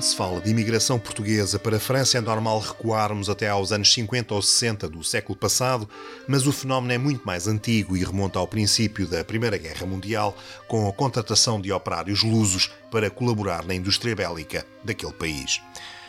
Quando 0.00 0.08
se 0.08 0.16
fala 0.16 0.40
de 0.40 0.48
imigração 0.48 0.98
portuguesa 0.98 1.58
para 1.58 1.76
a 1.76 1.78
França, 1.78 2.16
é 2.16 2.22
normal 2.22 2.58
recuarmos 2.58 3.28
até 3.28 3.50
aos 3.50 3.70
anos 3.70 3.92
50 3.92 4.34
ou 4.34 4.40
60 4.40 4.88
do 4.88 5.04
século 5.04 5.36
passado, 5.36 5.86
mas 6.26 6.46
o 6.46 6.52
fenómeno 6.52 6.94
é 6.94 6.96
muito 6.96 7.22
mais 7.26 7.46
antigo 7.46 7.94
e 7.94 8.02
remonta 8.02 8.38
ao 8.38 8.48
princípio 8.48 9.06
da 9.06 9.22
Primeira 9.22 9.58
Guerra 9.58 9.84
Mundial, 9.84 10.34
com 10.66 10.88
a 10.88 10.92
contratação 10.94 11.60
de 11.60 11.70
operários 11.70 12.22
lusos 12.22 12.70
para 12.90 13.10
colaborar 13.10 13.62
na 13.66 13.74
indústria 13.74 14.16
bélica 14.16 14.66
daquele 14.82 15.12
país. 15.12 15.60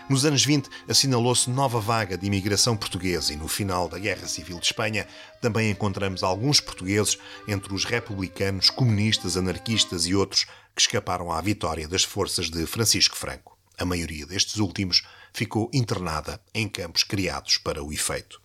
Nos 0.09 0.23
anos 0.23 0.45
20, 0.45 0.69
assinalou-se 0.87 1.49
nova 1.49 1.81
vaga 1.81 2.17
de 2.17 2.25
imigração 2.25 2.77
portuguesa 2.77 3.33
e 3.33 3.35
no 3.35 3.49
final 3.49 3.89
da 3.89 3.99
Guerra 3.99 4.25
Civil 4.25 4.57
de 4.57 4.67
Espanha 4.67 5.05
também 5.41 5.69
encontramos 5.69 6.23
alguns 6.23 6.61
portugueses 6.61 7.17
entre 7.45 7.73
os 7.73 7.83
republicanos, 7.83 8.69
comunistas, 8.69 9.35
anarquistas 9.35 10.05
e 10.05 10.15
outros 10.15 10.45
que 10.73 10.81
escaparam 10.81 11.29
à 11.29 11.41
vitória 11.41 11.89
das 11.89 12.05
forças 12.05 12.49
de 12.49 12.65
Francisco 12.65 13.17
Franco. 13.17 13.50
A 13.77 13.85
maioria 13.85 14.25
destes 14.25 14.57
últimos 14.57 15.03
ficou 15.33 15.69
internada 15.73 16.41
em 16.53 16.67
campos 16.67 17.03
criados 17.03 17.57
para 17.57 17.83
o 17.83 17.91
efeito. 17.91 18.41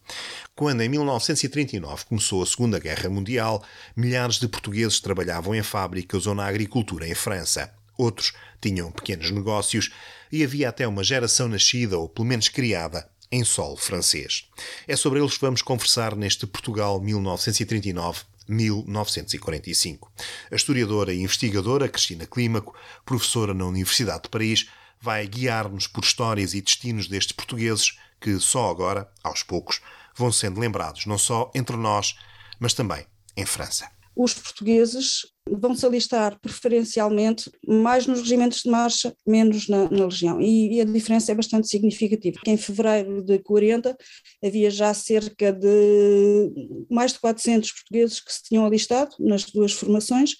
Quando 0.55 0.83
em 0.83 0.89
1939 0.89 2.05
começou 2.07 2.43
a 2.43 2.47
Segunda 2.47 2.79
Guerra 2.79 3.11
Mundial, 3.11 3.62
milhares 3.95 4.37
de 4.37 4.49
portugueses 4.49 5.01
trabalhavam 5.01 5.55
em 5.55 5.62
fábricas 5.62 6.27
ou 6.27 6.35
na 6.35 6.47
agricultura 6.47 7.07
em 7.07 7.15
França. 7.15 7.73
Outros 7.99 8.33
tinham 8.61 8.91
pequenos 8.91 9.30
negócios 9.30 9.91
e 10.30 10.45
havia 10.45 10.68
até 10.68 10.87
uma 10.87 11.05
geração 11.05 11.49
nascida 11.49 11.99
ou 11.99 12.09
pelo 12.09 12.29
menos 12.29 12.49
criada 12.49 13.09
em 13.30 13.45
solo 13.45 13.77
francês. 13.77 14.49
É 14.87 14.96
sobre 14.96 15.21
eles 15.21 15.35
que 15.35 15.40
vamos 15.40 15.63
conversar 15.63 16.15
neste 16.15 16.46
Portugal 16.46 17.01
1939 17.01 18.21
1945. 18.49 20.13
A 20.51 20.55
historiadora 20.55 21.13
e 21.13 21.21
investigadora 21.21 21.88
Cristina 21.88 22.27
Clímaco, 22.27 22.74
professora 23.05 23.52
na 23.52 23.66
Universidade 23.66 24.24
de 24.24 24.29
Paris, 24.29 24.68
vai 25.01 25.27
guiar-nos 25.27 25.87
por 25.87 26.05
histórias 26.05 26.55
e 26.55 26.61
destinos 26.61 27.09
destes 27.09 27.35
portugueses 27.35 27.99
que 28.21 28.39
só 28.41 28.71
agora, 28.71 29.11
aos 29.23 29.43
poucos, 29.43 29.80
vão 30.16 30.33
sendo 30.33 30.61
lembrados 30.61 31.07
não 31.07 31.19
só 31.19 31.51
entre 31.55 31.77
nós, 31.77 32.16
mas 32.59 32.75
também 32.75 33.05
em 33.37 33.45
França. 33.45 33.89
Os 34.17 34.33
portugueses 34.33 35.27
vão-se 35.47 35.85
alistar 35.85 36.41
preferencialmente 36.41 37.51
mais 37.67 38.07
nos 38.07 38.21
regimentos 38.21 38.63
de 38.63 38.71
marcha, 38.71 39.15
menos 39.27 39.69
na, 39.69 39.91
na 39.91 40.07
legião. 40.07 40.41
E, 40.41 40.77
e, 40.77 40.80
a 40.80 40.85
diferença 40.85 41.33
é 41.33 41.35
bastante 41.35 41.69
significativa. 41.69 42.41
Em 42.47 42.57
fevereiro 42.57 43.23
de 43.23 43.39
40 43.41 43.95
havia 44.43 44.71
já 44.71 44.95
cerca 44.95 45.52
de 45.52 46.51
mais 46.91 47.13
de 47.13 47.21
400 47.21 47.71
portugueses 47.73 48.21
que 48.21 48.33
se 48.33 48.43
tinham 48.45 48.65
alistado 48.65 49.15
nas 49.21 49.45
duas 49.45 49.73
formações 49.73 50.37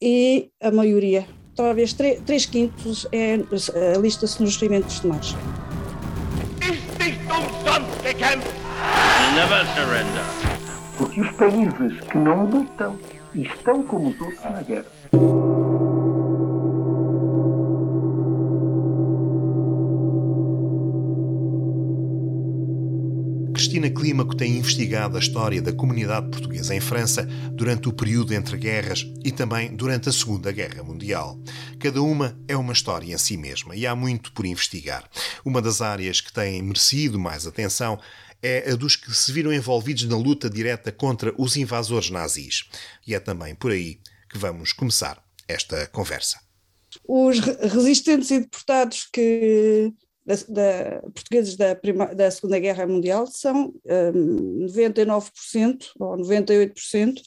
e 0.00 0.50
a 0.60 0.70
maioria 0.70 1.26
talvez 1.54 1.92
3, 1.92 2.20
3 2.24 2.46
quintos 2.46 3.06
é, 3.12 3.38
alista-se 3.94 4.42
nos 4.42 4.56
regimentos 4.56 5.00
de 5.00 5.06
marcha. 5.06 5.36
Never 9.34 9.66
surrender. 9.74 10.24
Porque 10.96 11.20
os 11.20 11.30
países 11.32 12.00
que 12.08 12.18
não 12.18 12.46
lutam 12.46 12.98
estão 13.34 13.82
como 13.82 14.10
os 14.10 14.20
outros 14.20 14.44
na 14.44 14.62
guerra. 14.62 14.86
Cristina 23.84 23.90
Clímaco 23.90 24.36
tem 24.36 24.56
investigado 24.56 25.16
a 25.16 25.20
história 25.20 25.60
da 25.60 25.72
comunidade 25.72 26.30
portuguesa 26.30 26.74
em 26.74 26.80
França 26.80 27.24
durante 27.52 27.88
o 27.88 27.92
período 27.92 28.32
entre 28.32 28.56
guerras 28.56 29.06
e 29.24 29.30
também 29.30 29.74
durante 29.74 30.08
a 30.08 30.12
Segunda 30.12 30.52
Guerra 30.52 30.82
Mundial. 30.82 31.38
Cada 31.78 32.00
uma 32.00 32.38
é 32.48 32.56
uma 32.56 32.72
história 32.72 33.12
em 33.12 33.18
si 33.18 33.36
mesma 33.36 33.76
e 33.76 33.86
há 33.86 33.94
muito 33.94 34.32
por 34.32 34.46
investigar. 34.46 35.08
Uma 35.44 35.60
das 35.60 35.82
áreas 35.82 36.20
que 36.20 36.32
tem 36.32 36.62
merecido 36.62 37.18
mais 37.18 37.46
atenção 37.46 37.98
é 38.42 38.70
a 38.70 38.76
dos 38.76 38.96
que 38.96 39.12
se 39.14 39.32
viram 39.32 39.52
envolvidos 39.52 40.04
na 40.04 40.16
luta 40.16 40.48
direta 40.48 40.90
contra 40.90 41.34
os 41.36 41.56
invasores 41.56 42.10
nazis. 42.10 42.68
E 43.06 43.14
é 43.14 43.20
também 43.20 43.54
por 43.54 43.72
aí 43.72 43.98
que 44.30 44.38
vamos 44.38 44.72
começar 44.72 45.22
esta 45.46 45.86
conversa. 45.88 46.38
Os 47.06 47.40
resistentes 47.40 48.30
e 48.30 48.40
deportados 48.40 49.08
que 49.12 49.92
da, 50.24 50.34
da, 50.48 51.00
portugueses 51.12 51.56
da, 51.56 51.74
prima, 51.74 52.14
da 52.14 52.30
Segunda 52.30 52.58
Guerra 52.58 52.86
Mundial 52.86 53.26
são 53.26 53.74
um, 53.84 54.66
99% 54.66 55.90
ou 55.98 56.16
98% 56.16 57.18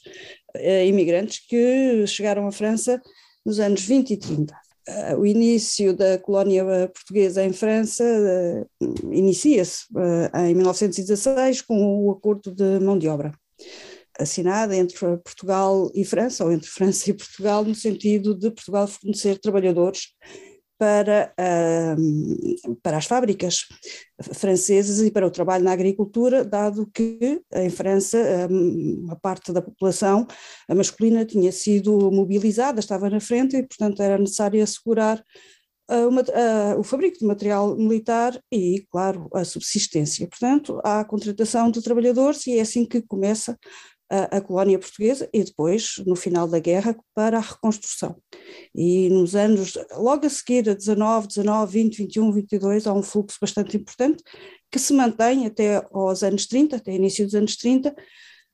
uh, 0.56 0.84
imigrantes 0.86 1.46
que 1.46 2.06
chegaram 2.06 2.46
à 2.46 2.52
França 2.52 3.00
nos 3.44 3.60
anos 3.60 3.82
20 3.82 4.10
e 4.10 4.16
30. 4.16 4.54
Uh, 4.88 5.18
o 5.18 5.26
início 5.26 5.94
da 5.94 6.18
colónia 6.18 6.64
portuguesa 6.88 7.44
em 7.44 7.52
França 7.52 8.04
uh, 8.04 9.12
inicia-se 9.12 9.84
uh, 9.92 10.36
em 10.46 10.54
1916 10.54 11.62
com 11.62 12.06
o 12.06 12.10
acordo 12.10 12.52
de 12.52 12.80
mão 12.80 12.98
de 12.98 13.06
obra 13.06 13.32
assinada 14.18 14.74
entre 14.76 14.98
Portugal 15.18 15.90
e 15.94 16.04
França, 16.04 16.44
ou 16.44 16.50
entre 16.50 16.68
França 16.68 17.08
e 17.08 17.14
Portugal, 17.14 17.64
no 17.64 17.74
sentido 17.74 18.34
de 18.34 18.50
Portugal 18.50 18.88
fornecer 18.88 19.38
trabalhadores 19.38 20.08
para, 20.78 21.32
uh, 21.38 22.76
para 22.82 22.96
as 22.96 23.06
fábricas 23.06 23.66
francesas 24.32 25.00
e 25.00 25.10
para 25.10 25.26
o 25.26 25.30
trabalho 25.30 25.64
na 25.64 25.72
agricultura, 25.72 26.44
dado 26.44 26.88
que 26.92 27.42
em 27.52 27.68
França 27.68 28.18
uma 28.48 29.16
parte 29.16 29.52
da 29.52 29.60
população 29.60 30.26
masculina 30.68 31.24
tinha 31.24 31.50
sido 31.50 32.10
mobilizada, 32.12 32.80
estava 32.80 33.10
na 33.10 33.20
frente 33.20 33.56
e, 33.56 33.66
portanto, 33.66 34.00
era 34.02 34.18
necessário 34.18 34.62
assegurar 34.62 35.22
uh, 35.90 36.08
uh, 36.08 36.78
o 36.78 36.82
fabrico 36.82 37.18
de 37.18 37.26
material 37.26 37.76
militar 37.76 38.38
e, 38.52 38.86
claro, 38.90 39.28
a 39.32 39.44
subsistência. 39.44 40.28
Portanto, 40.28 40.80
há 40.84 41.00
a 41.00 41.04
contratação 41.04 41.70
de 41.70 41.82
trabalhadores 41.82 42.46
e 42.46 42.58
é 42.58 42.60
assim 42.60 42.84
que 42.84 43.02
começa 43.02 43.58
a, 44.10 44.38
a, 44.38 44.40
colónia 44.40 44.78
portuguesa 44.78 45.28
e 45.32 45.44
depois, 45.44 45.94
no 46.06 46.16
final 46.16 46.48
da 46.48 46.58
guerra, 46.58 46.96
para 47.14 47.38
a 47.38 47.42
reconstrução. 47.42 48.16
E 48.74 49.08
nos 49.10 49.34
anos, 49.34 49.74
logo 49.92 50.26
a 50.26 50.30
seguir, 50.30 50.68
a 50.68 50.74
19, 50.74 51.28
19, 51.28 51.72
20, 51.72 51.98
21, 51.98 52.32
22, 52.32 52.86
há 52.86 52.92
um 52.92 53.02
fluxo 53.02 53.38
bastante 53.40 53.76
importante 53.76 54.22
que 54.70 54.78
se 54.78 54.92
mantém 54.92 55.46
até 55.46 55.86
aos 55.92 56.22
anos 56.22 56.46
30, 56.46 56.76
até 56.76 56.92
início 56.92 57.24
dos 57.24 57.34
anos 57.34 57.56
30. 57.56 57.94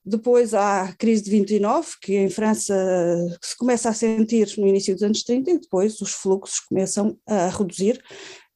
Depois 0.07 0.53
há 0.53 0.83
a 0.83 0.93
crise 0.93 1.23
de 1.23 1.31
29, 1.31 1.93
que 2.03 2.15
em 2.15 2.29
França 2.29 2.75
se 3.43 3.57
começa 3.57 3.89
a 3.89 3.95
sentir 3.95 4.53
no 4.59 4.67
início 4.67 4.93
dos 4.93 5.03
anos 5.03 5.23
30 5.23 5.51
e 5.51 5.59
depois 5.59 6.01
os 6.01 6.13
fluxos 6.13 6.61
começam 6.61 7.19
a 7.27 7.49
reduzir, 7.49 8.03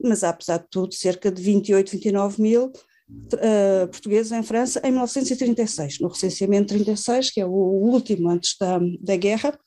mas 0.03 0.23
apesar 0.23 0.59
de 0.59 0.67
tudo, 0.71 0.95
cerca 0.95 1.33
de 1.33 1.41
28, 1.43 1.91
29 1.91 2.43
mil 2.43 2.71
uh, 3.09 3.89
portugueses 3.89 4.33
em 4.33 4.43
França 4.43 4.81
em 4.85 4.91
1936, 4.91 6.01
no 6.01 6.09
recenseamento 6.09 6.75
36, 6.75 7.31
que 7.31 7.41
é 7.41 7.47
o 7.47 7.51
último 7.51 8.29
antes 8.29 8.57
da, 8.59 8.79
da 9.01 9.17
guerra. 9.17 9.59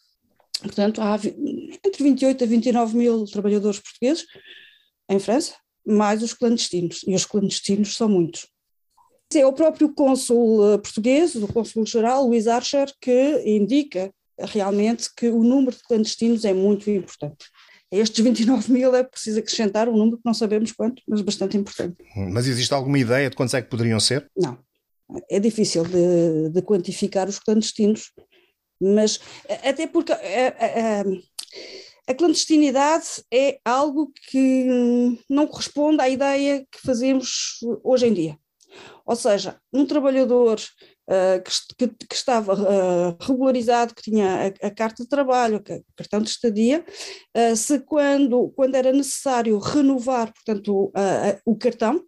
Portanto, 0.62 1.02
há 1.02 1.20
entre 1.86 2.04
28 2.04 2.44
a 2.44 2.48
29 2.48 2.98
mil 2.98 3.26
trabalhadores 3.26 3.80
portugueses 3.80 4.26
em 5.10 5.20
França, 5.20 5.56
mais 5.86 6.22
os 6.22 6.34
clandestinos, 6.34 7.02
e 7.08 7.16
os 7.16 7.26
clandestinos 7.26 7.96
são 7.96 8.08
muitos. 8.08 8.48
É 9.34 9.46
o 9.46 9.54
próprio 9.54 9.94
cônsul 9.94 10.78
português, 10.80 11.36
o 11.36 11.48
cônsul-geral, 11.48 12.28
Luís 12.28 12.48
Archer, 12.48 12.94
que 13.00 13.42
indica 13.46 14.14
realmente 14.38 15.10
que 15.16 15.30
o 15.30 15.44
número 15.44 15.76
de 15.76 15.84
clandestinos 15.84 16.46
é 16.46 16.54
muito 16.54 16.90
importante. 16.90 17.46
A 17.94 17.98
estes 17.98 18.24
29 18.24 18.72
mil 18.72 18.96
é 18.96 19.04
preciso 19.04 19.40
acrescentar 19.40 19.90
um 19.90 19.98
número 19.98 20.18
que 20.18 20.26
não 20.26 20.34
sabemos 20.34 20.72
quanto, 20.72 21.02
mas 21.06 21.22
bastante 21.22 21.58
importante. 21.58 21.98
Mas 22.16 22.48
existe 22.48 22.74
alguma 22.74 22.98
ideia 22.98 23.30
de 23.30 23.36
quantos 23.36 23.54
é 23.54 23.62
que 23.62 23.70
poderiam 23.70 24.00
ser? 24.00 24.30
Não. 24.36 24.58
É 25.30 25.40
difícil 25.42 25.84
de, 25.84 26.50
de 26.52 26.62
quantificar 26.62 27.28
os 27.28 27.38
clandestinos, 27.38 28.14
mas 28.82 29.20
até 29.64 29.86
porque 29.88 30.14
a, 30.14 30.16
a, 30.18 32.12
a, 32.12 32.16
clandestinidade 32.16 33.22
é 33.30 33.60
algo 33.66 34.14
que 34.30 35.20
não 35.30 35.46
corresponde 35.46 36.02
à 36.02 36.08
ideia 36.08 36.66
que 36.72 36.80
fazemos 36.82 37.60
hoje 37.84 38.08
em 38.08 38.14
dia. 38.14 38.38
Ou 39.06 39.18
seja, 39.18 39.60
um 39.74 39.86
trabalhador 39.86 40.62
que, 41.44 41.88
que, 41.88 42.06
que, 42.08 42.16
estava 42.16 42.54
uh, 42.54 43.18
regularizado, 43.20 43.94
que 43.94 44.02
tinha 44.02 44.54
a, 44.62 44.68
a, 44.68 44.72
carta 44.72 45.04
de 45.04 45.10
trabalho, 45.10 45.58
o 45.58 45.96
cartão 45.96 46.22
de 46.22 46.30
estadia, 46.30 46.86
uh, 47.36 47.56
se 47.56 47.80
quando, 47.80 48.50
quando 48.56 48.76
era 48.76 48.92
necessário 48.92 49.58
renovar, 49.60 50.34
portanto, 50.34 50.92
o 51.46 51.56
cartão, 51.58 52.02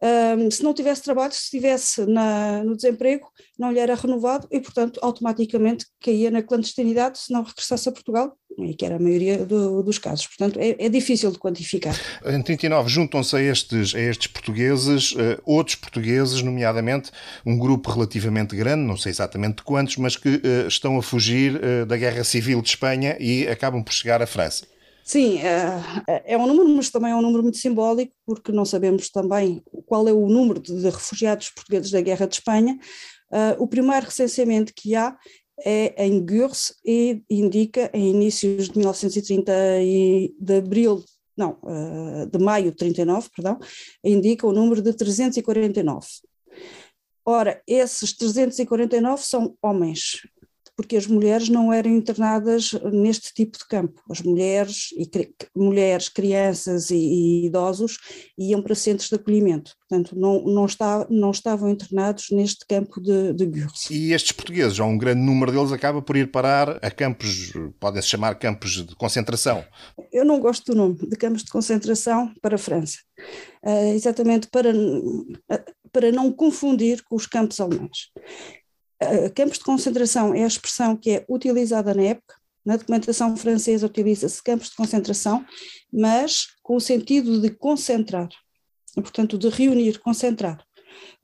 um, 0.00 0.50
se 0.50 0.62
não 0.62 0.72
tivesse 0.72 1.02
trabalho, 1.02 1.32
se 1.32 1.42
estivesse 1.44 2.06
na, 2.06 2.62
no 2.62 2.76
desemprego, 2.76 3.28
não 3.58 3.72
lhe 3.72 3.80
era 3.80 3.96
renovado 3.96 4.46
e, 4.50 4.60
portanto, 4.60 5.00
automaticamente 5.02 5.86
caía 6.00 6.30
na 6.30 6.42
clandestinidade 6.42 7.18
se 7.18 7.32
não 7.32 7.42
regressasse 7.42 7.88
a 7.88 7.92
Portugal, 7.92 8.36
que 8.76 8.84
era 8.84 8.96
a 8.96 8.98
maioria 8.98 9.44
do, 9.44 9.82
dos 9.82 9.98
casos. 9.98 10.26
Portanto, 10.26 10.58
é, 10.58 10.76
é, 10.78 10.88
difícil 10.88 11.30
de 11.30 11.38
quantificar. 11.38 11.94
Em 12.26 12.42
39 12.42 12.88
juntam-se 12.88 13.36
a 13.36 13.40
estes, 13.40 13.94
a 13.94 14.00
estes 14.00 14.26
portugueses, 14.26 15.12
uh, 15.12 15.40
outros 15.44 15.76
portugueses, 15.76 16.42
nomeadamente 16.42 17.10
um 17.46 17.56
grupo 17.56 17.90
relativamente 17.90 18.56
grande, 18.56 18.82
não 18.82 18.96
sei 18.96 19.10
exatamente 19.10 19.62
quantos, 19.62 19.96
mas 19.96 20.16
que 20.16 20.28
uh, 20.28 20.68
estão 20.68 20.98
a 20.98 21.02
fugir 21.02 21.56
uh, 21.56 21.86
da 21.86 21.96
Guerra 21.96 22.24
Civil 22.24 22.60
de 22.60 22.70
Espanha 22.70 23.16
e 23.20 23.46
acabam 23.46 23.82
por 23.82 23.92
chegar 23.92 24.20
à 24.20 24.26
França. 24.26 24.66
Sim, 25.04 25.38
é, 25.38 26.34
é 26.34 26.36
um 26.36 26.46
número, 26.46 26.68
mas 26.68 26.90
também 26.90 27.12
é 27.12 27.14
um 27.14 27.22
número 27.22 27.42
muito 27.42 27.56
simbólico, 27.56 28.12
porque 28.26 28.52
não 28.52 28.66
sabemos 28.66 29.08
também 29.08 29.62
qual 29.86 30.06
é 30.06 30.12
o 30.12 30.28
número 30.28 30.60
de 30.60 30.74
refugiados 30.84 31.48
portugueses 31.48 31.90
da 31.90 32.02
Guerra 32.02 32.26
de 32.26 32.34
Espanha. 32.34 32.78
O 33.58 33.66
primeiro 33.66 34.04
recenseamento 34.04 34.70
que 34.76 34.94
há 34.94 35.16
é 35.64 36.06
em 36.06 36.24
Gurs 36.24 36.74
e 36.84 37.22
indica 37.30 37.90
em 37.92 38.10
inícios 38.10 38.68
de 38.68 38.78
1930 38.78 39.52
e 39.82 40.34
de 40.38 40.58
abril, 40.58 41.04
não, 41.36 41.58
de 42.30 42.38
maio 42.38 42.70
de 42.70 42.76
39, 42.76 43.28
perdão, 43.34 43.58
indica 44.02 44.46
o 44.46 44.52
número 44.52 44.82
de 44.82 44.92
349. 44.92 46.06
Ora, 47.24 47.62
esses 47.66 48.16
349 48.16 49.22
são 49.22 49.54
homens, 49.62 50.22
porque 50.78 50.96
as 50.96 51.08
mulheres 51.08 51.48
não 51.48 51.72
eram 51.72 51.90
internadas 51.90 52.70
neste 52.92 53.34
tipo 53.34 53.58
de 53.58 53.66
campo. 53.66 54.00
As 54.08 54.20
mulheres, 54.20 54.90
e, 54.96 55.10
mulheres 55.52 56.08
crianças 56.08 56.90
e, 56.90 56.94
e, 56.94 57.46
idosos 57.46 57.98
iam 58.38 58.62
para 58.62 58.76
centros 58.76 59.08
de 59.08 59.16
acolhimento, 59.16 59.72
portanto 59.80 60.16
não, 60.16 60.44
não, 60.44 60.66
está, 60.66 61.04
não 61.10 61.32
estavam 61.32 61.68
internados 61.68 62.26
neste 62.30 62.64
campo 62.64 63.00
de, 63.00 63.32
de 63.32 63.46
Gurs. 63.46 63.90
E 63.90 64.12
estes 64.12 64.30
portugueses, 64.30 64.78
ou 64.78 64.86
um 64.86 64.96
grande 64.96 65.20
número 65.20 65.50
deles, 65.50 65.72
acaba 65.72 66.00
por 66.00 66.16
ir 66.16 66.30
parar 66.30 66.78
a 66.80 66.90
campos, 66.92 67.52
podem-se 67.80 68.06
chamar 68.06 68.36
campos 68.36 68.86
de 68.86 68.94
concentração? 68.94 69.64
Eu 70.12 70.24
não 70.24 70.38
gosto 70.38 70.72
do 70.72 70.78
nome 70.78 70.94
de 70.94 71.16
campos 71.16 71.42
de 71.42 71.50
concentração 71.50 72.32
para 72.40 72.54
a 72.54 72.58
França, 72.58 72.98
uh, 73.66 73.94
exatamente 73.96 74.46
para, 74.46 74.72
para 75.92 76.12
não 76.12 76.30
confundir 76.30 77.02
com 77.02 77.16
os 77.16 77.26
campos 77.26 77.58
alemães. 77.58 78.12
Uh, 79.02 79.32
campos 79.34 79.58
de 79.58 79.64
concentração 79.64 80.34
é 80.34 80.42
a 80.42 80.46
expressão 80.46 80.96
que 80.96 81.10
é 81.10 81.24
utilizada 81.28 81.94
na 81.94 82.02
época, 82.02 82.34
na 82.64 82.76
documentação 82.76 83.36
francesa 83.36 83.86
utiliza-se 83.86 84.42
campos 84.42 84.70
de 84.70 84.76
concentração, 84.76 85.44
mas 85.92 86.48
com 86.62 86.76
o 86.76 86.80
sentido 86.80 87.40
de 87.40 87.50
concentrar, 87.50 88.28
portanto, 88.94 89.38
de 89.38 89.48
reunir, 89.48 89.98
concentrar. 90.00 90.62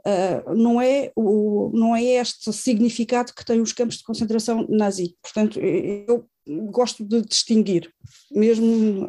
Uh, 0.07 0.55
não, 0.55 0.81
é 0.81 1.11
o, 1.17 1.71
não 1.75 1.97
é 1.97 2.03
este 2.03 2.53
significado 2.53 3.33
que 3.35 3.45
têm 3.45 3.61
os 3.61 3.73
campos 3.73 3.97
de 3.97 4.05
concentração 4.05 4.67
nazi. 4.69 5.17
Portanto, 5.23 5.59
eu 5.59 6.27
gosto 6.71 7.05
de 7.05 7.23
distinguir. 7.23 7.91
Mesmo 8.31 9.09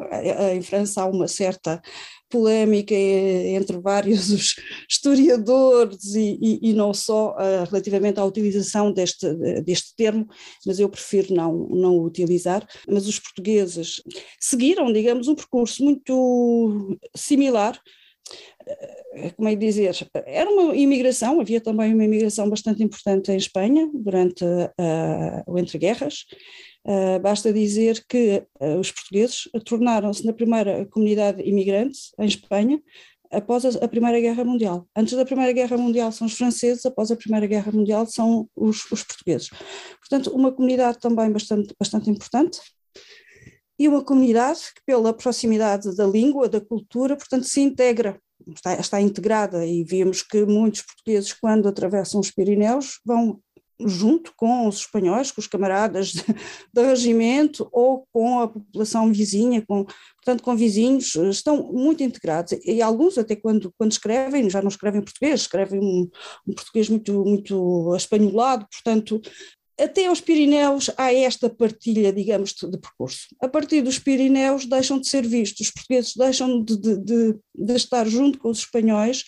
em 0.52 0.62
França 0.62 1.02
há 1.02 1.06
uma 1.06 1.28
certa 1.28 1.82
polémica 2.28 2.94
entre 2.94 3.78
vários 3.78 4.56
historiadores 4.88 6.14
e, 6.14 6.38
e, 6.40 6.70
e 6.70 6.72
não 6.72 6.92
só 6.92 7.30
uh, 7.32 7.64
relativamente 7.70 8.18
à 8.20 8.24
utilização 8.24 8.92
deste, 8.92 9.32
deste 9.62 9.94
termo, 9.96 10.26
mas 10.66 10.78
eu 10.78 10.88
prefiro 10.88 11.34
não, 11.34 11.68
não 11.68 11.96
o 11.96 12.04
utilizar. 12.04 12.66
Mas 12.88 13.06
os 13.06 13.18
portugueses 13.18 14.02
seguiram, 14.40 14.92
digamos, 14.92 15.28
um 15.28 15.34
percurso 15.34 15.84
muito 15.84 16.98
similar 17.14 17.80
eh, 19.14 19.30
como 19.36 19.48
é 19.48 19.54
dizer, 19.54 19.94
era 20.26 20.50
uma 20.50 20.74
imigração, 20.74 21.40
havia 21.40 21.60
também 21.60 21.94
uma 21.94 22.04
imigração 22.04 22.48
bastante 22.50 22.82
importante 22.82 23.30
em 23.30 23.36
Espanha 23.36 23.88
durante 23.94 24.44
uh, 24.44 25.42
o 25.46 25.58
entreguerras, 25.58 26.24
basta 27.20 27.52
dizer 27.52 28.04
que 28.08 28.44
uh, 28.60 28.78
os 28.78 28.92
portugueses 28.92 29.48
tornaram-se 29.64 30.24
na 30.24 30.32
primeira 30.32 30.86
comunidade 30.86 31.42
imigrante 31.42 31.98
em 32.18 32.26
Espanha 32.26 32.80
após 33.30 33.64
a, 33.64 33.84
a, 33.84 33.88
Primeira 33.88 34.20
Guerra 34.20 34.44
Mundial. 34.44 34.86
Antes 34.96 35.14
da 35.16 35.24
Primeira 35.24 35.52
Guerra 35.52 35.76
Mundial 35.76 36.12
são 36.12 36.26
os 36.28 36.34
franceses, 36.34 36.86
após 36.86 37.10
a 37.10 37.16
Primeira 37.16 37.46
Guerra 37.46 37.72
Mundial 37.72 38.06
são 38.06 38.48
os, 38.54 38.84
os 38.90 39.02
portugueses. 39.02 39.50
Portanto, 39.98 40.30
uma 40.30 40.52
comunidade 40.52 40.98
também 41.00 41.30
bastante, 41.30 41.74
bastante 41.78 42.08
importante 42.08 42.60
e 43.78 43.88
uma 43.88 44.02
comunidade 44.04 44.60
que, 44.74 44.82
pela 44.86 45.12
proximidade 45.12 45.94
da 45.96 46.06
língua, 46.06 46.48
da 46.48 46.60
cultura, 46.60 47.16
portanto, 47.16 47.44
se 47.44 47.60
integra 47.60 48.18
Está, 48.48 48.74
está, 48.74 49.00
integrada 49.00 49.66
e 49.66 49.82
vemos 49.82 50.22
que 50.22 50.44
muitos 50.44 50.82
portugueses, 50.82 51.32
quando 51.32 51.66
atravessam 51.68 52.20
os 52.20 52.30
Pirineus, 52.30 53.00
vão 53.04 53.40
junto 53.80 54.32
com 54.36 54.66
os 54.66 54.78
espanhóis, 54.78 55.30
com 55.30 55.40
os 55.40 55.46
camaradas 55.46 56.12
do 56.72 56.82
regimento 56.82 57.68
ou 57.72 58.06
com 58.12 58.40
a 58.40 58.48
população 58.48 59.12
vizinha, 59.12 59.64
com, 59.66 59.84
portanto 59.84 60.42
com 60.42 60.56
vizinhos, 60.56 61.14
estão 61.14 61.72
muito 61.72 62.02
integrados 62.02 62.58
e 62.64 62.80
alguns 62.80 63.18
até 63.18 63.36
quando, 63.36 63.72
quando 63.78 63.92
escrevem, 63.92 64.48
já 64.48 64.62
não 64.62 64.68
escrevem 64.68 65.02
português, 65.02 65.42
escrevem 65.42 65.80
um, 65.80 66.08
um 66.46 66.54
português 66.54 66.88
muito, 66.88 67.24
muito 67.24 67.94
espanholado, 67.96 68.66
portanto 68.70 69.20
até 69.78 70.06
aos 70.06 70.20
Pirineus 70.20 70.90
há 70.96 71.12
esta 71.12 71.50
partilha, 71.50 72.10
digamos, 72.12 72.54
de, 72.54 72.78
percurso. 72.78 73.26
A 73.40 73.48
partir 73.48 73.82
dos 73.82 73.98
Pirineus 73.98 74.64
deixam 74.64 74.98
de 74.98 75.06
ser 75.06 75.26
vistos, 75.26 75.66
os 75.66 75.72
portugueses 75.72 76.14
deixam 76.16 76.62
de, 76.62 76.76
de, 76.78 76.96
de, 76.96 77.38
de 77.54 77.74
estar 77.74 78.06
junto 78.06 78.38
com 78.38 78.48
os 78.48 78.60
espanhóis 78.60 79.24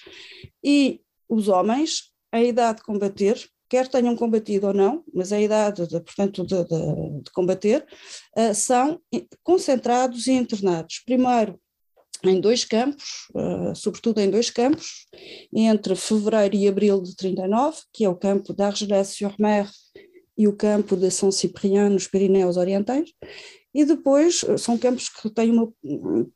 e 0.64 1.00
os 1.28 1.48
homens, 1.48 2.10
a 2.32 2.42
idade 2.42 2.78
de 2.78 2.84
combater, 2.84 3.38
quer 3.68 3.88
tenham 3.88 4.16
combatido 4.16 4.68
ou 4.68 4.74
não, 4.74 5.04
mas 5.12 5.32
a 5.32 5.40
idade, 5.40 5.86
de, 5.86 6.00
portanto, 6.00 6.46
de, 6.46 6.64
de, 6.64 7.22
de 7.22 7.30
combater, 7.32 7.86
uh, 8.36 8.54
são 8.54 9.00
concentrados 9.42 10.26
e 10.26 10.32
internados. 10.32 11.02
Primeiro, 11.04 11.60
em 12.24 12.40
dois 12.40 12.64
campos, 12.64 13.28
uh, 13.34 13.74
sobretudo 13.74 14.20
em 14.20 14.30
dois 14.30 14.50
campos, 14.50 15.06
entre 15.52 15.94
fevereiro 15.94 16.56
e 16.56 16.68
abril 16.68 17.02
de 17.02 17.14
39, 17.14 17.78
que 17.92 18.04
é 18.04 18.08
o 18.08 18.16
campo 18.16 18.52
d'Argelès-sur-Mer 18.52 19.68
e 20.36 20.46
o 20.46 20.52
campo 20.52 20.96
de 20.96 21.10
Saint-Cyprien, 21.10 21.90
nos 21.90 22.06
Pirineus 22.06 22.56
Orientais, 22.56 23.10
e 23.74 23.84
depois 23.84 24.44
eh, 24.44 24.56
são 24.56 24.78
campos 24.78 25.08
que 25.08 25.30
têm 25.30 25.50
uma, 25.50 25.72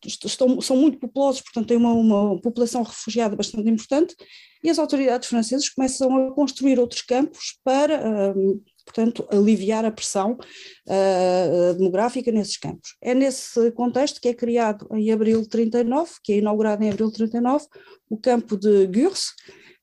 estão, 0.05 0.61
são 0.61 0.77
muito 0.77 0.99
populosos, 0.99 1.41
portanto 1.41 1.69
têm 1.69 1.77
uma, 1.77 1.93
uma 1.93 2.41
população 2.41 2.83
refugiada 2.83 3.35
bastante 3.35 3.69
importante, 3.69 4.15
e 4.63 4.71
as 4.71 4.79
autoridades 4.79 5.29
francesas 5.29 5.69
começam 5.69 6.29
a 6.29 6.35
construir 6.35 6.79
outros 6.79 7.03
campos 7.03 7.59
para, 7.65 7.99
uh, 7.99 8.63
portanto, 8.85 9.27
aliviar 9.31 9.85
a 9.85 9.91
pressão 9.91 10.39
uh, 10.87 11.75
demográfica 11.75 12.31
nesses 12.31 12.57
campos. 12.57 12.97
É 13.03 13.13
nesse 13.13 13.73
contexto 13.73 14.21
que 14.21 14.29
é 14.29 14.35
criado 14.35 14.87
em 14.93 15.11
abril 15.11 15.43
de 15.43 15.49
39, 15.49 16.13
que 16.23 16.35
é 16.35 16.37
inaugurado 16.39 16.85
em 16.85 16.91
abril 16.91 17.09
de 17.09 17.15
39, 17.15 17.67
o 18.09 18.17
campo 18.17 18.57
de 18.57 18.87
Gurs, 18.87 19.33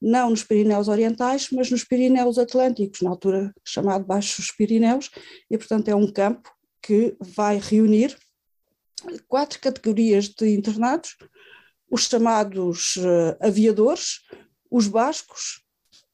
não 0.02 0.30
nos 0.30 0.46
Pirineus 0.46 0.88
Orientais, 0.88 1.50
mas 1.52 1.70
nos 1.70 1.84
Pirineus 1.84 2.38
Atlânticos, 2.38 3.02
na 3.02 3.10
altura 3.10 3.54
chamado 3.66 4.06
Baixos 4.06 4.50
Pirineus, 4.58 5.10
e 5.52 5.58
portanto 5.58 5.90
é 5.90 5.96
um 5.96 6.10
campo 6.10 6.50
que 6.82 7.16
vai 7.20 7.58
reunir 7.58 8.18
quatro 9.28 9.60
categorias 9.60 10.30
de 10.30 10.50
internados, 10.50 11.16
os 11.90 12.04
chamados 12.04 12.96
uh, 12.98 13.36
aviadores, 13.40 14.22
os 14.70 14.88
bascos, 14.88 15.64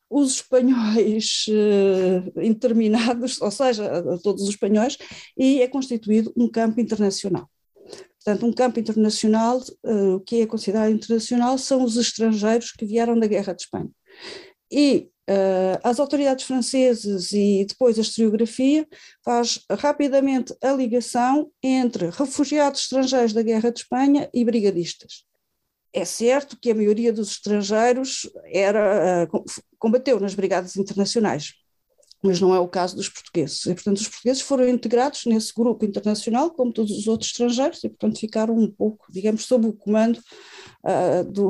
os 0.10 0.36
espanhóis 0.36 1.46
uh, 1.50 2.42
interminados, 2.42 3.40
ou 3.42 3.52
seja, 3.52 3.90
todos 4.24 4.44
os 4.44 4.50
espanhóis, 4.50 4.98
e 5.38 5.62
é 5.62 5.68
constituído 5.68 6.32
um 6.38 6.50
campo 6.50 6.80
internacional. 6.80 7.50
Portanto, 8.24 8.46
um 8.46 8.54
campo 8.54 8.80
internacional, 8.80 9.62
uh, 9.84 10.16
o 10.16 10.20
que 10.20 10.42
é 10.42 10.46
considerado 10.48 10.92
internacional 10.92 11.58
são 11.58 11.84
os 11.84 11.98
estrangeiros 11.98 12.72
que 12.72 12.86
vieram 12.86 13.20
da 13.20 13.28
Guerra 13.28 13.54
de 13.54 13.64
Espanha. 13.64 13.90
E 14.72 15.10
uh, 15.30 15.80
as 15.84 16.00
autoridades 16.00 16.46
francesas 16.46 17.32
e 17.32 17.66
depois 17.68 17.98
a 17.98 18.02
historiografia 18.02 18.88
faz 19.24 19.60
rapidamente 19.70 20.56
a 20.62 20.72
ligação 20.72 21.52
entre 21.62 22.10
refugiados 22.10 22.82
estrangeiros 22.82 23.34
da 23.34 23.42
Guerra 23.42 23.72
de 23.72 23.80
Espanha 23.80 24.30
e 24.34 24.44
brigadistas. 24.46 25.26
É 25.94 26.04
certo 26.04 26.58
que 26.60 26.72
a 26.72 26.76
maioria 26.76 27.14
dos 27.14 27.32
estrangeiros 27.32 28.30
era, 28.46 29.28
uh, 29.32 29.44
combateu 29.80 30.20
nas 30.20 30.36
brigadas 30.36 30.76
internacionais, 30.76 31.54
mas 32.22 32.42
não 32.42 32.54
é 32.54 32.60
o 32.60 32.68
caso 32.68 32.96
dos 32.96 33.08
portugueses. 33.08 33.66
E, 33.66 33.74
portanto, 33.74 33.98
os 33.98 34.08
portugueses 34.08 34.42
foram 34.42 34.68
integrados 34.68 35.26
nesse 35.26 35.54
grupo 35.54 35.86
internacional, 35.86 36.52
como 36.52 36.74
todos 36.74 36.92
os 36.92 37.08
outros 37.08 37.30
estrangeiros, 37.30 37.84
e, 37.84 37.90
portanto, 37.90 38.20
ficaram 38.20 38.58
um 38.58 38.70
pouco, 38.70 39.06
digamos, 39.10 39.46
sob 39.46 39.68
o 39.68 39.74
comando 39.74 40.20
uh, 40.84 41.24
do, 41.32 41.50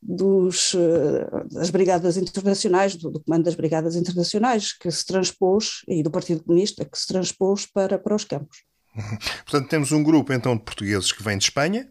dos, 0.00 0.74
uh, 0.74 1.48
das 1.50 1.70
brigadas 1.70 2.16
internacionais, 2.16 2.96
do, 2.96 3.10
do, 3.10 3.20
comando 3.20 3.44
das 3.44 3.54
brigadas 3.54 3.96
internacionais, 3.96 4.72
que 4.72 4.90
se 4.90 5.04
transpôs, 5.04 5.82
e 5.88 6.02
do 6.02 6.10
Partido 6.10 6.42
Comunista, 6.42 6.84
que 6.84 6.98
se 6.98 7.06
transpôs 7.06 7.66
para, 7.66 7.98
para 7.98 8.14
os 8.14 8.24
campos. 8.24 8.58
Portanto, 9.44 9.68
temos 9.68 9.92
um 9.92 10.02
grupo 10.02 10.32
então 10.32 10.56
de 10.56 10.62
portugueses 10.62 11.12
que 11.12 11.22
vêm 11.22 11.36
de 11.36 11.44
Espanha 11.44 11.88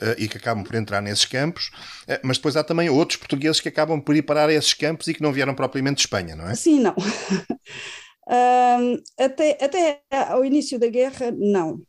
uh, 0.00 0.14
e 0.18 0.28
que 0.28 0.36
acabam 0.36 0.62
por 0.62 0.74
entrar 0.74 1.00
nesses 1.00 1.24
campos, 1.24 1.70
uh, 2.08 2.20
mas 2.22 2.36
depois 2.36 2.56
há 2.56 2.62
também 2.62 2.88
outros 2.88 3.16
portugueses 3.16 3.60
que 3.60 3.68
acabam 3.68 4.00
por 4.00 4.14
ir 4.14 4.22
parar 4.22 4.48
a 4.48 4.52
esses 4.52 4.74
campos 4.74 5.08
e 5.08 5.14
que 5.14 5.22
não 5.22 5.32
vieram 5.32 5.54
propriamente 5.54 5.96
de 5.96 6.02
Espanha, 6.02 6.36
não 6.36 6.48
é? 6.48 6.54
Sim, 6.54 6.80
não. 6.80 6.94
até, 9.18 9.64
até 9.64 10.02
ao 10.10 10.44
início 10.44 10.78
da 10.78 10.88
guerra, 10.88 11.32
não. 11.32 11.80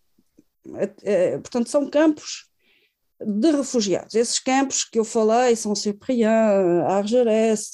Portanto, 1.42 1.70
são 1.70 1.90
campos 1.90 2.49
de 3.22 3.52
refugiados. 3.52 4.16
Esses 4.16 4.40
campos 4.40 4.84
que 4.84 5.00
eu 5.00 5.04
falei 5.04 5.56
são 5.56 5.76
Cyprien, 5.76 6.28
Argerès, 6.88 7.72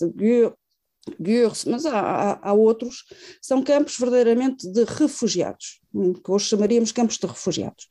Gurs, 1.19 1.65
mas 1.65 1.85
há, 1.85 1.99
há, 1.99 2.49
há, 2.49 2.53
outros, 2.53 3.03
são 3.41 3.63
campos 3.63 3.97
verdadeiramente 3.97 4.67
de 4.71 4.83
refugiados, 4.83 5.79
que 5.93 6.31
hoje 6.31 6.45
chamaríamos 6.45 6.91
campos 6.91 7.17
de 7.17 7.27
refugiados. 7.27 7.87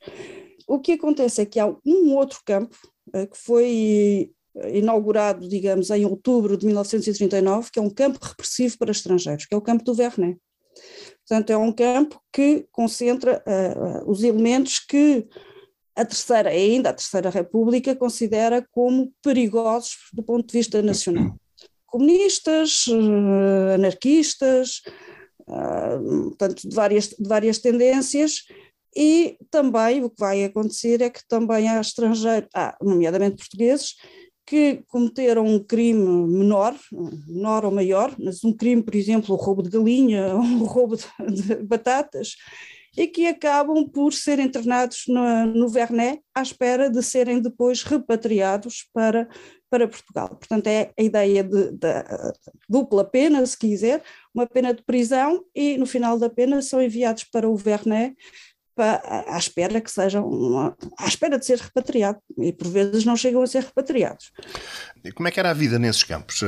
o 0.67 0.79
que 0.79 0.93
acontece 0.93 1.41
é 1.41 1.45
que 1.45 1.59
há 1.59 1.67
um 1.85 2.13
outro 2.13 2.39
campo 2.45 2.75
uh, 3.15 3.27
que 3.27 3.37
foi 3.37 4.31
inaugurado, 4.71 5.47
digamos, 5.47 5.89
em 5.89 6.05
outubro 6.05 6.57
de 6.57 6.65
1939, 6.65 7.71
que 7.71 7.79
é 7.79 7.81
um 7.81 7.89
campo 7.89 8.19
repressivo 8.21 8.77
para 8.77 8.91
estrangeiros, 8.91 9.45
que 9.45 9.53
é 9.53 9.57
o 9.57 9.61
campo 9.61 9.83
do 9.83 9.93
Vernet. 9.93 10.39
Portanto, 11.27 11.49
é 11.49 11.57
um 11.57 11.71
campo 11.71 12.21
que 12.31 12.65
concentra 12.71 13.43
uh, 13.45 14.09
os 14.09 14.23
elementos 14.23 14.79
que 14.79 15.27
a 15.95 16.03
terceira, 16.03 16.49
ainda 16.49 16.89
a 16.89 16.93
Terceira 16.93 17.29
República, 17.29 17.95
considera 17.95 18.65
como 18.71 19.13
perigosos 19.23 19.97
do 20.13 20.21
ponto 20.21 20.45
de 20.47 20.57
vista 20.57 20.81
nacional. 20.81 21.35
Comunistas, 21.85 22.87
uh, 22.87 23.75
anarquistas, 23.75 24.81
uh, 25.47 26.29
portanto, 26.29 26.67
de 26.67 26.75
várias, 26.75 27.07
de 27.09 27.27
várias 27.27 27.59
tendências, 27.59 28.43
e 28.95 29.37
também 29.49 30.03
o 30.03 30.09
que 30.09 30.19
vai 30.19 30.43
acontecer 30.43 31.01
é 31.01 31.09
que 31.09 31.25
também 31.27 31.67
há 31.67 31.79
estrangeiros, 31.79 32.49
ah, 32.53 32.77
nomeadamente 32.81 33.37
portugueses, 33.37 33.95
que 34.45 34.83
cometeram 34.87 35.45
um 35.45 35.61
crime 35.61 36.27
menor, 36.27 36.75
menor 37.27 37.65
ou 37.65 37.71
maior, 37.71 38.15
mas 38.19 38.43
um 38.43 38.53
crime, 38.53 38.83
por 38.83 38.95
exemplo, 38.95 39.33
o 39.33 39.37
roubo 39.37 39.63
de 39.63 39.69
galinha, 39.69 40.35
o 40.35 40.65
roubo 40.65 40.95
de, 40.95 41.05
de 41.31 41.55
batatas, 41.63 42.35
e 42.97 43.07
que 43.07 43.27
acabam 43.27 43.87
por 43.87 44.13
ser 44.13 44.39
internados 44.39 45.03
no, 45.07 45.45
no 45.45 45.69
Vernet 45.69 46.21
à 46.33 46.41
espera 46.41 46.89
de 46.89 47.01
serem 47.03 47.41
depois 47.41 47.83
repatriados 47.83 48.87
para, 48.93 49.27
para 49.69 49.87
Portugal. 49.87 50.29
Portanto, 50.29 50.67
é 50.67 50.91
a 50.97 51.03
ideia 51.03 51.43
de, 51.43 51.71
de, 51.71 52.03
dupla 52.69 53.03
pena, 53.03 53.45
se 53.45 53.57
quiser, 53.57 54.01
uma 54.33 54.47
pena 54.47 54.73
de 54.73 54.83
prisão 54.83 55.43
e 55.53 55.77
no 55.77 55.85
final 55.85 56.17
da 56.17 56.29
pena 56.29 56.61
são 56.61 56.81
enviados 56.81 57.23
para 57.25 57.49
o 57.49 57.55
Vernet 57.55 58.15
à 58.77 59.37
espera 59.37 59.79
que 59.79 59.89
sejam 59.89 60.27
uma, 60.27 60.75
à 60.97 61.07
espera 61.07 61.39
de 61.39 61.45
ser 61.45 61.59
repatriado 61.59 62.19
e 62.37 62.51
por 62.51 62.67
vezes 62.67 63.05
não 63.05 63.15
chegam 63.15 63.41
a 63.41 63.47
ser 63.47 63.63
repatriados. 63.63 64.31
Como 65.15 65.27
é 65.27 65.31
que 65.31 65.39
era 65.39 65.51
a 65.51 65.53
vida 65.53 65.79
nesses 65.79 66.03
campos? 66.03 66.41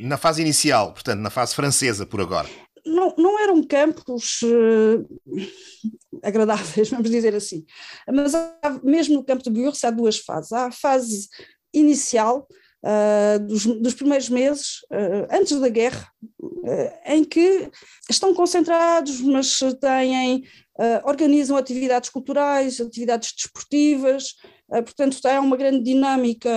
Na 0.00 0.16
fase 0.16 0.42
inicial, 0.42 0.92
portanto, 0.92 1.20
na 1.20 1.30
fase 1.30 1.54
francesa 1.54 2.06
por 2.06 2.20
agora? 2.20 2.48
Não, 2.84 3.14
não 3.16 3.40
eram 3.40 3.62
campos 3.62 4.40
uh, 4.42 5.06
agradáveis, 6.22 6.88
vamos 6.90 7.10
dizer 7.10 7.34
assim. 7.34 7.64
Mas 8.12 8.34
há, 8.34 8.80
mesmo 8.82 9.14
no 9.14 9.24
campo 9.24 9.42
de 9.42 9.50
Gurs 9.50 9.84
há 9.84 9.90
duas 9.90 10.18
fases. 10.18 10.52
Há 10.52 10.66
a 10.66 10.72
fase 10.72 11.28
inicial, 11.72 12.46
uh, 12.84 13.38
dos, 13.46 13.64
dos, 13.66 13.94
primeiros 13.94 14.28
meses, 14.28 14.82
uh, 14.90 15.26
antes 15.30 15.58
da 15.58 15.68
guerra, 15.68 16.08
em 17.06 17.24
que 17.24 17.70
estão 18.08 18.32
concentrados, 18.34 19.20
mas 19.20 19.58
têm 19.80 20.44
Uh, 20.78 21.06
organizam 21.06 21.54
atividades 21.54 22.08
culturais, 22.08 22.80
atividades 22.80 23.34
desportivas, 23.36 24.30
uh, 24.30 24.61
portanto, 24.80 25.18
há 25.26 25.40
uma 25.40 25.56
grande 25.56 25.82
dinâmica 25.82 26.50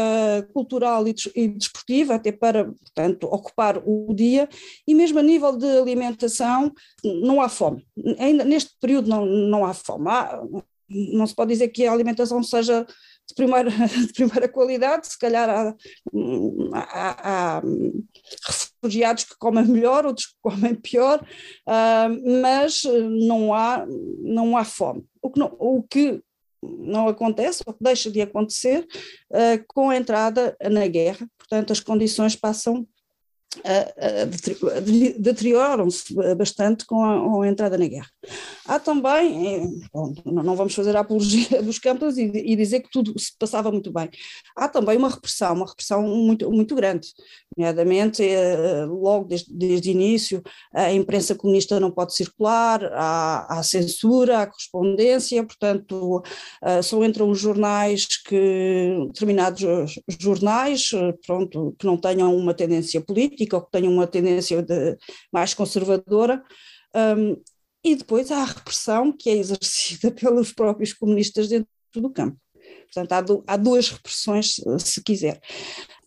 cultural 0.54 1.06
e, 1.08 1.14
e, 1.36 1.48
desportiva, 1.50 2.16
até 2.16 2.32
para, 2.32 2.66
portanto, 2.66 3.26
ocupar 3.26 3.82
o 3.86 4.14
dia, 4.14 4.48
e 4.88 4.96
mesmo 4.96 5.20
a 5.20 5.24
nível 5.24 5.58
de 5.58 5.66
alimentação, 5.66 6.72
não 7.04 7.42
há 7.42 7.50
fome. 7.50 7.86
Ainda 8.18 8.46
neste 8.46 8.72
período 8.80 9.10
não, 9.10 9.26
não 9.26 9.66
há 9.66 9.74
fome. 9.74 10.08
Há, 10.08 10.42
não 10.90 11.26
se 11.26 11.36
pode 11.36 11.52
dizer 11.52 11.70
que 11.70 11.86
a 11.86 11.92
alimentação 11.92 12.42
seja 12.44 12.86
de 13.28 13.34
primeira, 13.34 13.70
de 14.08 14.14
primeira 14.14 14.48
qualidade, 14.48 15.08
se 15.08 15.18
calhar 15.18 15.50
há, 15.50 15.76
há, 16.74 17.58
há, 17.58 17.62
refugiados 18.48 19.24
que 19.24 19.36
comem 19.38 19.66
melhor, 19.66 20.06
outros 20.06 20.28
que 20.28 20.36
comem 20.42 20.76
pior, 20.76 21.26
uh, 21.68 22.42
mas 22.42 22.84
não 22.84 23.54
há, 23.54 23.86
não 24.22 24.56
há 24.56 24.64
fome. 24.64 25.04
O 25.22 25.32
que 25.32 25.40
não, 25.40 25.56
o 25.60 25.82
que 25.82 26.22
não 26.80 27.08
acontece, 27.08 27.64
ou 27.66 27.76
deixa 27.80 28.12
de 28.12 28.22
acontecer, 28.22 28.86
uh, 29.32 29.64
com 29.68 29.90
a 29.90 29.98
entrada 29.98 30.56
na 30.72 30.88
guerra, 30.88 31.28
portanto 31.38 31.72
as 31.72 31.80
condições 31.80 32.36
passam 32.36 32.88
deterioram-se 35.18 36.14
bastante 36.36 36.86
com 36.86 37.04
a, 37.04 37.20
com 37.20 37.42
a, 37.42 37.48
entrada 37.48 37.78
na 37.78 37.88
guerra. 37.88 38.10
Há 38.66 38.80
também, 38.80 39.48
eh, 39.48 39.68
bom, 39.94 40.14
não 40.26 40.56
vamos 40.56 40.74
fazer 40.74 40.96
a 40.96 41.02
apologia 41.02 41.62
dos 41.62 41.78
campos 41.80 42.18
e, 42.18 42.24
e, 42.24 42.56
dizer 42.56 42.82
que 42.82 42.90
tudo 42.90 43.18
se 43.20 43.38
passava 43.38 43.72
muito 43.72 43.92
bem, 43.92 44.10
há 44.56 44.68
também 44.68 44.98
uma 44.98 45.10
repressão, 45.10 45.54
uma 45.54 45.68
repressão 45.68 46.02
muito, 46.02 46.50
muito 46.52 46.76
grande, 46.76 47.08
nomeadamente 47.56 48.24
eh, 48.24 48.86
logo 48.86 49.26
desde, 49.26 49.54
desde 49.54 49.90
o 49.90 49.92
início 49.92 50.44
a 50.74 50.92
imprensa 50.92 51.36
comunista 51.36 51.80
não 51.80 51.92
pode 51.92 52.16
circular, 52.16 52.84
há, 52.94 53.60
há 53.60 53.64
censura, 53.64 54.40
há 54.40 54.48
correspondência, 54.48 55.44
portanto 55.44 56.24
eh, 56.64 56.82
só 56.82 57.04
entram 57.04 57.30
os 57.30 57.40
jornais 57.40 58.06
que, 58.26 59.06
determinados 59.08 59.64
jornais, 60.20 60.90
pronto, 61.26 61.76
que 61.78 61.86
não 61.86 61.98
tenham 61.98 62.36
uma 62.36 62.54
tendência 62.54 63.00
política, 63.00 63.45
política 63.46 63.58
ou 63.58 63.64
que 63.64 63.72
tenham 63.72 63.94
uma 63.94 64.08
tendência 64.08 64.62
de, 64.62 64.98
mais 65.32 65.54
conservadora. 65.54 66.44
Um, 66.96 67.42
e 67.84 67.96
depois 67.96 68.32
há 68.32 68.42
a 68.42 68.46
repressão 68.46 69.12
que 69.12 69.30
é 69.30 69.38
exercida 69.38 70.10
pelos 70.20 70.52
próprios 70.52 70.94
comunistas 70.94 71.48
dentro 71.48 71.70
do 71.96 72.10
campo. 72.10 72.38
Portanto, 72.86 73.12
há, 73.12 73.22
do, 73.22 73.44
há 73.46 73.58
duas 73.58 73.90
repressões, 73.90 74.56
se 74.80 75.04
quiser. 75.04 75.40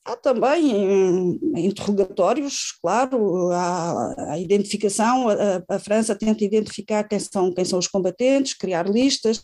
Há 0.05 0.17
também 0.17 1.39
interrogatórios, 1.55 2.73
claro, 2.81 3.51
há 3.53 4.33
a 4.33 4.39
identificação, 4.39 5.29
a, 5.29 5.63
a, 5.69 5.79
França 5.79 6.15
tenta 6.15 6.43
identificar 6.43 7.05
quem 7.05 7.19
são, 7.19 7.53
quem 7.53 7.65
são 7.65 7.79
os 7.79 7.87
combatentes, 7.87 8.55
criar 8.55 8.89
listas, 8.89 9.39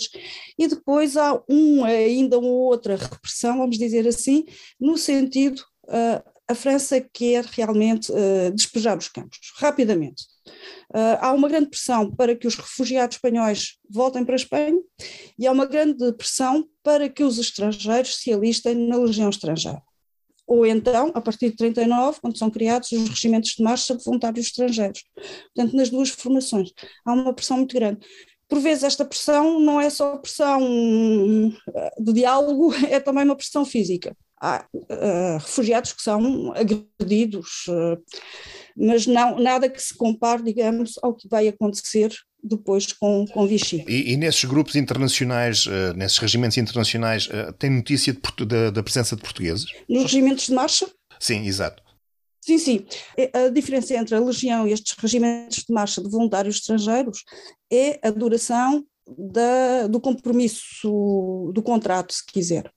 e 0.59 0.67
depois 0.67 1.19
há 1.19 1.39
um, 1.51 1.85
ainda 1.85 2.39
uma 2.39 2.49
outra 2.49 2.97
repressão, 2.97 3.59
vamos 3.59 3.77
dizer 3.77 4.09
assim, 4.09 4.47
no 4.81 4.97
sentido 4.97 5.63
uh, 5.85 6.34
a 6.49 6.55
França 6.55 7.01
quer 7.01 7.45
realmente 7.45 8.13
uh, 8.13 8.53
despejar 8.55 8.99
os 8.99 9.09
campos, 9.09 9.39
rapidamente. 9.57 10.25
Uh, 10.91 11.17
há 11.21 11.33
uma 11.33 11.49
grande 11.49 11.71
pressão 11.71 12.11
para 12.15 12.37
que 12.37 12.47
os 12.47 12.55
refugiados 12.55 13.17
espanhóis 13.17 13.79
voltem 13.89 14.25
para 14.25 14.35
a 14.35 14.37
Espanha 14.37 14.79
e 15.39 15.47
há 15.47 15.53
uma 15.53 15.65
grande 15.65 16.13
pressão 16.13 16.69
para 16.83 17.09
que 17.09 17.25
os 17.25 17.39
estrangeiros 17.39 18.17
se 18.17 18.33
alistem 18.33 18.75
na 18.75 18.97
legião 18.97 19.31
estrangeira. 19.31 19.83
Ou 20.47 20.67
então, 20.67 21.11
a 21.15 21.23
partir 21.23 21.51
de 21.51 21.57
39, 21.57 22.21
quando 22.21 22.37
são 22.37 22.51
criados 22.51 22.93
os 22.93 23.09
regimentos 23.09 23.53
de 23.53 23.63
marcha 23.63 23.97
de 23.97 24.05
voluntários 24.05 24.47
estrangeiros. 24.47 25.03
Portanto, 25.55 25.75
nas 25.75 25.89
duas 25.89 26.11
formações 26.11 26.71
há 27.07 27.15
uma 27.15 27.33
pressão 27.33 27.57
muito 27.57 27.75
grande 27.75 28.07
por 28.47 28.61
vezes 28.61 28.85
esta 28.85 29.07
pressão 29.07 29.59
não 29.59 29.81
é 29.81 29.89
só 29.89 30.19
pressão 30.19 30.61
eh, 31.75 31.91
de 31.99 32.13
diálogo, 32.13 32.75
é 32.89 33.01
também 33.01 33.25
uma 33.25 33.35
pressão 33.35 33.65
física 33.65 34.15
há 34.41 34.67
uh, 34.75 35.39
refugiados 35.39 35.93
que 35.93 36.03
são 36.03 36.53
agredidos, 36.53 37.67
uh, 37.69 38.03
mas 38.77 39.07
não, 39.07 39.39
nada 39.39 39.69
que 39.69 39.81
se 39.81 39.95
compare, 39.95 40.43
digamos, 40.43 40.99
ao 41.03 41.15
que 41.15 41.29
vai 41.29 41.49
acontecer 41.49 42.13
depois 42.43 42.93
com, 42.93 43.25
com 43.27 43.47
Vichy. 43.47 43.85
E, 43.89 44.13
e 44.13 44.17
nesses 44.17 44.45
grupos 44.45 44.77
internacionais, 44.77 45.67
uh, 45.67 45.95
nesses 45.97 46.19
regimentos 46.19 46.59
internacionais, 46.59 47.29
tem 47.59 47.71
notícia 47.71 48.13
de, 48.13 48.45
da, 48.45 48.71
da 48.71 48.83
presença 48.83 49.17
de 49.17 49.23
portugueses? 49.23 49.67
Nos 49.89 50.03
regimentos 50.03 50.47
de 50.47 50.53
marcha? 50.53 50.87
Sim, 51.19 51.47
exato. 51.47 51.83
Sim, 52.45 52.59
sim. 52.59 52.87
É, 53.17 53.47
a 53.47 53.49
diferença 53.49 53.95
entre 53.95 54.15
a 54.15 54.21
Legião 54.21 54.69
e 54.69 54.73
estes 54.73 54.95
regimentos 54.99 55.65
de 55.67 55.73
marcha 55.73 56.03
de 56.03 56.11
voluntários 56.11 56.57
estrangeiros 56.57 57.25
é 57.73 57.99
a 58.07 58.11
duração 58.11 58.85
da, 59.07 59.87
do 59.87 59.99
compromisso, 59.99 61.51
do 61.55 61.63
contrato, 61.63 62.13
se 62.13 62.25
quiser. 62.27 62.71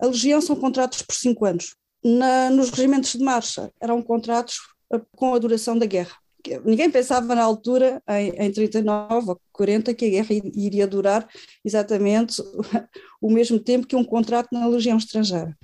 A 0.00 0.06
Legião 0.06 0.40
são 0.40 0.56
contratos 0.56 1.02
por 1.02 1.14
cinco 1.14 1.44
anos. 1.44 1.76
Na, 2.02 2.48
nos 2.48 2.70
regimentos 2.70 3.12
de 3.12 3.22
marcha 3.22 3.70
eram 3.80 4.00
contratos 4.00 4.58
eh, 4.92 5.00
com 5.14 5.34
a 5.34 5.38
duração 5.38 5.78
da 5.78 5.84
guerra. 5.84 6.16
Ninguém 6.64 6.90
pensava 6.90 7.34
na 7.34 7.42
altura, 7.42 8.02
em, 8.08 8.30
em 8.30 8.50
39 8.50 9.30
ou 9.30 9.40
40, 9.52 9.92
que 9.92 10.06
a 10.06 10.08
guerra 10.08 10.28
iria 10.54 10.86
durar 10.86 11.28
exatamente 11.62 12.42
o 13.20 13.30
mesmo 13.30 13.58
tempo 13.60 13.86
que 13.86 13.94
um 13.94 14.04
contrato 14.04 14.48
na 14.50 14.66
Legião 14.66 14.96
Estrangeira. 14.96 15.54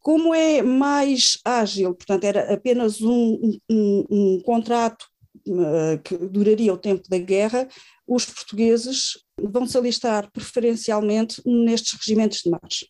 Como 0.00 0.32
é 0.32 0.62
mais 0.62 1.38
ágil, 1.44 1.94
portanto, 1.94 2.22
era 2.22 2.54
apenas 2.54 3.02
um, 3.02 3.58
um, 3.68 4.04
um 4.08 4.42
contrato 4.44 5.06
uh, 5.48 6.00
que 6.04 6.16
duraria 6.16 6.72
o 6.72 6.78
tempo 6.78 7.02
da 7.08 7.18
guerra, 7.18 7.68
os 8.06 8.24
portugueses 8.24 9.18
vão 9.40 9.66
se 9.66 9.76
alistar 9.76 10.30
preferencialmente 10.30 11.42
nestes 11.44 11.98
regimentos 11.98 12.42
de 12.42 12.50
marcha. 12.50 12.86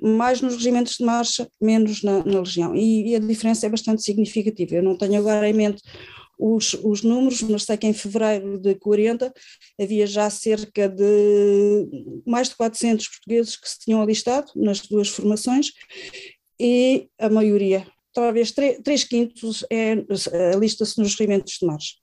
Mais 0.00 0.40
nos 0.40 0.54
regimentos 0.54 0.96
de 0.96 1.04
marcha, 1.04 1.48
menos 1.60 2.02
na, 2.02 2.24
na 2.24 2.40
legião. 2.40 2.74
E, 2.74 3.10
e, 3.10 3.16
a 3.16 3.18
diferença 3.18 3.66
é 3.66 3.68
bastante 3.68 4.02
significativa. 4.02 4.76
Eu 4.76 4.82
não 4.82 4.96
tenho 4.96 5.18
agora 5.18 5.48
em 5.48 5.52
mente 5.52 5.82
os, 6.38 6.74
os 6.82 7.02
números, 7.02 7.42
mas 7.42 7.62
sei 7.62 7.76
que 7.76 7.86
em 7.86 7.92
fevereiro 7.92 8.58
de 8.58 8.74
40 8.74 9.32
havia 9.80 10.06
já 10.06 10.28
cerca 10.28 10.88
de 10.88 12.22
mais 12.26 12.48
de 12.48 12.56
400 12.56 13.08
portugueses 13.08 13.56
que 13.56 13.68
se 13.68 13.78
tinham 13.78 14.02
alistado 14.02 14.50
nas 14.56 14.80
duas 14.80 15.08
formações 15.08 15.72
e 16.58 17.08
a 17.18 17.28
maioria, 17.28 17.86
talvez 18.12 18.50
3, 18.52 18.80
3 18.82 19.04
quintos, 19.04 19.64
é, 19.70 20.04
alista-se 20.54 20.98
nos 21.00 21.14
regimentos 21.14 21.58
de 21.60 21.66
marcha. 21.66 21.94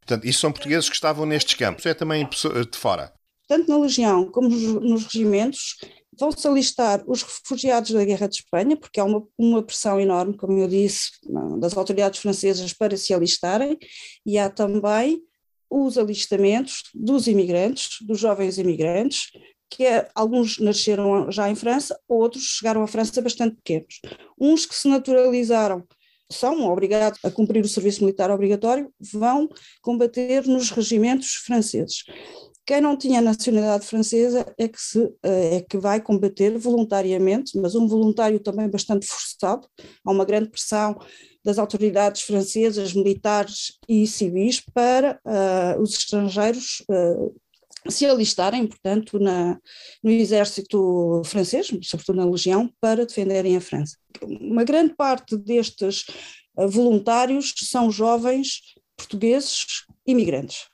Portanto, 0.00 0.24
isso 0.24 0.40
são 0.40 0.52
portugueses 0.52 0.88
que 0.88 0.94
estavam 0.94 1.26
nestes 1.26 1.54
campos, 1.54 1.86
é 1.86 1.94
também 1.94 2.28
de 2.28 2.78
fora? 2.78 3.12
tanto 3.50 3.68
na 3.68 3.78
Legião 3.78 4.30
como 4.30 4.48
nos 4.48 5.06
regimentos, 5.06 5.76
vão-se 6.18 6.46
alistar 6.46 7.02
os 7.06 7.22
refugiados 7.22 7.90
da 7.90 8.04
Guerra 8.04 8.28
de 8.28 8.36
Espanha, 8.36 8.76
porque 8.76 9.00
há 9.00 9.04
uma, 9.04 9.26
uma 9.38 9.62
pressão 9.62 10.00
enorme, 10.00 10.36
como 10.36 10.58
eu 10.58 10.68
disse, 10.68 11.10
das 11.58 11.76
autoridades 11.76 12.20
francesas 12.20 12.72
para 12.72 12.96
se 12.96 13.14
alistarem, 13.14 13.78
e 14.24 14.38
há 14.38 14.50
também 14.50 15.22
os 15.70 15.96
alistamentos 15.96 16.82
dos 16.94 17.26
imigrantes, 17.28 17.98
dos 18.02 18.18
jovens 18.18 18.58
imigrantes, 18.58 19.30
que 19.70 19.86
é, 19.86 20.08
alguns 20.14 20.58
nasceram 20.58 21.30
já 21.30 21.48
em 21.48 21.54
França, 21.54 21.98
outros 22.08 22.42
chegaram 22.42 22.82
à 22.82 22.88
França 22.88 23.22
bastante 23.22 23.54
pequenos. 23.56 24.00
Uns 24.38 24.66
que 24.66 24.74
se 24.74 24.88
naturalizaram 24.88 25.86
são 26.30 26.68
obrigados 26.68 27.18
a 27.24 27.30
cumprir 27.30 27.64
o 27.64 27.68
serviço 27.68 28.02
militar 28.02 28.30
obrigatório, 28.30 28.92
vão 29.12 29.48
combater 29.80 30.46
nos 30.46 30.70
regimentos 30.70 31.34
franceses. 31.34 32.04
Quem 32.66 32.80
não 32.80 32.96
tinha 32.96 33.20
nacionalidade 33.20 33.86
francesa 33.86 34.46
é 34.56 34.68
que, 34.68 34.80
se, 34.80 35.02
eh, 35.24 35.56
é 35.56 35.60
que 35.60 35.76
vai 35.76 36.00
combater 36.00 36.56
voluntariamente, 36.56 37.58
mas 37.58 37.74
um 37.74 37.86
voluntário 37.86 38.38
também 38.38 38.68
bastante 38.68 39.06
forçado. 39.06 39.66
Há 40.04 40.10
uma 40.10 40.24
grande 40.24 40.50
pressão 40.50 40.96
das 41.44 41.58
autoridades 41.58 42.22
francesas, 42.22 42.92
militares 42.92 43.78
e 43.88 44.06
civis 44.06 44.60
para 44.60 45.18
uh, 45.24 45.80
os 45.80 45.94
estrangeiros 45.94 46.84
uh, 46.90 47.34
se 47.90 48.04
alistarem, 48.04 48.66
portanto, 48.66 49.18
na, 49.18 49.58
no 50.02 50.10
exército 50.10 51.22
francês, 51.24 51.68
sobretudo 51.82 52.16
na 52.16 52.30
Legião, 52.30 52.70
para 52.78 53.06
defenderem 53.06 53.56
a 53.56 53.60
França. 53.60 53.96
Uma 54.22 54.64
grande 54.64 54.94
parte 54.94 55.36
destes 55.36 56.04
voluntários 56.54 57.54
são 57.56 57.90
jovens 57.90 58.60
portugueses 58.96 59.86
imigrantes 60.06 60.69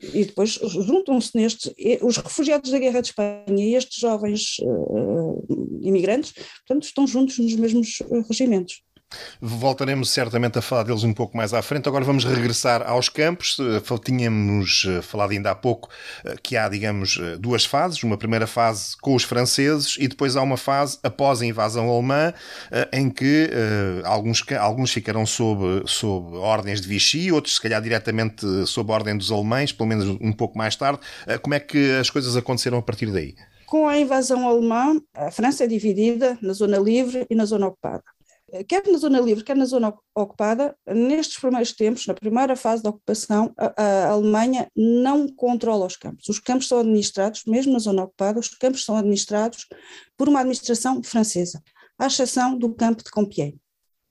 e 0.00 0.24
depois 0.24 0.50
juntam-se 0.50 1.36
nestes, 1.36 1.72
os 2.02 2.16
refugiados 2.16 2.70
da 2.70 2.78
Guerra 2.78 3.00
de 3.00 3.08
Espanha 3.08 3.44
e 3.64 3.74
estes 3.74 3.98
jovens 3.98 4.56
uh, 4.62 5.44
imigrantes, 5.82 6.32
portanto, 6.32 6.84
estão 6.84 7.06
juntos 7.06 7.38
nos 7.38 7.54
mesmos 7.54 7.98
regimentos. 8.28 8.82
Voltaremos 9.40 10.10
certamente 10.10 10.58
a 10.58 10.62
falar 10.62 10.82
deles 10.82 11.02
um 11.02 11.14
pouco 11.14 11.36
mais 11.36 11.54
à 11.54 11.62
frente. 11.62 11.88
Agora 11.88 12.04
vamos 12.04 12.24
regressar 12.24 12.82
aos 12.86 13.08
campos. 13.08 13.56
Eh, 13.58 13.98
tínhamos 14.04 14.86
eh, 14.86 15.00
falado 15.00 15.30
ainda 15.30 15.50
há 15.50 15.54
pouco 15.54 15.88
eh, 16.24 16.36
que 16.42 16.56
há, 16.56 16.68
digamos, 16.68 17.18
duas 17.38 17.64
fases. 17.64 18.02
Uma 18.02 18.18
primeira 18.18 18.46
fase 18.46 18.96
com 19.00 19.14
os 19.14 19.24
franceses 19.24 19.96
e 19.98 20.08
depois 20.08 20.36
há 20.36 20.42
uma 20.42 20.56
fase 20.56 20.98
após 21.02 21.40
a 21.40 21.46
invasão 21.46 21.88
alemã 21.88 22.32
em 22.92 23.10
que 23.10 23.50
alguns, 24.04 24.44
alguns 24.58 24.92
ficarão 24.92 25.24
sob, 25.24 25.82
sob 25.86 26.36
ordens 26.36 26.80
de 26.80 26.88
Vichy, 26.88 27.32
outros 27.32 27.54
se 27.54 27.60
calhar 27.60 27.80
diretamente 27.80 28.44
sob 28.66 28.92
ordem 28.92 29.16
dos 29.16 29.30
alemães, 29.30 29.72
pelo 29.72 29.88
menos 29.88 30.18
um 30.20 30.32
pouco 30.32 30.56
mais 30.58 30.76
tarde. 30.76 31.00
Como 31.42 31.54
é 31.54 31.60
que 31.60 31.92
as 31.98 32.10
coisas 32.10 32.36
aconteceram 32.36 32.78
a 32.78 32.82
partir 32.82 33.10
daí? 33.10 33.34
Com 33.66 33.88
a 33.88 33.98
invasão 33.98 34.46
alemã, 34.46 35.00
a 35.14 35.30
França 35.30 35.64
é 35.64 35.66
dividida 35.66 36.38
na 36.40 36.52
zona 36.52 36.78
livre 36.78 37.26
e 37.28 37.34
na 37.34 37.44
zona 37.44 37.66
ocupada 37.66 38.02
quer 38.66 38.82
na 38.86 38.98
zona 38.98 39.20
livre, 39.20 39.44
quer 39.44 39.56
na 39.56 39.66
zona 39.66 39.94
ocupada, 40.14 40.74
nestes 40.86 41.38
primeiros 41.38 41.72
tempos, 41.72 42.06
na 42.06 42.14
primeira 42.14 42.56
fase 42.56 42.82
da 42.82 42.90
ocupação, 42.90 43.52
a, 43.56 43.82
a, 43.82 44.10
Alemanha 44.10 44.70
não 44.74 45.28
controla 45.28 45.86
os 45.86 45.96
campos. 45.96 46.28
Os 46.28 46.38
campos 46.38 46.66
são 46.66 46.78
administrados, 46.80 47.44
mesmo 47.46 47.74
na 47.74 47.78
zona 47.78 48.04
ocupada, 48.04 48.40
os 48.40 48.48
campos 48.48 48.84
são 48.84 48.96
administrados 48.96 49.66
por 50.16 50.28
uma 50.28 50.40
administração 50.40 51.02
francesa, 51.02 51.62
à 51.98 52.06
exceção 52.06 52.56
do 52.56 52.72
campo 52.74 53.04
de 53.04 53.10
Compiègne. 53.10 53.60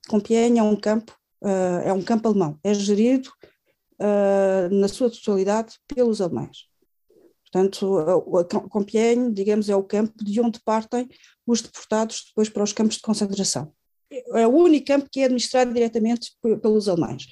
Compiègne 0.08 0.60
é 0.60 0.63
um 0.63 0.76
campo, 0.76 1.17
uh, 1.43 1.82
é 1.84 1.91
um 1.91 2.04
campo 2.04 2.28
alemão, 2.28 2.60
é 2.63 2.73
gerido 2.76 3.32
uh, 4.00 4.73
na 4.73 4.88
sua 4.88 5.10
totalidade 5.10 5.80
pelos 5.88 6.21
alemães. 6.21 6.67
Portanto, 7.52 8.04
Compiègne, 8.69 9.34
digamos, 9.34 9.67
é 9.69 9.76
o 9.76 9.84
campo 9.84 10.23
de 10.23 10.39
onde 10.39 10.60
partem 10.60 11.08
os 11.45 11.62
deportados 11.62 12.26
depois 12.28 12.50
para 12.50 12.62
os 12.62 12.73
campos 12.73 12.97
de 12.97 13.02
concentração 13.02 13.73
é 14.12 14.48
o 14.48 14.52
único 14.52 14.88
campo 14.88 15.10
que 15.12 15.22
é 15.22 15.26
administrado 15.26 15.74
diretamente 15.74 16.32
pelos 16.62 16.88
alemães. 16.88 17.28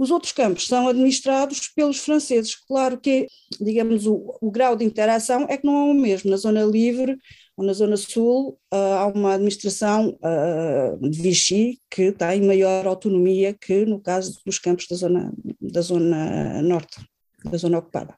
Os 0.00 0.10
outros 0.10 0.32
campos 0.32 0.66
são 0.66 0.88
administrados 0.88 1.68
pelos 1.76 1.98
franceses. 1.98 2.54
Claro 2.54 2.98
que, 2.98 3.26
digamos, 3.60 4.06
o, 4.06 4.34
o, 4.40 4.50
grau 4.50 4.74
de 4.74 4.82
interação 4.82 5.44
é 5.46 5.58
que 5.58 5.66
não 5.66 5.74
é 5.76 5.90
o 5.90 5.94
mesmo. 5.94 6.30
Na 6.30 6.38
zona 6.38 6.64
livre 6.64 7.18
ou 7.54 7.66
na 7.66 7.74
zona 7.74 7.98
sul 7.98 8.58
uh, 8.72 8.94
há 8.98 9.06
uma 9.08 9.34
administração 9.34 10.18
uh, 10.22 11.10
de 11.10 11.20
Vichy 11.20 11.78
que 11.90 12.12
tem 12.12 12.40
maior 12.40 12.86
autonomia 12.86 13.52
que 13.52 13.84
no 13.84 14.00
caso 14.00 14.40
dos 14.46 14.58
campos 14.58 14.86
da 14.88 14.96
zona, 14.96 15.34
da 15.60 15.82
zona 15.82 16.62
norte, 16.62 16.96
da 17.44 17.58
zona 17.58 17.76
ocupada. 17.76 18.14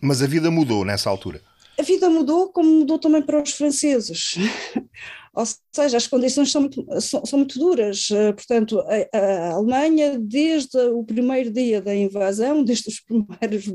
Mas 0.00 0.20
a 0.22 0.26
vida 0.26 0.50
mudou 0.50 0.84
nessa 0.84 1.08
altura? 1.08 1.40
A 1.78 1.82
vida 1.82 2.10
mudou, 2.10 2.48
como 2.48 2.68
mudou 2.80 2.98
também 2.98 3.22
para 3.22 3.40
os 3.40 3.52
franceses. 3.52 4.34
Ou 5.36 5.44
seja, 5.70 5.98
as 5.98 6.06
condições 6.06 6.50
são 6.50 6.62
muito, 6.62 6.86
são, 7.00 7.24
são 7.26 7.38
muito 7.38 7.58
duras. 7.58 8.08
Eh, 8.10 8.32
portanto, 8.32 8.80
a, 8.80 9.18
a, 9.18 9.50
Alemanha, 9.52 10.18
desde 10.18 10.78
o 10.78 11.04
primeiro 11.04 11.50
dia 11.50 11.82
da 11.82 11.94
invasão, 11.94 12.64
desde 12.64 12.88
os 12.88 13.00
primeiros, 13.00 13.66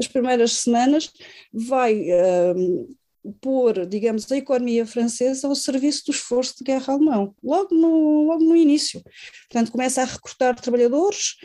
as 0.00 0.06
primeiras 0.06 0.52
semanas, 0.52 1.12
vai 1.52 1.94
um, 1.94 2.88
eh, 3.24 3.32
pôr, 3.42 3.86
digamos, 3.86 4.30
a 4.32 4.38
economia 4.38 4.86
francesa 4.86 5.46
ao 5.46 5.54
serviço 5.54 6.06
do 6.06 6.12
esforço 6.12 6.54
de 6.58 6.64
guerra 6.64 6.94
alemão, 6.94 7.34
logo 7.44 7.74
no, 7.74 8.24
logo 8.24 8.42
no 8.42 8.56
início. 8.56 9.02
Portanto, 9.50 9.70
começa 9.70 10.00
a 10.00 10.06
recrutar 10.06 10.58
trabalhadores 10.58 11.36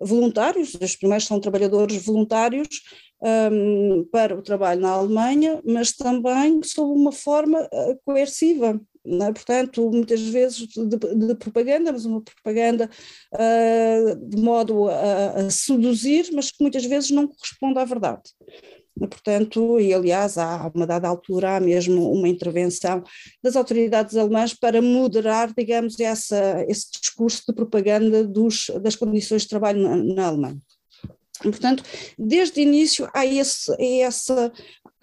voluntários, 0.00 0.74
os 0.74 0.96
primeiros 0.96 1.26
são 1.26 1.40
trabalhadores 1.40 2.02
voluntários, 2.04 2.68
um, 3.20 4.04
para 4.10 4.36
o 4.36 4.42
trabalho 4.42 4.80
na 4.80 4.90
Alemanha, 4.90 5.60
mas 5.64 5.92
também 5.92 6.62
sob 6.62 6.92
uma 6.92 7.12
forma 7.12 7.62
uh, 7.62 7.98
coerciva. 8.04 8.80
É? 9.06 9.32
Portanto, 9.32 9.90
muitas 9.90 10.20
vezes 10.20 10.66
de, 10.66 10.96
de, 10.96 11.34
propaganda, 11.36 11.92
mas 11.92 12.04
uma 12.04 12.20
propaganda 12.20 12.90
uh, 13.32 14.28
de 14.28 14.36
modo 14.36 14.88
a, 14.88 15.30
a, 15.46 15.50
seduzir, 15.50 16.30
mas 16.32 16.50
que 16.50 16.62
muitas 16.62 16.84
vezes 16.84 17.10
não 17.10 17.28
corresponde 17.28 17.78
à 17.78 17.84
verdade. 17.84 18.22
Portanto, 18.98 19.78
e 19.78 19.92
aliás, 19.92 20.38
há 20.38 20.70
uma 20.74 20.86
dada 20.86 21.06
altura 21.06 21.56
há 21.56 21.60
mesmo 21.60 22.10
uma 22.10 22.28
intervenção 22.28 23.04
das 23.42 23.54
autoridades 23.54 24.16
alemãs 24.16 24.54
para 24.54 24.80
moderar, 24.80 25.52
digamos, 25.56 26.00
essa, 26.00 26.64
esse 26.66 26.90
discurso 26.90 27.42
de 27.46 27.54
propaganda 27.54 28.24
dos, 28.24 28.70
das 28.80 28.96
condições 28.96 29.42
de 29.42 29.48
trabalho 29.48 29.82
na, 29.82 29.96
na 29.96 30.26
Alemanha. 30.26 30.58
Portanto, 31.42 31.82
desde 32.18 32.58
o 32.58 32.62
início 32.62 33.08
há 33.12 33.26
esse, 33.26 33.70
essa, 34.00 34.50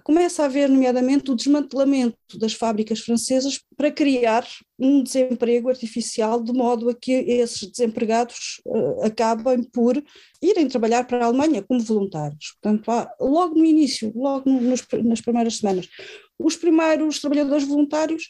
começa 0.03 0.43
a 0.43 0.45
haver, 0.45 0.69
nomeadamente, 0.69 1.31
o 1.31 1.35
desmantelamento 1.35 2.17
das 2.37 2.53
fábricas 2.53 2.99
francesas 2.99 3.59
para 3.77 3.91
criar 3.91 4.45
um 4.77 5.01
desemprego 5.01 5.69
artificial, 5.69 6.43
de 6.43 6.51
modo 6.51 6.89
a 6.89 6.93
que 6.93 7.11
esses 7.11 7.69
desempregados 7.69 8.61
uh, 8.65 9.05
acabem 9.05 9.63
por 9.63 10.03
irem 10.41 10.67
trabalhar 10.67 11.05
para 11.05 11.23
a 11.23 11.27
Alemanha 11.27 11.63
como 11.63 11.79
voluntários. 11.79 12.55
Portanto, 12.61 12.91
há, 12.91 13.09
logo 13.19 13.55
no 13.55 13.65
início, 13.65 14.11
logo 14.15 14.49
no, 14.49 14.59
nos, 14.61 14.85
nas 15.03 15.21
primeiras 15.21 15.57
semanas, 15.57 15.87
os 16.37 16.55
primeiros 16.55 17.19
trabalhadores 17.19 17.65
voluntários 17.65 18.29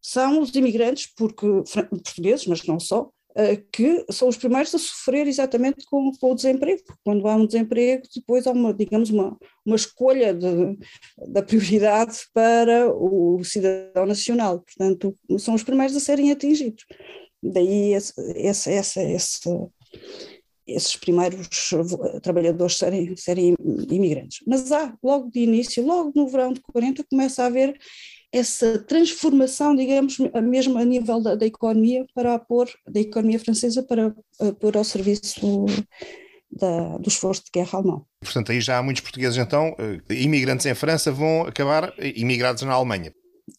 são 0.00 0.40
os 0.40 0.54
imigrantes, 0.54 1.12
porque 1.16 1.46
portugueses, 1.90 2.46
mas 2.46 2.64
não 2.64 2.80
só, 2.80 3.10
que 3.70 4.04
são 4.10 4.28
os 4.28 4.36
primeiros 4.36 4.74
a 4.74 4.78
sofrer 4.78 5.26
exatamente 5.28 5.84
com, 5.86 6.10
com, 6.20 6.32
o 6.32 6.34
desemprego. 6.34 6.82
Quando 7.04 7.26
há 7.28 7.36
um 7.36 7.46
desemprego, 7.46 8.02
depois 8.14 8.46
há 8.46 8.50
uma, 8.50 8.74
digamos, 8.74 9.10
uma, 9.10 9.38
uma 9.64 9.76
escolha 9.76 10.34
de, 10.34 10.76
da 11.28 11.42
prioridade 11.42 12.18
para 12.34 12.92
o 12.92 13.42
cidadão 13.44 14.06
nacional. 14.06 14.60
Portanto, 14.60 15.16
são 15.38 15.54
os 15.54 15.62
primeiros 15.62 15.96
a 15.96 16.00
serem 16.00 16.32
atingidos. 16.32 16.84
Daí 17.42 17.94
esse, 17.94 18.12
esse, 18.36 18.70
esse, 18.72 19.00
esse 19.00 19.48
esses 20.68 20.96
primeiros 20.96 21.48
trabalhadores 22.22 22.76
serem, 22.76 23.16
serem 23.16 23.54
imigrantes. 23.90 24.40
Mas 24.46 24.70
há, 24.70 24.94
logo 25.02 25.30
de 25.30 25.40
início, 25.40 25.84
logo 25.84 26.12
no 26.14 26.28
verão 26.28 26.52
de 26.52 26.60
40, 26.60 27.04
começa 27.10 27.42
a 27.42 27.46
haver 27.46 27.74
essa 28.32 28.78
transformação, 28.80 29.74
digamos, 29.74 30.18
mesmo 30.42 30.78
a 30.78 30.84
nível 30.84 31.20
da, 31.20 31.34
da 31.34 31.46
economia, 31.46 32.06
para 32.14 32.34
a 32.34 32.38
pôr, 32.38 32.68
da 32.86 33.00
economia 33.00 33.38
francesa, 33.38 33.82
para 33.82 34.14
pôr 34.60 34.76
ao 34.76 34.84
serviço 34.84 35.66
da, 36.50 36.98
do 36.98 37.08
esforço 37.08 37.44
de 37.44 37.50
guerra 37.52 37.78
alemão. 37.78 38.06
Portanto, 38.20 38.52
aí 38.52 38.60
já 38.60 38.78
há 38.78 38.82
muitos 38.82 39.02
portugueses, 39.02 39.38
então, 39.38 39.74
eh, 39.78 40.14
imigrantes 40.14 40.66
em 40.66 40.74
França, 40.74 41.10
vão 41.10 41.42
acabar 41.42 41.92
imigrados 41.98 42.62
na 42.62 42.74
Alemanha. 42.74 43.12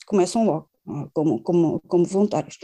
Começam 0.06 0.46
logo 0.46 0.69
como, 1.14 1.42
como, 1.42 1.80
como 1.88 2.06
voluntários. 2.06 2.58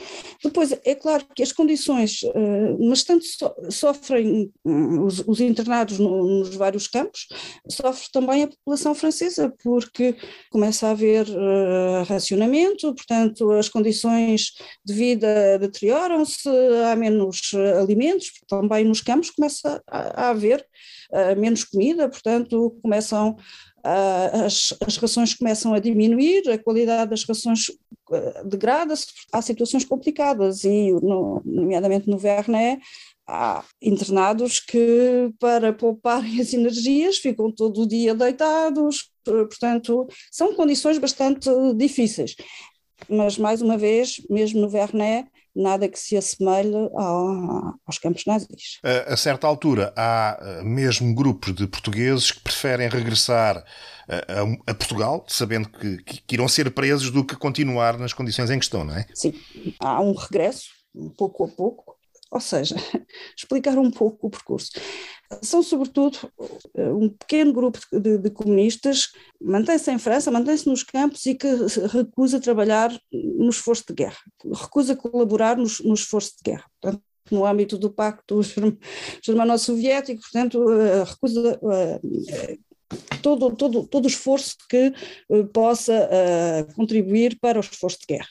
Depois, 0.43 0.71
é 0.71 0.95
claro 0.95 1.25
que 1.35 1.43
as 1.43 1.51
condições, 1.51 2.21
eh, 2.23 2.75
mas 2.79 3.03
tanto 3.03 3.25
sofrem 3.69 4.51
hum, 4.63 5.05
os, 5.05 5.19
os 5.27 5.39
internados 5.39 5.99
nos 5.99 6.55
vários 6.55 6.87
campos, 6.87 7.27
sofre 7.69 8.07
também 8.11 8.43
a 8.43 8.47
população 8.47 8.95
francesa, 8.95 9.53
porque 9.63 10.15
começa 10.51 10.87
a 10.87 10.91
haver 10.91 11.27
eh, 11.27 12.03
racionamento, 12.07 12.93
portanto, 12.93 13.51
as 13.51 13.69
condições 13.69 14.53
de 14.83 14.93
vida 14.93 15.59
deterioram-se, 15.59 16.49
há 16.91 16.95
menos 16.95 17.51
alimentos, 17.79 18.31
também 18.47 18.85
nos 18.85 19.01
campos 19.01 19.31
começa 19.31 19.81
a, 19.87 20.29
haver 20.29 20.65
menos 21.37 21.63
comida, 21.63 22.09
portanto, 22.09 22.77
começam 22.81 23.37
as, 24.45 24.73
as 24.85 24.97
rações 24.97 25.33
começam 25.33 25.73
a 25.73 25.79
diminuir, 25.79 26.49
a 26.49 26.57
qualidade 26.57 27.11
das 27.11 27.23
rações 27.23 27.65
degrada-se, 28.45 29.07
há 29.31 29.41
situações 29.41 29.83
complicadas 29.83 30.63
e, 30.63 30.91
no, 30.91 31.41
nomeadamente 31.45 32.09
no 32.09 32.17
Verné, 32.17 32.79
há 33.27 33.63
internados 33.81 34.59
que, 34.59 35.31
para 35.39 35.73
pouparem 35.73 36.39
as 36.39 36.53
energias, 36.53 37.17
ficam 37.17 37.51
todo 37.51 37.81
o 37.81 37.87
dia 37.87 38.13
deitados, 38.13 39.09
portanto, 39.23 40.07
são 40.31 40.55
condições 40.55 40.97
bastante 40.97 41.49
difíceis. 41.75 42.35
Mas, 43.09 43.37
mais 43.37 43.61
uma 43.61 43.77
vez, 43.77 44.21
mesmo 44.29 44.61
no 44.61 44.69
Vernet, 44.69 45.29
nada 45.55 45.87
que 45.87 45.97
se 45.97 46.17
assemelhe 46.17 46.75
aos 47.85 47.97
campos 47.97 48.25
nazis. 48.25 48.79
A, 48.83 49.13
a, 49.13 49.17
certa 49.17 49.47
altura, 49.47 49.93
há 49.95 50.37
eh, 50.39 50.63
mesmo 50.63 51.15
grupos 51.15 51.53
de 51.55 51.65
portugueses 51.65 52.31
que 52.31 52.41
preferem 52.41 52.89
regressar 52.89 53.63
a, 54.07 54.15
a, 54.15 54.71
a 54.71 54.75
Portugal, 54.75 55.25
sabendo 55.29 55.69
que, 55.69 56.03
que, 56.03 56.21
que, 56.21 56.35
irão 56.35 56.47
ser 56.47 56.69
presos, 56.71 57.09
do 57.09 57.23
que 57.23 57.35
continuar 57.35 57.97
nas 57.97 58.11
condições 58.11 58.49
em 58.49 58.59
questão, 58.59 58.83
não 58.83 58.95
é? 58.95 59.05
Sim, 59.13 59.33
há 59.79 60.01
um 60.01 60.13
regresso, 60.13 60.69
pouco 61.17 61.45
a 61.45 61.47
pouco, 61.47 61.95
ou 62.29 62.41
seja, 62.41 62.75
explicar 63.37 63.77
um 63.77 63.89
pouco 63.89 64.27
o 64.27 64.29
percurso. 64.29 64.71
São, 65.41 65.63
sobretudo, 65.63 66.17
um 66.75 67.09
pequeno 67.09 67.51
grupo 67.51 67.79
de, 67.91 68.17
de 68.17 68.29
comunistas, 68.29 69.09
mantém-se 69.41 69.91
em 69.91 69.97
França, 69.97 70.31
mantém-se 70.31 70.67
nos 70.67 70.83
campos 70.83 71.25
e 71.25 71.35
que 71.35 71.47
recusa 71.91 72.39
trabalhar 72.39 72.91
no 73.11 73.49
esforço 73.49 73.85
de 73.87 73.93
guerra, 73.93 74.17
recusa 74.53 74.95
colaborar 74.95 75.57
no, 75.57 75.67
no 75.83 75.93
esforço 75.93 76.33
de 76.37 76.51
guerra. 76.51 76.65
Portanto, 76.79 77.03
no 77.31 77.45
âmbito 77.45 77.77
do 77.77 77.89
Pacto 77.89 78.41
Germano-Soviético, 79.23 80.21
portanto, 80.21 80.71
eh, 80.71 81.03
recusa 81.03 81.59
eh, 81.71 82.57
todo, 83.21 83.55
todo, 83.55 83.87
todo 83.87 84.07
esforço 84.07 84.55
que 84.69 84.93
eh, 85.31 85.43
possa 85.51 86.07
contribuir 86.75 87.37
para 87.39 87.57
o 87.57 87.61
esforço 87.61 87.99
de 88.01 88.15
guerra 88.15 88.27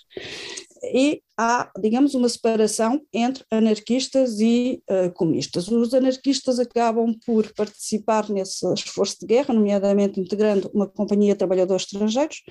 e 0.92 1.22
há, 1.36 1.70
digamos, 1.78 2.14
uma 2.14 2.28
separação 2.28 3.00
entre 3.12 3.44
anarquistas 3.50 4.40
e 4.40 4.82
uh, 4.90 5.12
comunistas. 5.12 5.68
Os 5.68 5.94
anarquistas 5.94 6.58
acabam 6.58 7.14
por 7.24 7.52
participar 7.54 8.28
nesse 8.28 8.66
esforço 8.72 9.18
de 9.20 9.26
guerra, 9.26 9.54
nomeadamente 9.54 10.20
integrando 10.20 10.70
uma 10.74 10.86
companhia 10.86 11.32
de 11.32 11.38
trabalhadores 11.38 11.84
estrangeiros, 11.84 12.42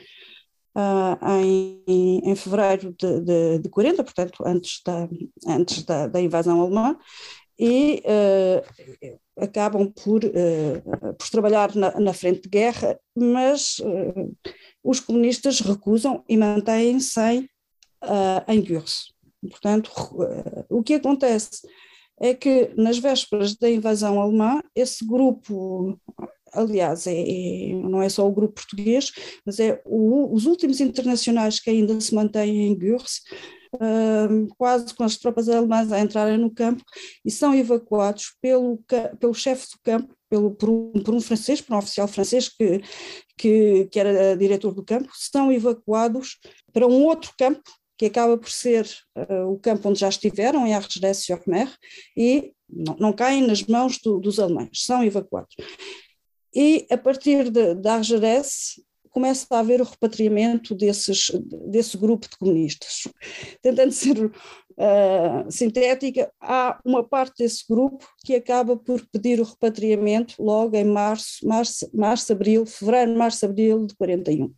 uh, 0.75 1.17
em, 1.41 2.21
em 2.23 2.35
fevereiro 2.35 2.93
de, 2.97 3.21
de, 3.21 3.59
de 3.59 3.69
40, 3.69 4.03
portanto, 4.03 4.43
antes 4.45 4.81
da, 4.85 5.09
antes 5.47 5.83
da, 5.83 6.07
da 6.07 6.21
invasão 6.21 6.61
alemã, 6.61 6.97
e 7.57 8.01
uh, 8.05 9.17
acabam 9.37 9.91
por, 9.91 10.21
por 10.21 11.29
trabalhar 11.29 11.75
na, 11.75 11.99
na, 11.99 12.13
frente 12.13 12.41
de 12.41 12.49
guerra, 12.49 12.99
mas 13.15 13.77
os 14.83 14.99
comunistas 14.99 15.59
recusam 15.59 16.23
e 16.27 16.35
mantêm-se 16.35 17.49
uh, 18.03 18.51
em 18.51 18.61
Gurs. 18.61 19.13
Portanto, 19.49 19.91
uh, 20.13 20.65
o 20.69 20.83
que 20.83 20.95
acontece 20.95 21.67
é 22.19 22.33
que 22.33 22.71
nas 22.77 22.97
vésperas 22.97 23.55
da 23.55 23.69
invasão 23.69 24.21
alemã, 24.21 24.61
esse 24.75 25.05
grupo, 25.05 25.99
aliás, 26.53 27.07
é, 27.07 27.13
é, 27.13 27.73
não 27.73 28.01
é 28.01 28.09
só 28.09 28.27
o 28.27 28.31
grupo 28.31 28.55
português, 28.55 29.11
mas 29.45 29.59
é 29.59 29.81
o, 29.85 30.33
os 30.33 30.45
últimos 30.45 30.79
internacionais 30.79 31.59
que 31.59 31.69
ainda 31.69 31.99
se 31.99 32.13
mantêm 32.13 32.67
em 32.67 32.77
Gurs, 32.77 33.21
uh, 33.75 34.47
quase 34.57 34.93
com 34.93 35.03
as 35.03 35.17
tropas 35.17 35.49
alemãs 35.49 35.91
a 35.91 35.99
entrarem 35.99 36.37
no 36.37 36.51
campo 36.51 36.83
e 37.25 37.31
são 37.31 37.53
evacuados 37.53 38.35
pelo, 38.41 38.79
pelo 39.19 39.33
chefe 39.33 39.67
do 39.71 39.79
campo, 39.83 40.15
pelo, 40.29 40.51
por, 40.51 40.69
um, 40.69 40.91
por 41.03 41.13
um 41.13 41.21
francês, 41.21 41.61
por 41.61 41.73
um 41.73 41.79
oficial 41.79 42.07
francês 42.07 42.47
que, 42.47 42.81
que, 43.37 43.85
que 43.91 43.99
era 43.99 44.37
diretor 44.37 44.73
do 44.73 44.83
campo, 44.83 45.09
são 45.13 45.51
evacuados 45.51 46.37
para 46.71 46.87
um 46.87 47.03
outro 47.03 47.31
campo 47.37 47.63
que 47.97 48.05
acaba 48.05 48.37
por 48.37 48.49
ser 48.49 48.87
uh, 49.15 49.51
o 49.51 49.59
campo 49.59 49.89
onde 49.89 49.99
já 49.99 50.09
estiveram, 50.09 50.65
em 50.65 50.73
Argelès-sur-Mer, 50.73 51.71
e 52.17 52.53
não, 52.69 52.95
não, 52.99 53.13
caem 53.13 53.45
nas 53.45 53.63
mãos 53.63 53.99
do, 53.99 54.19
dos 54.19 54.39
alemães, 54.39 54.83
são 54.83 55.03
evacuados. 55.03 55.55
E 56.55 56.85
a 56.89 56.97
partir 56.97 57.49
de, 57.49 57.75
de 57.75 57.89
começa 59.13 59.45
a 59.51 59.59
haver 59.59 59.79
o 59.79 59.85
repatriamento 59.85 60.73
desses, 60.73 61.31
desse 61.67 61.95
grupo 61.97 62.27
de 62.27 62.35
comunistas. 62.35 63.07
Tentando 63.61 63.91
ser 63.91 64.25
uh, 64.25 65.51
sintética, 65.51 66.33
há 66.41 66.81
uma 66.83 67.03
parte 67.03 67.43
desse 67.43 67.63
grupo 67.69 68.03
que 68.25 68.33
acaba 68.33 68.75
por 68.75 69.05
pedir 69.11 69.39
o 69.39 69.43
repatriamento 69.43 70.41
logo 70.41 70.75
em 70.75 70.83
março, 70.83 71.47
março, 71.47 71.87
março 71.93 72.33
abril, 72.33 72.65
fevereiro, 72.65 73.15
março, 73.15 73.45
abril 73.45 73.85
de 73.85 73.95
41 73.95 74.51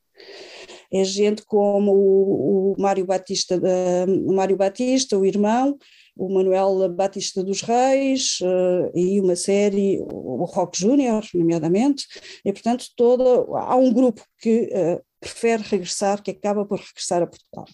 é 0.99 1.03
gente 1.03 1.43
como 1.45 1.91
o, 1.91 2.73
o 2.73 2.81
Mário 2.81 3.05
Batista, 3.05 3.59
o 4.07 4.33
Mário 4.33 4.55
Batista, 4.55 5.17
o 5.17 5.25
irmão, 5.25 5.77
o 6.15 6.33
Manuel 6.33 6.89
Batista 6.89 7.43
dos 7.43 7.61
Reis 7.61 8.39
uh, 8.41 8.91
e 8.97 9.19
uma 9.19 9.35
série, 9.35 9.99
o 10.01 10.45
Rock 10.45 10.79
Júnior, 10.79 11.25
nomeadamente, 11.33 12.05
e 12.43 12.53
portanto 12.53 12.85
toda, 12.95 13.23
há 13.59 13.75
um 13.75 13.91
grupo 13.91 14.21
que 14.39 14.69
uh, 14.73 15.03
prefere 15.19 15.63
regressar, 15.63 16.23
que 16.23 16.31
acaba 16.31 16.65
por 16.65 16.79
regressar 16.79 17.21
a 17.21 17.27
Portugal. 17.27 17.65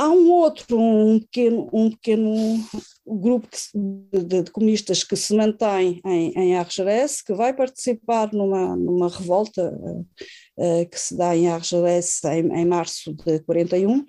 Há 0.00 0.08
um 0.10 0.30
outro, 0.30 0.78
um 0.78 1.18
pequeno, 1.18 1.68
um 1.72 1.90
pequeno 1.90 2.32
grupo 3.04 3.48
de, 4.12 4.42
de, 4.44 4.50
comunistas 4.52 5.02
que 5.02 5.16
se 5.16 5.34
mantém 5.34 6.00
em, 6.06 6.32
em 6.36 6.56
Argerès, 6.56 7.20
que 7.20 7.34
vai 7.34 7.52
participar 7.52 8.32
numa, 8.32 8.76
numa 8.76 9.08
revolta 9.08 9.74
uh, 9.74 10.06
uh, 10.56 10.88
que 10.88 11.00
se 11.00 11.16
dá 11.16 11.36
em 11.36 11.48
Argelès 11.48 12.22
em, 12.22 12.60
em, 12.60 12.64
março 12.64 13.12
de 13.12 13.40
41 13.40 14.04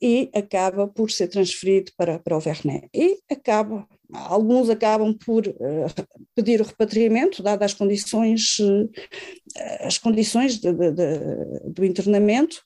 e 0.00 0.30
acaba 0.32 0.86
por 0.86 1.10
ser 1.10 1.26
transferido 1.26 1.90
para, 1.96 2.20
para 2.20 2.36
o 2.36 2.40
Vernet. 2.40 2.88
E 2.94 3.18
acaba, 3.28 3.88
alguns 4.12 4.70
acabam 4.70 5.12
por 5.26 5.48
uh, 5.48 6.06
pedir 6.36 6.60
o 6.60 6.64
repatriamento, 6.64 7.42
dadas 7.42 7.72
as 7.72 7.74
condições, 7.74 8.58
as 9.80 9.98
condições 9.98 10.58
de, 10.60 10.72
de, 10.72 10.92
do 11.66 11.84
internamento, 11.84 12.62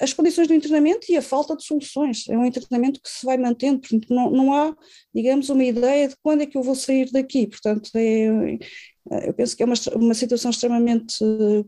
as 0.00 0.12
condições 0.12 0.48
do 0.48 0.54
internamento 0.54 1.06
e 1.10 1.16
a 1.16 1.22
falta 1.22 1.54
de 1.54 1.64
soluções. 1.64 2.28
É 2.28 2.36
um 2.36 2.44
internamento 2.44 3.00
que 3.02 3.08
se 3.08 3.24
vai 3.24 3.36
mantendo, 3.36 3.80
portanto, 3.80 4.06
não, 4.08 4.30
não 4.30 4.54
há, 4.54 4.74
digamos, 5.14 5.48
uma 5.50 5.64
ideia 5.64 6.08
de 6.08 6.16
quando 6.22 6.42
é 6.42 6.46
que 6.46 6.56
eu 6.56 6.62
vou 6.62 6.74
sair 6.74 7.10
daqui. 7.12 7.46
Portanto, 7.46 7.90
é, 7.94 8.58
eu 9.26 9.34
penso 9.34 9.56
que 9.56 9.62
é 9.62 9.66
uma, 9.66 9.74
uma 9.94 10.14
situação 10.14 10.50
extremamente 10.50 11.16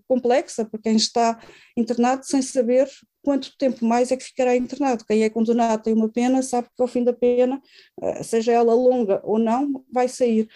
complexa 0.08 0.64
para 0.64 0.80
quem 0.80 0.96
está 0.96 1.40
internado 1.76 2.24
sem 2.24 2.40
saber 2.40 2.88
quanto 3.22 3.56
tempo 3.56 3.84
mais 3.84 4.10
é 4.10 4.16
que 4.16 4.24
ficará 4.24 4.56
internado. 4.56 5.04
Quem 5.06 5.22
é 5.22 5.30
condenado 5.30 5.82
tem 5.82 5.94
uma 5.94 6.08
pena, 6.08 6.42
sabe 6.42 6.68
que 6.74 6.82
ao 6.82 6.88
fim 6.88 7.04
da 7.04 7.12
pena, 7.12 7.60
eh, 8.02 8.22
seja 8.22 8.52
ela 8.52 8.74
longa 8.74 9.20
ou 9.24 9.38
não, 9.38 9.84
vai 9.90 10.08
sair 10.08 10.48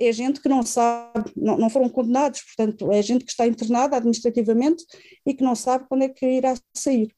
é 0.00 0.12
gente 0.12 0.40
que 0.40 0.48
não 0.48 0.62
sabe, 0.62 1.30
não, 1.36 1.58
não, 1.58 1.68
foram 1.68 1.88
condenados, 1.88 2.40
portanto, 2.42 2.90
é 2.90 3.02
gente 3.02 3.24
que 3.24 3.30
está 3.30 3.46
internada 3.46 3.96
administrativamente 3.96 4.84
e 5.26 5.34
que 5.34 5.44
não 5.44 5.54
sabe 5.54 5.84
quando 5.88 6.02
é 6.02 6.08
que 6.08 6.26
irá 6.26 6.54
sair. 6.74 7.14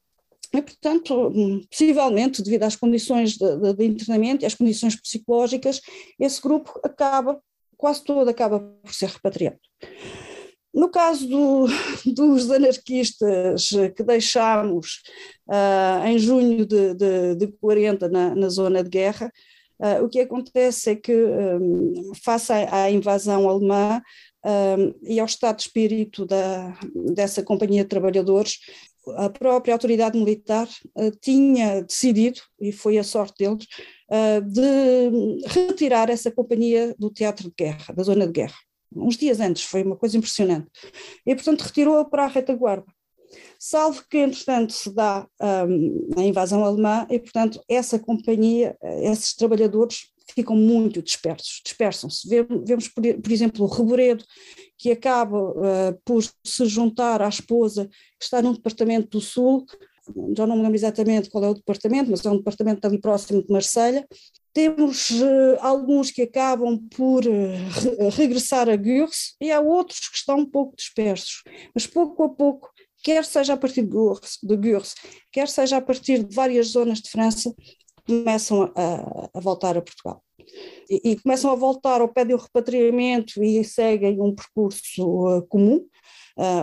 E, 0.53 0.61
portanto, 0.61 1.31
possivelmente, 1.71 2.43
devido 2.43 2.63
às 2.63 2.75
condições 2.75 3.37
de, 3.37 3.57
de, 3.57 3.73
de 3.73 3.85
internamento 3.85 4.43
e 4.43 4.45
às 4.45 4.53
condições 4.53 4.95
psicológicas, 4.95 5.81
esse 6.19 6.41
grupo 6.41 6.79
acaba, 6.83 7.41
quase 7.75 8.03
todo 8.03 8.29
acaba 8.29 8.59
por 8.59 8.93
ser 8.93 9.09
repatriado. 9.09 9.57
No 10.73 10.89
caso 10.89 11.27
do, 11.27 11.65
dos 12.13 12.51
anarquistas 12.51 13.69
que 13.95 14.03
deixámos 14.03 15.01
uh, 15.47 16.05
em 16.05 16.19
junho 16.19 16.65
de, 16.65 16.93
de, 16.93 17.35
de 17.35 17.47
40 17.59 18.09
na, 18.09 18.35
na 18.35 18.49
zona 18.49 18.83
de 18.83 18.89
guerra, 18.89 19.31
o 20.01 20.09
que 20.09 20.19
acontece 20.21 20.91
é 20.91 20.95
que, 20.95 21.13
um, 21.13 22.13
face 22.23 22.51
à, 22.53 22.83
à, 22.83 22.91
invasão 22.91 23.49
alemã 23.49 24.01
um, 24.45 24.93
e 25.03 25.19
ao 25.19 25.25
estado 25.25 25.57
de 25.57 25.63
espírito 25.63 26.25
da, 26.25 26.77
dessa 27.13 27.43
companhia 27.43 27.83
de 27.83 27.89
trabalhadores, 27.89 28.59
a 29.17 29.29
própria 29.29 29.73
autoridade 29.73 30.17
militar 30.17 30.67
uh, 30.95 31.11
tinha 31.21 31.83
decidido, 31.83 32.39
e 32.59 32.71
foi 32.71 32.97
a 32.97 33.03
sorte 33.03 33.43
deles, 33.43 33.67
uh, 34.09 34.41
de 34.41 35.45
retirar 35.47 36.09
essa 36.09 36.31
companhia 36.31 36.95
do 36.97 37.09
teatro 37.09 37.49
de 37.49 37.55
guerra, 37.57 37.93
da 37.93 38.03
zona 38.03 38.25
de 38.25 38.31
guerra. 38.31 38.55
Uns 38.95 39.17
dias 39.17 39.39
antes, 39.39 39.63
foi 39.63 39.83
uma 39.83 39.97
coisa 39.97 40.17
impressionante. 40.17 40.69
E, 41.25 41.35
portanto, 41.35 41.61
retirou-a 41.61 42.05
para 42.05 42.25
a 42.25 42.27
retaguarda 42.27 42.85
salvo 43.65 44.03
que, 44.09 44.17
entretanto, 44.17 44.73
se 44.73 44.93
dá 44.93 45.25
um, 45.41 46.09
a 46.17 46.21
invasão 46.21 46.65
alemã 46.65 47.07
e, 47.09 47.17
portanto, 47.17 47.61
essa 47.69 47.97
companhia, 47.97 48.77
esses 49.01 49.33
trabalhadores 49.33 50.11
ficam 50.35 50.53
muito 50.53 51.01
dispersos, 51.01 51.61
dispersam-se. 51.63 52.27
Vemos, 52.27 52.89
por, 52.89 53.01
por, 53.01 53.31
exemplo, 53.31 53.65
o 53.65 53.69
Reboredo, 53.69 54.25
que 54.77 54.91
acaba 54.91 55.39
uh, 55.39 56.01
por 56.03 56.21
se 56.43 56.65
juntar 56.65 57.21
à 57.21 57.29
esposa 57.29 57.87
que 58.19 58.25
está 58.25 58.41
num 58.41 58.51
departamento 58.51 59.07
do 59.11 59.21
Sul, 59.21 59.65
já 60.35 60.45
não 60.45 60.57
me 60.57 60.63
lembro 60.63 60.75
exatamente 60.75 61.29
qual 61.29 61.45
é 61.45 61.49
o 61.49 61.53
departamento, 61.53 62.11
mas 62.11 62.25
é 62.25 62.29
um 62.29 62.37
departamento 62.37 62.85
ali 62.85 62.99
próximo 62.99 63.41
de 63.41 63.49
Marselha, 63.49 64.05
temos 64.53 65.09
uh, 65.09 65.57
alguns 65.61 66.11
que 66.11 66.21
acabam 66.21 66.77
por 66.95 67.25
uh, 67.25 68.09
regressar 68.11 68.69
a 68.69 68.75
Gurs 68.75 69.35
e 69.41 69.51
há 69.51 69.59
outros 69.59 70.09
que 70.09 70.17
estão 70.17 70.37
um 70.39 70.45
pouco 70.45 70.75
dispersos, 70.75 71.43
mas 71.73 71.87
pouco 71.87 72.23
a 72.23 72.29
pouco, 72.29 72.69
quer 73.03 73.25
seja 73.25 73.53
a 73.53 73.57
partir 73.57 73.83
de 73.83 73.89
Gurs, 74.57 74.95
quer 75.31 75.47
seja 75.47 75.77
a 75.77 75.81
partir 75.81 76.23
de 76.23 76.33
várias 76.33 76.67
zonas 76.67 76.99
de 76.99 77.09
França, 77.09 77.53
começam 78.07 78.71
a, 78.75 79.29
a 79.33 79.39
voltar 79.39 79.77
a 79.77 79.81
Portugal. 79.81 80.23
E, 80.89 81.11
e, 81.11 81.15
começam 81.19 81.51
a 81.51 81.55
voltar 81.55 82.01
ou 82.01 82.07
pedem 82.07 82.35
o 82.35 82.39
repatriamento 82.39 83.43
e 83.43 83.63
seguem 83.63 84.19
um 84.21 84.35
percurso 84.35 85.03
uh, 85.37 85.47
comum, 85.47 85.85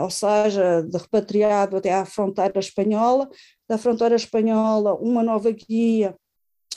ou 0.03 0.11
seja, 0.11 0.83
de 0.83 0.99
repatriado 0.99 1.77
até 1.77 1.93
à 1.93 2.05
fronteira 2.05 2.59
espanhola, 2.59 3.29
da 3.69 3.79
fronteira 3.79 4.17
espanhola 4.17 4.95
uma 4.95 5.23
nova 5.23 5.51
guia 5.51 6.15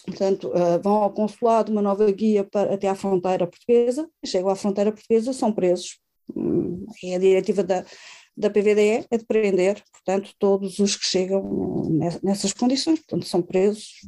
Portanto, 0.05 0.49
uh, 0.49 0.81
vão 0.81 0.95
ao 0.95 1.13
consulado, 1.13 1.71
uma 1.71 1.81
nova 1.81 2.11
guia 2.11 2.43
para, 2.43 2.73
até 2.73 2.89
à 2.89 2.95
fronteira 2.95 3.47
portuguesa, 3.47 4.09
chegam 4.25 4.49
à 4.49 4.55
fronteira 4.55 4.91
portuguesa, 4.91 5.31
são 5.31 5.51
presos. 5.53 5.97
Hum, 6.35 6.85
é 7.03 7.15
a 7.15 7.19
diretiva 7.19 7.63
da, 7.63 7.85
da 8.35 8.49
PVDE 8.49 9.05
é 9.11 9.17
de 9.17 9.25
prender, 9.25 9.83
portanto, 9.91 10.31
todos 10.39 10.79
os 10.79 10.95
que 10.95 11.05
chegam 11.05 11.83
nessas 12.23 12.51
condições, 12.51 12.99
portanto, 12.99 13.27
são 13.27 13.41
presos 13.41 14.01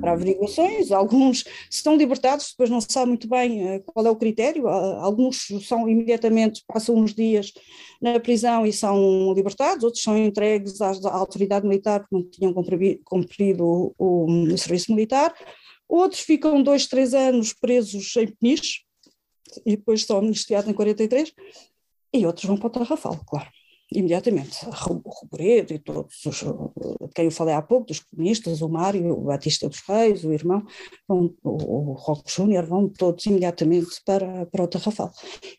para 0.00 0.12
averiguações, 0.12 0.92
alguns 0.92 1.44
estão 1.68 1.96
libertados, 1.96 2.50
depois 2.50 2.70
não 2.70 2.80
se 2.80 2.86
sabe 2.90 3.08
muito 3.08 3.28
bem 3.28 3.68
eh, 3.68 3.78
qual 3.80 4.06
é 4.06 4.10
o 4.10 4.16
critério, 4.16 4.68
alguns 4.68 5.48
são 5.66 5.88
imediatamente, 5.88 6.62
passam 6.66 6.94
uns 6.94 7.12
dias 7.14 7.52
na 8.00 8.20
prisão 8.20 8.64
e 8.64 8.72
são 8.72 9.32
libertados, 9.34 9.82
outros 9.84 10.02
são 10.02 10.16
entregues 10.16 10.80
à, 10.80 10.92
autoridade 11.12 11.66
militar 11.66 12.00
porque 12.00 12.14
não 12.14 12.22
tinham 12.30 12.54
cumprido 13.04 13.64
o, 13.64 13.94
o, 13.98 14.52
o 14.52 14.58
serviço 14.58 14.92
militar, 14.92 15.34
outros 15.88 16.20
ficam 16.20 16.62
dois, 16.62 16.86
três 16.86 17.12
anos 17.12 17.52
presos 17.52 18.14
em 18.16 18.28
Peniche, 18.28 18.82
e 19.66 19.76
depois 19.76 20.04
são 20.04 20.18
amnistiados 20.18 20.70
em 20.70 20.72
43, 20.72 21.32
e 22.12 22.26
outros 22.26 22.46
vão 22.46 22.56
para 22.56 22.66
o 22.66 22.70
Tarrafal, 22.70 23.18
claro, 23.26 23.48
imediatamente. 23.90 24.58
O 24.66 25.08
Robredo 25.08 25.72
e 25.72 25.78
todos 25.78 26.24
os, 26.26 26.40
de 26.40 27.14
quem 27.14 27.26
eu 27.26 27.30
falei 27.30 27.54
há 27.54 27.62
pouco, 27.62 27.86
dos 27.86 28.00
comunistas, 28.00 28.60
o 28.60 28.68
Mário, 28.68 29.12
o 29.12 29.24
Batista 29.24 29.68
dos 29.68 29.80
Reis, 29.80 30.24
o 30.24 30.32
irmão, 30.32 30.64
o, 31.08 31.30
o 31.42 31.92
Roque 31.92 32.30
Júnior, 32.30 32.64
vão 32.66 32.88
todos 32.88 33.24
imediatamente 33.26 34.00
para, 34.04 34.46
para 34.46 34.64
o 34.64 34.68
Tarrafal. 34.68 35.10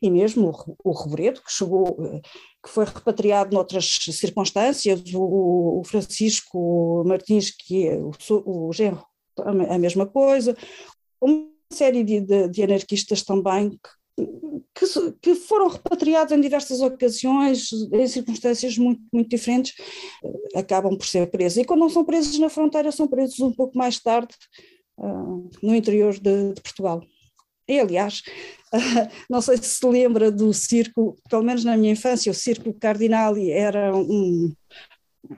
E 0.01 0.09
mesmo 0.09 0.49
o, 0.49 0.89
o 0.89 0.91
Robredo, 0.91 1.41
que 1.41 1.51
chegou, 1.51 1.95
que 2.63 2.69
foi 2.69 2.85
repatriado 2.85 3.53
noutras 3.53 3.97
circunstâncias, 4.11 5.01
o, 5.13 5.79
o 5.79 5.83
Francisco 5.85 7.03
Martins, 7.05 7.51
que 7.51 7.87
é 7.87 7.97
o, 7.97 8.11
o 8.45 8.73
genro, 8.73 9.03
a 9.39 9.77
mesma 9.79 10.05
coisa, 10.05 10.55
uma 11.19 11.47
série 11.71 12.03
de, 12.03 12.21
de, 12.21 12.47
de 12.49 12.63
anarquistas 12.63 13.23
também 13.23 13.71
que 13.71 14.02
que, 14.15 15.11
que, 15.21 15.35
foram 15.35 15.67
repatriados 15.67 16.31
em 16.31 16.41
diversas 16.41 16.81
ocasiões, 16.81 17.69
em 17.91 18.07
circunstâncias 18.07 18.77
muito, 18.77 19.01
muito 19.11 19.29
diferentes, 19.29 19.73
eh, 20.23 20.59
acabam 20.59 20.95
por 20.97 21.05
ser 21.07 21.29
presos. 21.29 21.57
E 21.57 21.65
quando 21.65 21.81
não 21.81 21.89
são 21.89 22.05
presos 22.05 22.37
na 22.39 22.49
fronteira, 22.49 22.91
são 22.91 23.07
presos 23.07 23.39
um 23.39 23.51
pouco 23.51 23.77
mais 23.77 23.99
tarde 23.99 24.33
uh, 24.97 25.49
no 25.61 25.75
interior 25.75 26.13
de, 26.13 26.53
de, 26.53 26.61
Portugal. 26.61 27.03
E, 27.67 27.79
aliás, 27.79 28.21
não 29.29 29.41
sei 29.41 29.57
se 29.57 29.75
se 29.75 29.85
lembra 29.85 30.31
do 30.31 30.53
circo, 30.53 31.15
pelo 31.29 31.43
menos 31.43 31.63
na 31.63 31.77
minha 31.77 31.93
infância, 31.93 32.31
o 32.31 32.35
Circo 32.35 32.73
Cardinali 32.73 33.51
era 33.51 33.95
um, 33.95 34.53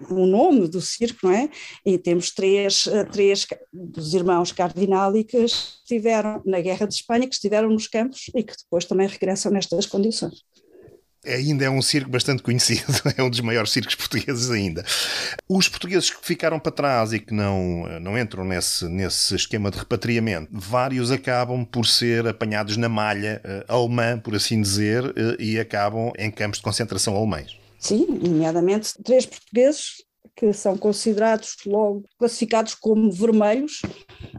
o 0.10 0.26
nome 0.26 0.67
do 0.67 0.82
circo, 0.82 1.28
não 1.28 1.32
é? 1.32 1.50
E 1.86 1.98
temos 1.98 2.32
três, 2.32 2.88
eh, 2.88 3.04
três 3.04 3.45
dos 3.71 4.13
irmãos 4.13 4.52
Cardinali 4.52 5.24
que 5.24 5.38
estiveram 5.38 6.41
na 6.45 6.60
Guerra 6.60 6.88
de 6.88 6.95
Espanha, 6.95 7.28
que 7.28 7.36
estiveram 7.36 7.69
nos 7.69 7.88
campos 7.88 8.30
e 8.34 8.43
que 8.43 8.54
depois 8.58 8.86
também 8.86 9.08
regressam 9.08 9.52
nestas 9.52 9.86
condições 9.86 10.43
ainda 11.28 11.65
é 11.65 11.69
um 11.69 11.82
circo 11.82 12.10
bastante 12.10 12.43
conhecido, 12.43 12.84
é 13.17 13.24
um 13.24 13.30
dos 13.30 13.39
maiores 13.41 13.71
circos 13.71 13.95
portugueses 13.95 14.50
ainda. 14.52 14.86
Os 15.50 15.67
portugueses 15.67 16.10
que 16.10 16.26
ficaram 16.26 16.60
para 16.60 16.71
trás 16.71 17.13
e 17.13 17.19
que 17.19 17.34
não, 17.34 18.00
não 18.00 18.17
entram 18.17 18.45
nesse, 18.45 18.86
nesse 18.88 19.36
esquema 19.36 19.71
de 19.71 19.80
repatriamento, 19.80 20.50
vários 20.52 21.12
acabam 21.12 21.65
por 21.65 21.86
ser 21.86 22.28
apanhados 22.28 22.78
na 22.78 22.88
malha 22.88 23.41
uh, 23.43 23.74
alemã, 23.74 24.19
por 24.19 24.36
assim 24.36 24.62
dizer, 24.62 25.04
e 25.39 25.60
acabam 25.60 26.12
em 26.17 26.30
campos 26.30 26.60
de 26.60 26.63
concentração 26.63 27.15
alemães. 27.15 27.64
Sim, 27.86 28.08
nomeadamente 28.08 28.95
três 29.04 29.28
portugueses 29.28 30.04
que 30.36 30.52
são 30.54 30.76
considerados 30.76 31.56
logo 31.67 32.04
classificados 32.17 32.74
como 32.74 33.12
vermelhos, 33.12 33.84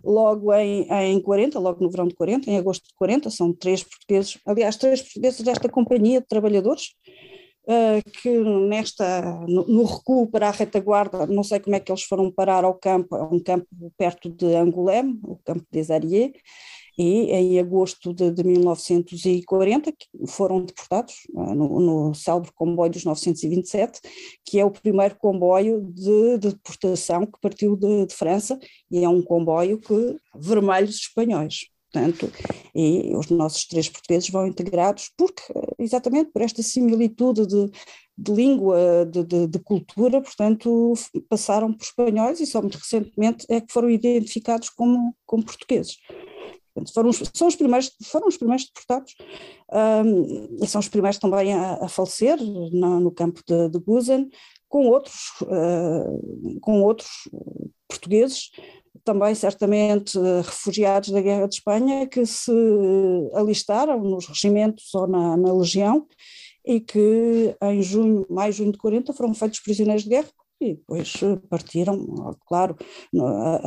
logo 0.02 0.52
em, 0.52 0.84
em 0.90 1.20
40, 1.20 1.56
logo 1.60 1.80
no 1.80 1.88
verão 1.88 2.08
de 2.08 2.16
40, 2.16 2.50
em 2.50 2.58
agosto 2.58 2.88
de 2.88 2.94
40, 2.96 3.30
são 3.30 3.52
três 3.52 3.84
portugueses, 3.84 4.36
aliás, 4.44 4.74
três 4.74 5.00
portugueses 5.00 5.42
desta 5.42 5.68
companhia 5.68 6.20
de 6.20 6.26
trabalhadores, 6.26 6.88
uh, 7.68 8.10
que 8.20 8.36
nesta, 8.68 9.22
no, 9.46 9.64
no, 9.68 9.84
recuo 9.84 10.26
para 10.26 10.48
a 10.48 10.50
retaguarda, 10.50 11.24
não 11.28 11.44
sei 11.44 11.60
como 11.60 11.76
é 11.76 11.78
que 11.78 11.92
eles 11.92 12.02
foram 12.02 12.32
parar 12.32 12.64
ao 12.64 12.74
campo, 12.74 13.14
a 13.14 13.32
um 13.32 13.38
campo 13.38 13.68
perto 13.96 14.28
de 14.28 14.56
Angoulême, 14.56 15.20
o 15.22 15.38
campo 15.44 15.64
des 15.70 15.88
Ariés, 15.88 16.32
e 16.98 17.30
em 17.30 17.58
agosto 17.58 18.14
de, 18.14 18.30
de 18.30 18.42
1940 18.42 19.92
foram 20.26 20.64
deportados 20.64 21.14
uh, 21.34 21.54
no, 21.54 21.80
no 21.80 22.14
célebre 22.14 22.50
comboio 22.54 22.90
dos 22.90 23.04
927, 23.04 24.00
que 24.44 24.58
é 24.58 24.64
o 24.64 24.70
primeiro 24.70 25.16
comboio 25.16 25.82
de, 25.82 26.38
de 26.38 26.48
deportação 26.48 27.26
que 27.26 27.40
partiu 27.40 27.76
de, 27.76 28.06
de, 28.06 28.14
França 28.14 28.58
e 28.90 29.04
é 29.04 29.08
um 29.08 29.22
comboio 29.22 29.78
que 29.78 30.16
vermelhos 30.34 30.96
espanhóis. 30.96 31.66
Portanto, 31.92 32.30
e 32.74 33.14
os 33.14 33.30
nossos 33.30 33.66
três 33.66 33.88
portugueses 33.88 34.28
vão 34.28 34.46
integrados 34.46 35.10
porque, 35.16 35.42
exatamente 35.78 36.30
por 36.30 36.42
esta 36.42 36.62
similitude 36.62 37.46
de, 37.46 37.70
de 38.18 38.32
língua, 38.32 39.06
de, 39.06 39.24
de, 39.24 39.46
de, 39.46 39.58
cultura, 39.60 40.20
portanto, 40.20 40.92
passaram 41.28 41.72
por 41.72 41.84
espanhóis 41.84 42.40
e 42.40 42.46
só 42.46 42.60
muito 42.60 42.76
recentemente 42.76 43.46
é 43.48 43.60
que 43.60 43.72
foram 43.72 43.88
identificados 43.88 44.68
como, 44.70 45.14
como 45.24 45.44
portugueses. 45.44 45.96
Foram, 46.92 47.10
são 47.12 47.48
os 47.48 47.56
primeiros, 47.56 47.90
foram 48.04 48.28
os 48.28 48.36
primeiros 48.36 48.66
deportados 48.66 49.14
um, 49.72 50.58
e 50.62 50.66
são 50.66 50.80
os 50.80 50.88
primeiros 50.88 51.18
também 51.18 51.52
a, 51.54 51.84
a 51.84 51.88
falecer 51.88 52.38
no, 52.42 53.00
no, 53.00 53.10
campo 53.10 53.40
de, 53.46 53.68
de 53.70 53.80
com 54.68 54.88
outros, 54.88 55.14
uh, 55.42 56.60
com 56.60 56.82
outros 56.82 57.28
portugueses, 57.88 58.50
também 59.04 59.34
certamente 59.34 60.18
refugiados 60.44 61.10
da 61.10 61.20
Guerra 61.20 61.46
de 61.46 61.54
Espanha, 61.54 62.06
que 62.06 62.26
se 62.26 62.52
alistaram 63.34 64.00
nos 64.00 64.26
regimentos 64.26 64.92
ou 64.94 65.06
na, 65.06 65.36
na 65.36 65.52
legião 65.52 66.06
e 66.64 66.80
que 66.80 67.56
em 67.62 67.80
junho, 67.80 68.26
mais 68.28 68.56
junho 68.56 68.72
de 68.72 68.78
40 68.78 69.12
foram 69.12 69.32
feitos 69.32 69.60
prisioneiros 69.60 70.02
de 70.02 70.10
guerra 70.10 70.28
e 70.60 70.74
depois 70.74 71.14
eh, 71.22 71.36
partiram, 71.48 72.36
claro, 72.46 72.76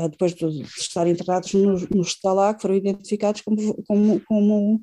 depois 0.10 0.34
de 0.34 0.62
estarem 0.64 1.14
enterrados 1.14 1.54
no, 1.54 1.74
no 1.74 2.02
Stalag, 2.02 2.62
foram 2.62 2.76
identificados 2.76 3.42
como, 3.42 3.84
como, 3.84 4.22
como, 4.26 4.82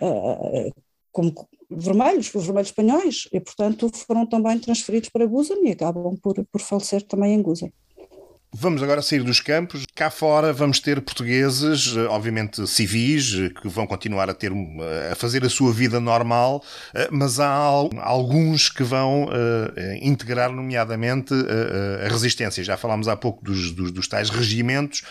eh, 0.00 0.70
como 1.10 1.32
vermelhos, 1.70 2.34
os 2.34 2.44
vermelhos 2.44 2.68
espanhóis, 2.68 3.28
e 3.32 3.40
portanto 3.40 3.90
foram 3.94 4.26
também 4.26 4.58
transferidos 4.58 5.10
para 5.10 5.26
Gusen 5.26 5.66
e 5.66 5.72
acabam 5.72 6.16
por, 6.22 6.44
por 6.46 6.60
falecer 6.60 7.02
também 7.02 7.34
em 7.34 7.42
Gusen. 7.42 7.72
Vamos 8.54 8.82
agora 8.82 9.00
sair 9.00 9.22
dos 9.22 9.40
campos. 9.40 9.86
Cá 9.94 10.10
fora 10.10 10.52
vamos 10.52 10.78
ter 10.78 11.00
portugueses, 11.00 11.96
eh, 11.96 12.00
obviamente 12.02 12.66
civis, 12.66 13.34
eh, 13.34 13.48
que 13.48 13.66
vão 13.66 13.86
continuar 13.86 14.28
a 14.28 14.34
ter 14.34 14.52
eh, 14.52 15.12
a 15.12 15.14
fazer 15.14 15.42
a 15.42 15.48
sua 15.48 15.72
vida 15.72 15.98
normal, 15.98 16.62
mas 17.10 17.40
há 17.40 17.48
alguns 17.48 18.68
que 18.68 18.82
vão 18.82 19.28
integrar, 20.02 20.52
nomeadamente, 20.52 21.32
a 22.04 22.08
resistência. 22.08 22.62
Já 22.62 22.76
falámos 22.76 23.08
há 23.08 23.16
pouco 23.16 23.42
dos, 23.42 23.72
dos, 23.72 23.90
dos 23.90 24.06
tais 24.06 24.28
regimentos, 24.28 25.02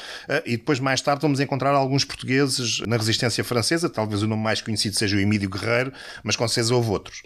e 0.45 0.57
depois 0.57 0.79
mais 0.79 1.01
tarde 1.01 1.21
vamos 1.21 1.39
encontrar 1.39 1.71
alguns 1.71 2.05
portugueses 2.05 2.79
na 2.81 2.97
resistência 2.97 3.43
francesa. 3.43 3.89
Talvez 3.89 4.21
o 4.21 4.27
nome 4.27 4.43
mais 4.43 4.61
conhecido 4.61 4.95
seja 4.95 5.17
o 5.17 5.19
Emílio 5.19 5.49
Guerreiro, 5.49 5.91
mas 6.23 6.35
com 6.35 6.47
certeza 6.47 6.75
houve 6.75 6.89
outros. 6.91 7.23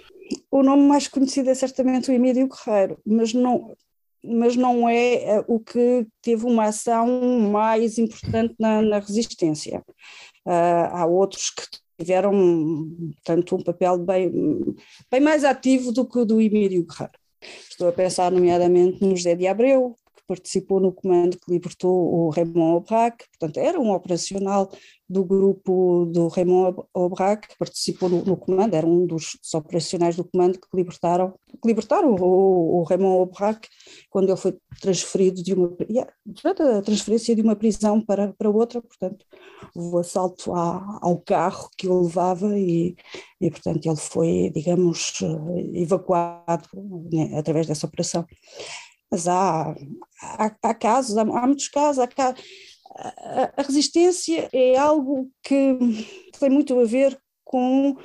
O 0.49 0.63
nome 0.63 0.87
mais 0.87 1.07
conhecido 1.07 1.49
é 1.49 1.55
certamente 1.55 2.09
o 2.09 2.13
Emílio 2.13 2.47
Guerreiro, 2.47 2.97
mas 3.05 3.33
não, 3.33 3.75
mas 4.27 4.55
não 4.55 4.87
é 4.87 5.15
eh, 5.15 5.45
o 5.47 5.59
que 5.59 6.07
teve 6.21 6.45
uma 6.45 6.65
ação 6.65 7.07
mais 7.51 7.97
importante 7.97 8.55
na, 8.59 8.81
na 8.81 8.99
resistência. 8.99 9.83
Uh, 10.45 10.91
há 10.91 11.05
outros 11.05 11.49
que 11.49 11.63
tiveram, 11.97 12.31
tanto 13.23 13.55
um 13.55 13.63
papel 13.63 13.97
bem, 13.97 14.31
bem 15.09 15.21
mais 15.21 15.43
ativo 15.43 15.91
do 15.91 16.07
que 16.07 16.19
o 16.19 16.25
do 16.25 16.41
Emílio 16.41 16.85
Guerreiro. 16.85 17.19
Estou 17.69 17.87
a 17.87 17.91
pensar 17.91 18.31
nomeadamente 18.31 19.03
no 19.03 19.15
José 19.15 19.35
de 19.35 19.47
Abreu, 19.47 19.95
participou 20.27 20.79
no 20.79 20.91
comando 20.91 21.37
que 21.37 21.51
libertou 21.51 21.91
o 21.91 22.29
Raymond 22.29 22.73
Aubrac, 22.73 23.25
portanto 23.29 23.57
era 23.57 23.79
um 23.79 23.91
operacional 23.91 24.69
do 25.07 25.23
grupo 25.23 26.05
do 26.11 26.27
Raymond 26.27 26.81
Aubrac, 26.93 27.47
que 27.47 27.57
participou 27.57 28.09
no, 28.09 28.25
no, 28.25 28.35
comando, 28.35 28.73
era 28.73 28.87
um 28.87 29.05
dos, 29.05 29.37
operacionais 29.53 30.15
do 30.15 30.23
comando 30.23 30.59
que 30.59 30.67
libertaram, 30.73 31.33
que 31.47 31.67
libertaram 31.67 32.15
o, 32.15 32.79
o 32.79 32.83
Raymond 32.83 33.19
Aubrac 33.19 33.67
quando 34.09 34.29
ele 34.29 34.37
foi 34.37 34.57
transferido 34.81 35.43
de 35.43 35.53
uma, 35.53 35.75
durante 36.25 36.61
a 36.61 36.81
transferência 36.81 37.35
de 37.35 37.41
uma 37.41 37.55
prisão 37.55 38.01
para, 38.01 38.33
para 38.33 38.49
outra, 38.49 38.81
portanto, 38.81 39.25
o 39.75 39.97
assalto 39.99 40.53
à, 40.53 40.99
ao 41.01 41.19
carro 41.19 41.69
que 41.77 41.87
o 41.87 42.01
levava 42.01 42.57
e, 42.57 42.95
e, 43.39 43.51
portanto, 43.51 43.85
ele 43.85 43.95
foi, 43.95 44.51
digamos, 44.53 45.13
evacuado 45.73 46.67
né, 47.11 47.37
através 47.37 47.67
dessa 47.67 47.85
operação. 47.85 48.25
Mas 49.15 49.29
há, 49.29 49.73
há, 50.21 50.55
há 50.61 50.73
casos, 50.73 51.17
há, 51.17 51.21
há, 51.21 51.47
muitos 51.47 51.69
casos, 51.69 52.03
há, 52.03 52.35
a, 52.97 53.53
a 53.55 53.61
resistência 53.61 54.49
é 54.51 54.75
algo 54.75 55.31
que 55.41 55.77
tem 56.37 56.49
muito 56.49 56.77
a 56.77 56.83
ver 56.83 57.17
com 57.45 57.95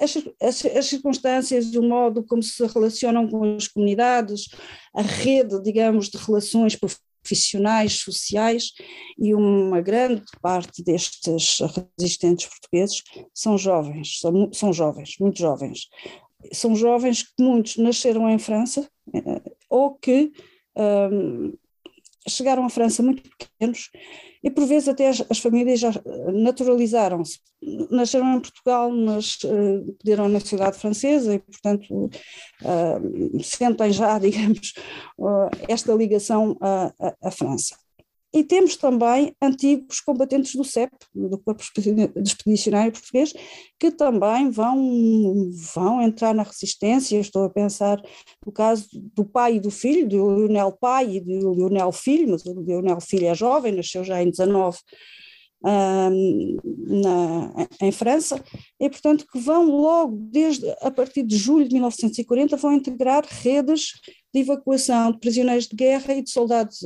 as, 0.00 0.16
as, 0.40 0.64
as, 0.64 0.86
circunstâncias, 0.86 1.74
o 1.74 1.82
modo 1.82 2.24
como 2.24 2.42
se 2.42 2.66
relacionam 2.66 3.28
com 3.28 3.56
as 3.56 3.68
comunidades, 3.68 4.48
a 4.94 5.02
rede, 5.02 5.62
digamos, 5.62 6.08
de 6.08 6.16
relações 6.16 6.74
profissionais, 6.74 7.98
sociais, 7.98 8.72
e 9.18 9.34
uma 9.34 9.82
grande 9.82 10.24
parte 10.40 10.82
destes 10.82 11.58
resistentes 11.98 12.46
portugueses 12.46 13.02
são 13.34 13.58
jovens, 13.58 14.20
são, 14.20 14.50
são 14.54 14.72
jovens, 14.72 15.16
muito 15.20 15.38
jovens. 15.38 15.80
São 16.50 16.74
jovens 16.74 17.24
que 17.24 17.42
muitos 17.42 17.76
nasceram 17.76 18.30
em 18.30 18.38
França 18.38 18.88
eh, 19.12 19.55
ou 19.68 19.94
que 19.94 20.32
um, 20.76 21.52
chegaram 22.28 22.64
à 22.64 22.68
França 22.68 23.02
muito 23.02 23.22
pequenos 23.22 23.90
e 24.42 24.50
por 24.50 24.66
vezes 24.66 24.88
até 24.88 25.08
as, 25.08 25.24
as 25.28 25.38
famílias 25.38 25.80
já 25.80 25.90
naturalizaram-se. 26.32 27.40
Nasceram 27.90 28.36
em 28.36 28.40
Portugal, 28.40 28.90
mas 28.90 29.38
uh, 29.44 30.28
na 30.28 30.40
cidade 30.40 30.78
francesa 30.78 31.34
e, 31.34 31.38
portanto, 31.38 31.92
uh, 31.92 33.42
sentem 33.42 33.92
já, 33.92 34.18
digamos, 34.20 34.74
uh, 35.18 35.48
esta 35.68 35.92
ligação 35.94 36.56
à 36.60 37.30
França. 37.30 37.76
E 38.36 38.44
temos 38.44 38.76
também 38.76 39.34
antigos 39.40 39.98
combatentes 40.00 40.54
do 40.54 40.62
CEP, 40.62 40.92
do 41.14 41.38
Corpo 41.38 41.62
Expedicionário 41.62 42.92
Português, 42.92 43.32
que 43.80 43.90
também 43.90 44.50
vão, 44.50 45.50
vão 45.74 46.02
entrar 46.02 46.34
na 46.34 46.42
resistência. 46.42 47.18
Estou 47.18 47.44
a 47.44 47.50
pensar 47.50 47.98
no 48.44 48.52
caso 48.52 48.86
do 48.92 49.24
pai 49.24 49.56
e 49.56 49.60
do 49.60 49.70
filho, 49.70 50.06
do 50.06 50.36
Lionel 50.36 50.72
pai 50.72 51.16
e 51.16 51.20
do 51.20 51.54
Lionel 51.54 51.90
filho, 51.92 52.28
mas 52.28 52.44
o 52.44 52.60
Lionel 52.60 53.00
filho 53.00 53.26
é 53.26 53.34
jovem, 53.34 53.72
nasceu 53.72 54.04
já 54.04 54.22
em 54.22 54.28
19 54.28 54.76
na, 55.62 56.10
em 57.80 57.90
França, 57.90 58.42
e 58.78 58.88
portanto 58.88 59.26
que 59.30 59.38
vão 59.38 59.70
logo, 59.70 60.16
desde 60.30 60.68
a 60.80 60.90
partir 60.90 61.22
de 61.22 61.36
julho 61.36 61.66
de 61.66 61.74
1940, 61.74 62.56
vão 62.56 62.72
integrar 62.72 63.24
redes 63.26 63.92
de 64.36 64.42
evacuação 64.42 65.12
de 65.12 65.18
prisioneiros 65.18 65.66
de 65.66 65.74
guerra 65.74 66.14
e 66.14 66.22
de 66.22 66.30
soldados, 66.30 66.80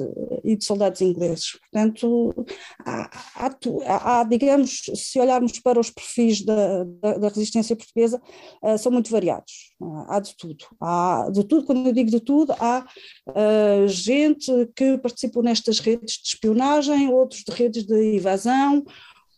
e 0.45 0.55
de 0.57 0.65
soldados 0.65 1.01
ingleses. 1.01 1.59
Portanto, 1.61 2.47
há, 2.87 3.11
há, 3.35 4.21
há 4.21 4.25
digamos, 4.25 4.83
se 4.95 5.19
olharmos 5.19 5.59
para 5.59 5.81
os 5.81 5.91
perfis 5.91 6.45
da, 6.45 6.85
da, 6.85 7.19
da 7.19 7.29
resistência 7.29 7.75
portuguesa, 7.75 8.23
uh, 8.63 8.79
são 8.79 8.93
muito 8.93 9.11
variados. 9.11 9.75
Uh, 9.81 10.05
há 10.09 10.21
de 10.21 10.37
tudo. 10.37 10.65
Há 10.81 11.29
de 11.33 11.45
tudo, 11.45 11.67
quando 11.67 11.89
eu 11.89 11.93
digo 11.93 12.11
de 12.11 12.21
tudo, 12.21 12.53
há 12.53 12.87
uh, 13.29 13.89
gente 13.89 14.53
que 14.77 14.97
participou 14.99 15.43
nestas 15.43 15.81
redes 15.81 16.15
de 16.23 16.29
espionagem, 16.29 17.09
outros 17.09 17.43
de 17.43 17.53
redes 17.53 17.85
de 17.85 18.17
evasão, 18.17 18.85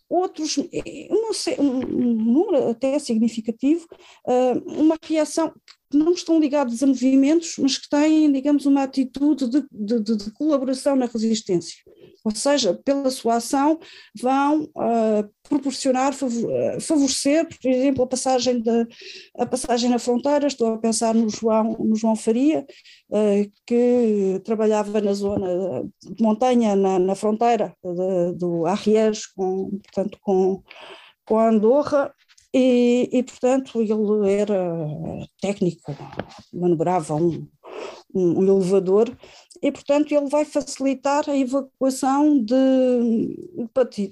outros, 0.07 0.59
sei, 1.33 1.57
um, 1.59 1.81
número 1.81 2.69
até 2.69 2.99
significativo, 2.99 3.87
uma 4.67 4.99
reação 5.03 5.51
que 5.93 5.99
não 5.99 6.13
estão 6.13 6.41
ligados 6.41 6.83
a 6.83 6.87
movimentos, 6.87 7.57
mas 7.59 7.77
que 7.77 7.87
têm, 7.87 8.33
digamos, 8.33 8.65
uma 8.65 8.83
atitude 8.83 9.47
de, 9.47 9.63
de, 9.71 10.17
de 10.17 10.31
colaboração 10.33 10.97
na 10.97 11.05
resistência. 11.05 11.77
Ou 12.25 12.35
seja, 12.35 12.73
pela 12.83 13.11
sua 13.11 13.37
ação 13.37 13.79
vão 14.19 14.63
uh, 14.63 15.29
proporcionar, 15.43 16.15
favorecer, 16.81 17.47
por 17.47 17.71
exemplo, 17.71 18.05
a 18.05 18.07
passagem, 18.07 18.63
de, 18.63 18.87
a 19.37 19.45
passagem 19.45 19.91
na 19.91 19.99
fronteira. 19.99 20.47
Estou 20.47 20.75
a 20.75 20.79
pensar 20.79 21.15
no 21.15 21.29
João, 21.29 21.77
no 21.79 21.95
João 21.95 22.17
Faria, 22.17 22.65
uh, 23.11 23.53
que 23.67 24.41
trabalhava 24.45 24.99
na 25.01 25.13
zona 25.13 25.85
de 26.01 26.23
montanha, 26.23 26.75
na, 26.75 26.99
na 26.99 27.15
fronteira 27.15 27.77
de, 27.85 28.39
do 28.39 28.65
Arrières, 28.65 29.27
com, 29.27 29.69
portanto, 29.83 30.17
com, 30.23 30.63
com 31.27 31.39
a 31.39 31.51
Andorra, 31.51 32.15
e, 32.55 33.09
e, 33.13 33.23
portanto, 33.23 33.81
ele 33.81 34.33
era 34.33 34.59
técnico, 35.41 35.97
manobrava 36.53 37.15
um, 37.15 37.49
um, 38.15 38.43
elevador, 38.43 39.17
e, 39.63 39.71
portanto, 39.71 40.13
ele 40.13 40.29
vai 40.29 40.45
facilitar 40.45 41.29
a 41.31 41.37
evacuação 41.37 42.43
de, 42.43 43.65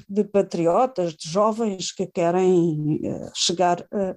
de 0.08 0.24
patriotas, 0.24 1.14
de 1.14 1.28
jovens 1.28 1.92
que 1.92 2.06
querem 2.06 3.00
uh, 3.02 3.30
chegar 3.34 3.80
uh, 3.80 4.16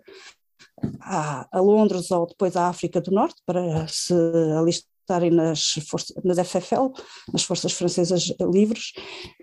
a, 1.01 1.47
a, 1.51 1.59
Londres 1.59 2.11
ou 2.11 2.27
depois 2.27 2.55
à 2.55 2.67
África 2.67 3.01
do 3.01 3.11
Norte 3.11 3.41
para 3.45 3.87
se 3.87 4.13
alistarem 4.57 5.31
nas, 5.31 5.75
nas 6.23 6.47
FFL, 6.47 6.91
nas 7.31 7.43
Forças 7.43 7.73
Francesas 7.73 8.33
Livres, 8.39 8.93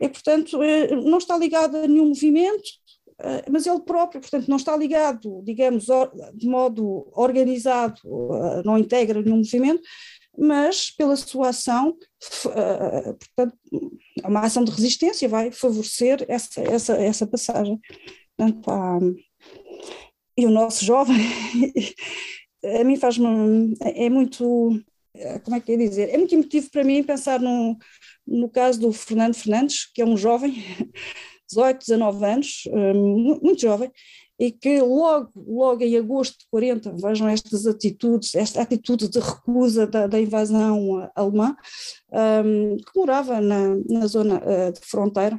e, 0.00 0.08
portanto, 0.08 0.62
eh, 0.62 0.94
não 0.96 1.18
está 1.18 1.36
ligado 1.36 1.76
a 1.76 1.86
nenhum 1.86 2.08
movimento, 2.08 2.70
eh, 2.99 2.99
mas 3.50 3.66
ele 3.66 3.80
próprio, 3.80 4.20
portanto, 4.20 4.48
não 4.48 4.56
está 4.56 4.76
ligado, 4.76 5.42
digamos, 5.44 5.86
de 6.34 6.46
modo 6.48 7.08
organizado, 7.12 8.00
eh, 8.04 8.62
não 8.64 8.78
integra 8.78 9.20
nenhum 9.20 9.38
movimento, 9.38 9.82
mas 10.38 10.90
pela 10.90 11.16
sua 11.16 11.48
ação, 11.48 11.96
eh, 12.46 13.12
portanto, 13.12 13.58
uma 14.24 14.40
ação 14.40 14.64
de 14.64 14.70
resistência 14.70 15.28
vai 15.28 15.50
favorecer 15.50 16.24
essa, 16.28 16.60
essa, 16.62 16.94
essa 16.94 17.26
passagem. 17.26 17.78
Portanto, 18.36 18.70
há, 18.70 18.98
e 20.36 20.46
o 20.46 20.50
nosso 20.50 20.84
jovem, 20.84 21.16
a 22.80 22.84
mim 22.84 22.96
faz-me, 22.96 23.74
é 23.80 24.08
muito, 24.08 24.44
como 25.44 25.56
é 25.56 25.60
que 25.60 25.72
é 25.72 25.76
dizer, 25.76 26.08
é 26.10 26.16
muito 26.16 26.34
emotivo 26.34 26.70
para 26.70 26.84
mim 26.84 27.02
pensar 27.02 27.40
no, 27.40 27.76
no 28.26 28.48
caso 28.48 28.80
do 28.80 28.92
Fernando 28.92 29.34
Fernandes, 29.34 29.90
que 29.92 30.00
é 30.00 30.06
um 30.06 30.16
jovem 30.16 30.54
18, 31.50 31.78
19 31.80 32.24
anos, 32.24 32.62
hum, 32.72 33.38
muito 33.42 33.60
jovem, 33.60 33.90
e 34.38 34.50
que 34.50 34.80
logo, 34.80 35.30
logo 35.36 35.82
em 35.84 35.96
agosto 35.98 36.38
de 36.38 36.46
40, 36.50 36.94
vejam 36.96 37.28
estas 37.28 37.66
atitudes, 37.66 38.34
esta 38.34 38.62
atitude 38.62 39.08
de 39.08 39.20
recusa 39.20 39.86
da, 39.86 40.06
da 40.06 40.18
invasão 40.18 41.10
alemã, 41.14 41.54
um, 42.10 42.76
que 42.78 42.90
morava 42.96 43.38
na, 43.38 43.76
na 43.86 44.06
zona 44.06 44.40
de 44.72 44.80
fronteira, 44.80 45.38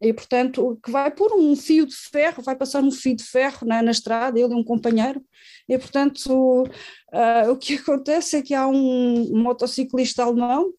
e 0.00 0.12
portanto 0.12 0.78
que 0.82 0.90
vai 0.90 1.10
pôr 1.10 1.32
um 1.34 1.54
fio 1.54 1.86
de 1.86 1.94
ferro, 1.94 2.42
vai 2.42 2.56
passar 2.56 2.82
um 2.82 2.90
fio 2.90 3.16
de 3.16 3.24
ferro 3.24 3.66
na, 3.66 3.82
na 3.82 3.90
estrada, 3.90 4.38
ele 4.38 4.52
e 4.52 4.56
um 4.56 4.64
companheiro, 4.64 5.22
e 5.68 5.78
portanto 5.78 6.64
uh, 6.64 7.50
o 7.50 7.56
que 7.56 7.74
acontece 7.78 8.36
é 8.36 8.42
que 8.42 8.54
há 8.54 8.66
um 8.66 9.42
motociclista 9.42 10.24
alemão, 10.24 10.72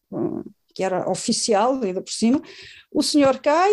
que 0.74 0.82
era 0.82 1.08
oficial, 1.08 1.80
ainda 1.82 2.02
por 2.02 2.12
cima, 2.12 2.42
o 2.92 3.02
senhor 3.02 3.38
cai, 3.38 3.72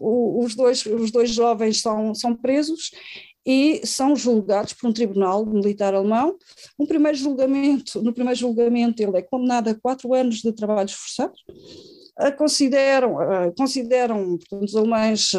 o, 0.00 0.44
os, 0.44 0.54
dois, 0.54 0.84
os 0.86 1.10
dois 1.10 1.30
jovens 1.30 1.80
são, 1.80 2.14
são 2.14 2.34
presos 2.34 2.90
e 3.46 3.86
são 3.86 4.16
julgados 4.16 4.72
por 4.72 4.88
um 4.88 4.92
tribunal 4.92 5.46
militar 5.46 5.94
alemão. 5.94 6.36
Um 6.78 6.84
primeiro 6.84 7.16
julgamento, 7.16 8.02
no 8.02 8.12
primeiro 8.12 8.38
julgamento 8.38 9.00
ele 9.00 9.16
é 9.16 9.22
condenado 9.22 9.68
a 9.68 9.74
quatro 9.74 10.12
anos 10.12 10.36
de 10.36 10.52
trabalhos 10.52 10.92
forçados. 10.92 11.44
Consideram, 12.38 13.14
consideram 13.56 14.38
portanto, 14.38 14.64
os 14.64 14.74
alemães 14.74 15.32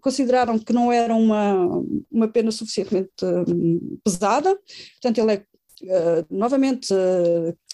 consideraram 0.00 0.58
que 0.58 0.72
não 0.72 0.90
era 0.90 1.14
uma, 1.14 1.68
uma 2.10 2.26
pena 2.26 2.50
suficientemente 2.50 3.10
hum, 3.22 3.98
pesada, 4.02 4.58
portanto 4.94 5.18
ele 5.18 5.32
é 5.34 5.44
novamente 6.30 6.88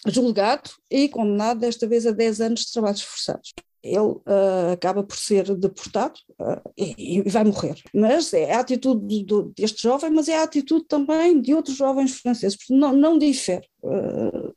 julgado 0.07 0.71
e 0.91 1.09
condenado 1.09 1.61
desta 1.61 1.87
vez 1.87 2.07
a 2.07 2.11
10 2.11 2.41
anos 2.41 2.61
de 2.61 2.73
trabalhos 2.73 3.03
forçados 3.03 3.53
ele 3.83 3.99
uh, 3.99 4.73
acaba 4.73 5.03
por 5.03 5.17
ser 5.17 5.55
deportado 5.57 6.15
uh, 6.39 6.71
e, 6.79 7.19
e, 7.19 7.23
vai 7.23 7.43
morrer. 7.43 7.75
Mas 7.93 8.33
é 8.33 8.53
a 8.55 8.61
atitude 8.61 9.25
do, 9.25 9.53
deste 9.57 9.83
jovem, 9.83 10.11
mas 10.11 10.29
é 10.29 10.39
a 10.39 10.45
atitude 10.45 10.85
também 10.87 11.41
de 11.41 11.53
outros 11.53 11.77
jovens 11.77 12.21
franceses, 12.21 12.57
porque 12.57 12.75
não, 12.75 12.93
não 12.93 13.19
difere. 13.19 13.67
Uh, 13.83 14.55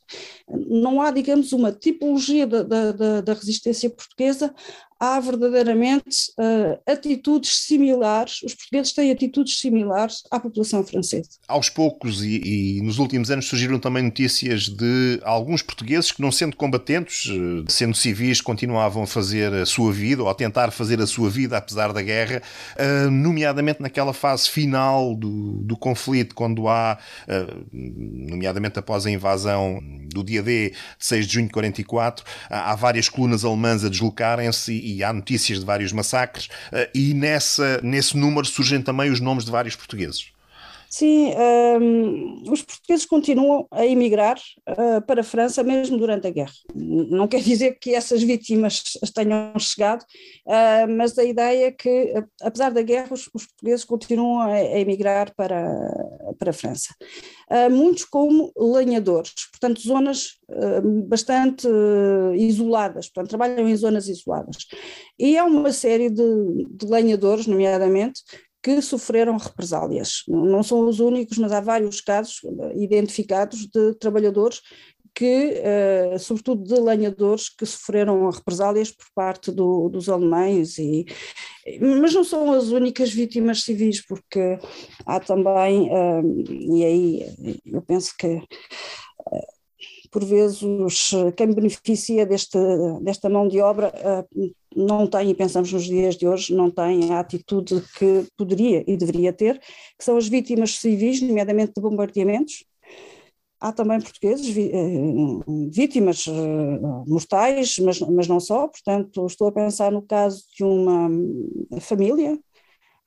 não 0.47 1.01
há, 1.01 1.09
digamos, 1.09 1.51
uma 1.53 1.71
tipologia 1.71 2.45
da, 2.45 2.61
da, 2.61 3.21
da, 3.21 3.33
resistência 3.33 3.89
portuguesa 3.89 4.53
há 4.99 5.19
verdadeiramente 5.19 6.31
uh, 6.39 6.79
atitudes 6.89 7.65
similares, 7.65 8.41
os 8.43 8.53
portugueses 8.53 8.93
têm 8.93 9.11
atitudes 9.11 9.59
similares 9.59 10.23
à 10.31 10.39
população 10.39 10.83
francesa. 10.85 11.29
Aos 11.47 11.69
poucos 11.69 12.23
e, 12.23 12.41
e, 12.77 12.81
nos 12.81 12.97
últimos 12.97 13.29
anos 13.29 13.45
surgiram 13.45 13.79
também 13.79 14.03
notícias 14.03 14.69
de 14.69 15.19
alguns 15.23 15.61
portugueses 15.61 16.11
que, 16.11 16.21
não 16.21 16.31
sendo 16.31 16.55
combatentes, 16.55 17.29
eh, 17.29 17.65
sendo 17.67 17.95
civis, 17.95 18.41
continuavam 18.41 19.03
a 19.03 19.07
fazer 19.07 19.53
a 19.53 19.65
sua 19.65 19.91
vida 19.91 20.23
ou 20.23 20.29
a 20.29 20.35
tentar 20.35 20.71
fazer 20.71 21.01
a 21.01 21.07
sua 21.07 21.29
vida 21.29 21.57
apesar 21.57 21.91
da 21.91 22.01
guerra, 22.01 22.41
uh, 22.77 23.11
nomeadamente 23.11 23.81
naquela 23.81 24.13
fase 24.13 24.49
final 24.49 25.15
do, 25.15 25.61
do 25.63 25.77
conflito, 25.77 26.33
quando 26.33 26.67
há, 26.67 26.97
uh, 27.27 27.65
nomeadamente 27.71 28.79
após 28.79 29.05
a 29.05 29.11
invasão 29.11 29.79
do 30.15 30.23
dia 30.23 30.41
D 30.41 30.69
de 30.69 30.75
6 30.97 31.27
de 31.27 31.33
junho 31.33 31.47
de 31.47 31.53
44, 31.53 32.25
há 32.49 32.73
várias 32.75 33.09
colunas 33.09 33.43
alemãs 33.43 33.83
a 33.83 33.89
deslocarem-se 33.89 34.73
e 34.73 35.03
há 35.03 35.11
notícias 35.11 35.59
de 35.59 35.65
vários 35.65 35.91
massacres, 35.91 36.47
eh, 36.71 36.89
e 36.95 37.13
nessa, 37.13 37.81
nesse 37.83 38.17
número 38.17 38.45
surgem 38.45 38.81
também 38.81 39.11
os 39.11 39.19
nomes 39.19 39.45
de 39.45 39.51
vários 39.51 39.75
portugueses. 39.75 40.34
Sim, 40.89 41.33
um, 41.81 42.51
os 42.51 42.61
portugueses 42.61 43.05
continuam 43.05 43.67
a 43.71 43.85
emigrar 43.85 44.37
uh, 44.69 45.01
para 45.05 45.21
a 45.21 45.23
França 45.23 45.63
mesmo 45.63 45.97
durante 45.97 46.27
a 46.27 46.31
guerra. 46.31 46.53
Não 46.73 47.27
quer 47.27 47.41
dizer 47.41 47.77
que 47.79 47.93
essas 47.93 48.21
vítimas 48.23 48.83
tenham 49.13 49.57
chegado, 49.59 50.03
uh, 50.45 50.87
mas 50.97 51.17
a 51.17 51.23
ideia 51.23 51.67
é 51.67 51.71
que, 51.71 52.13
apesar 52.41 52.71
da 52.71 52.81
guerra, 52.81 53.09
os, 53.11 53.29
os 53.33 53.45
portugueses 53.45 53.85
continuam 53.85 54.39
a, 54.39 54.53
a, 54.53 54.79
emigrar 54.79 55.33
para, 55.35 55.63
para 56.37 56.51
a 56.51 56.53
França. 56.53 56.93
Uh, 57.51 57.69
muitos 57.69 58.05
como 58.05 58.51
lenhadores, 58.57 59.33
portanto, 59.51 59.81
zonas 59.81 60.39
bastante 61.07 61.67
isoladas, 62.35 63.09
portanto, 63.09 63.29
trabalham 63.29 63.67
em 63.67 63.75
zonas 63.75 64.07
isoladas. 64.07 64.67
E 65.17 65.37
há 65.37 65.43
uma 65.43 65.71
série 65.71 66.09
de, 66.09 66.23
de 66.69 66.85
lenhadores, 66.85 67.47
nomeadamente, 67.47 68.21
que 68.65 68.81
sofreram 68.81 69.37
represálias. 69.37 70.23
Não 70.27 70.63
são 70.63 70.89
os 70.89 70.99
únicos, 70.99 71.37
mas 71.37 71.51
há 71.51 71.61
vários 71.61 72.01
casos 72.01 72.41
identificados 72.75 73.67
de 73.67 73.93
trabalhadores 73.99 74.59
que, 75.13 75.53
uh, 75.61 76.17
sobretudo 76.17 76.63
de 76.63 76.81
lenhadores, 76.81 77.47
que 77.47 77.63
sofreram 77.63 78.27
represálias 78.27 78.89
por 78.89 79.05
parte 79.13 79.51
do, 79.51 79.87
dos 79.87 80.09
alemães, 80.09 80.79
e, 80.79 81.05
mas 81.79 82.15
não 82.15 82.23
são 82.23 82.51
as 82.53 82.69
únicas 82.69 83.11
vítimas 83.11 83.61
civis, 83.61 84.03
porque 84.03 84.57
há 85.05 85.19
também, 85.19 85.87
uh, 85.91 86.43
e 86.49 86.83
aí 86.83 87.61
eu 87.67 87.83
penso 87.83 88.15
que 88.17 88.41
por 90.11 90.25
vezes 90.25 90.61
quem 91.35 91.53
beneficia 91.53 92.25
deste, 92.25 92.57
desta 93.01 93.29
mão 93.29 93.47
de 93.47 93.59
obra 93.59 93.93
não 94.75 95.07
tem, 95.07 95.29
e 95.29 95.35
pensamos 95.35 95.71
nos 95.71 95.85
dias 95.85 96.15
de 96.17 96.27
hoje, 96.27 96.53
não 96.53 96.69
tem 96.69 97.11
a 97.13 97.19
atitude 97.19 97.81
que 97.97 98.27
poderia 98.37 98.83
e 98.87 98.97
deveria 98.97 99.31
ter, 99.31 99.59
que 99.59 100.03
são 100.03 100.17
as 100.17 100.27
vítimas 100.27 100.77
civis, 100.77 101.21
nomeadamente 101.21 101.73
de 101.75 101.81
bombardeamentos. 101.81 102.65
Há 103.59 103.71
também 103.71 104.01
portugueses 104.01 104.55
eh, 104.55 105.69
vítimas 105.71 106.25
eh, 106.27 106.31
mortais, 107.07 107.77
mas, 107.79 107.99
mas 108.01 108.27
não 108.27 108.39
só, 108.39 108.67
portanto, 108.67 109.25
estou 109.25 109.47
a 109.47 109.51
pensar 109.51 109.91
no 109.91 110.01
caso 110.01 110.43
de 110.55 110.63
uma 110.63 111.09
família, 111.79 112.37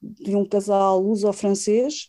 de 0.01 0.35
um 0.35 0.45
casal 0.49 1.01
luso-francês, 1.01 2.09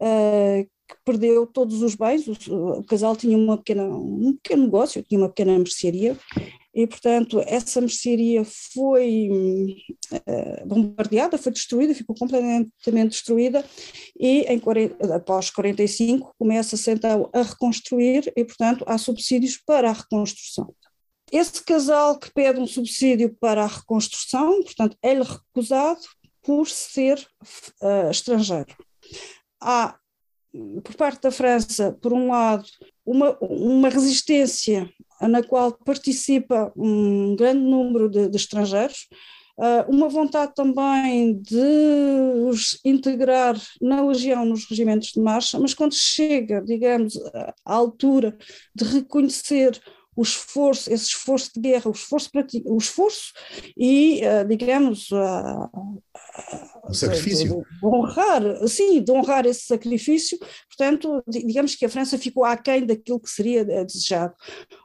uh, 0.00 0.68
que 0.90 0.96
perdeu 1.04 1.46
todos 1.46 1.82
os 1.82 1.94
bens, 1.94 2.26
o, 2.26 2.78
o, 2.78 2.84
casal 2.84 3.16
tinha 3.16 3.36
uma 3.36 3.56
pequena, 3.56 3.84
um 3.84 4.36
pequeno 4.42 4.64
negócio, 4.64 5.02
tinha 5.02 5.20
uma 5.20 5.28
pequena 5.28 5.56
mercearia 5.58 6.16
e, 6.74 6.86
portanto, 6.86 7.40
essa 7.46 7.80
mercearia 7.80 8.44
foi 8.44 9.28
uh, 10.12 10.66
bombardeada, 10.66 11.38
foi 11.38 11.52
destruída, 11.52 11.94
ficou 11.94 12.14
completamente 12.16 13.10
destruída 13.10 13.64
e 14.18 14.42
em, 14.42 14.60
após 15.14 15.50
45 15.50 16.34
começa-se 16.38 16.90
então 16.90 17.28
a 17.32 17.42
reconstruir 17.42 18.32
e, 18.36 18.44
portanto, 18.44 18.84
há 18.86 18.98
subsídios 18.98 19.56
para 19.56 19.90
a 19.90 19.92
reconstrução. 19.92 20.74
Esse 21.32 21.62
casal 21.62 22.18
que 22.18 22.32
pede 22.32 22.58
um 22.58 22.66
subsídio 22.66 23.36
para 23.40 23.62
a 23.62 23.68
reconstrução, 23.68 24.62
portanto, 24.62 24.96
é-lhe 25.00 25.22
recusado 25.22 26.00
por 26.42 26.68
ser 26.68 27.24
uh, 27.82 28.10
estrangeiro. 28.10 28.74
Há, 29.60 29.98
por 30.82 30.94
parte 30.94 31.22
da 31.22 31.30
França, 31.30 31.96
por 32.00 32.12
um 32.12 32.28
lado, 32.28 32.64
uma, 33.04 33.36
uma 33.40 33.88
resistência 33.88 34.90
na 35.20 35.42
qual 35.42 35.72
participa 35.72 36.72
um 36.76 37.36
grande 37.36 37.60
número 37.60 38.08
de, 38.08 38.28
de 38.28 38.36
estrangeiros, 38.36 39.08
uh, 39.58 39.90
uma 39.90 40.08
vontade 40.08 40.54
também 40.54 41.40
de 41.40 42.46
os 42.48 42.80
integrar 42.84 43.60
na 43.80 44.02
legião, 44.04 44.44
nos 44.44 44.64
regimentos 44.68 45.08
de 45.08 45.20
marcha, 45.20 45.58
mas 45.58 45.74
quando 45.74 45.94
chega, 45.94 46.62
digamos, 46.62 47.14
à 47.64 47.74
altura 47.74 48.36
de 48.74 48.84
reconhecer 48.84 49.78
o 50.16 50.22
esforço, 50.22 50.92
esse 50.92 51.06
esforço 51.06 51.50
de 51.54 51.60
guerra, 51.60 51.88
o 51.88 51.92
esforço, 51.92 52.30
o 52.66 52.78
esforço 52.78 53.32
e, 53.76 54.20
uh, 54.24 54.46
digamos, 54.46 55.10
uh, 55.10 56.00
o 56.88 56.94
sacrifício. 56.94 57.48
De, 57.48 57.54
de, 57.54 57.86
honrar, 57.86 58.68
sim, 58.68 59.02
de 59.02 59.12
honrar 59.12 59.46
esse 59.46 59.66
sacrifício, 59.66 60.38
portanto, 60.68 61.22
digamos 61.28 61.74
que 61.74 61.84
a 61.84 61.88
França 61.88 62.18
ficou 62.18 62.44
aquém 62.44 62.84
daquilo 62.84 63.20
que 63.20 63.30
seria 63.30 63.60
eh, 63.60 63.84
desejado. 63.84 64.34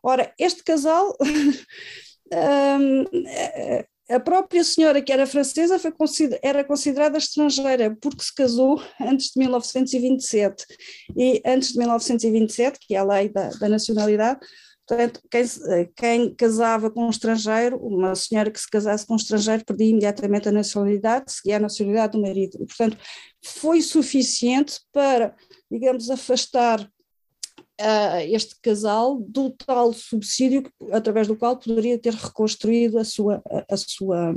Ora, 0.03 0.31
este 0.39 0.63
casal, 0.63 1.15
a 4.09 4.19
própria 4.19 4.63
senhora 4.63 5.01
que 5.01 5.11
era 5.11 5.25
francesa 5.25 5.79
foi 5.79 5.91
consider, 5.91 6.39
era 6.43 6.63
considerada 6.63 7.17
estrangeira 7.17 7.95
porque 7.99 8.23
se 8.23 8.33
casou 8.33 8.81
antes 9.01 9.31
de 9.31 9.39
1927 9.39 10.65
e 11.17 11.41
antes 11.45 11.69
de 11.69 11.79
1927, 11.79 12.79
que 12.79 12.95
é 12.95 12.99
a 12.99 13.03
lei 13.03 13.29
da, 13.29 13.49
da 13.49 13.67
nacionalidade, 13.67 14.39
Portanto, 14.87 15.19
quem, 15.31 15.45
quem, 15.95 16.35
casava 16.35 16.91
com 16.91 17.07
um 17.07 17.09
estrangeiro, 17.09 17.77
uma 17.77 18.13
senhora 18.13 18.51
que 18.51 18.59
se 18.59 18.69
casasse 18.69 19.05
com 19.05 19.13
um 19.13 19.17
estrangeiro, 19.17 19.65
perdia 19.65 19.89
imediatamente 19.89 20.47
a 20.47 20.51
nacionalidade, 20.51 21.31
seguia 21.31 21.57
a 21.57 21.59
nacionalidade 21.59 22.13
do 22.13 22.21
marido. 22.21 22.57
E, 22.61 22.65
portanto, 22.65 22.97
foi 23.43 23.81
suficiente 23.81 24.79
para, 24.93 25.35
digamos, 25.71 26.09
afastar 26.09 26.87
uh, 27.81 28.19
este 28.29 28.55
casal 28.61 29.19
do 29.19 29.49
tal 29.49 29.93
subsídio 29.93 30.63
através 30.91 31.27
do 31.27 31.35
qual 31.35 31.57
poderia 31.57 31.97
ter 31.97 32.13
reconstruído 32.13 32.97
a 32.97 33.03
sua, 33.03 33.41
a, 33.49 33.73
a 33.73 33.77
sua, 33.77 34.33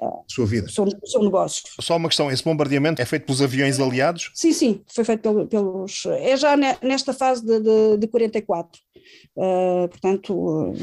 a 0.00 0.10
sua 0.26 0.46
vida, 0.46 0.66
o 0.66 0.70
seu, 0.70 0.86
seu, 1.04 1.22
negócio. 1.22 1.62
Só 1.80 1.96
uma 1.96 2.08
questão: 2.08 2.30
esse 2.30 2.44
bombardeamento 2.44 3.02
é 3.02 3.04
feito 3.04 3.26
pelos 3.26 3.42
aviões 3.42 3.80
aliados? 3.80 4.30
Sim, 4.34 4.52
sim, 4.52 4.82
foi 4.86 5.04
feito 5.04 5.22
pelo, 5.22 5.46
pelos. 5.46 6.06
É 6.06 6.36
já 6.36 6.56
nesta 6.82 7.12
fase 7.12 7.44
de, 7.44 7.60
de, 7.60 7.96
de 7.98 8.06
44. 8.06 8.80
Uh, 9.36 9.88
portanto, 9.88 10.34
uh, 10.34 10.74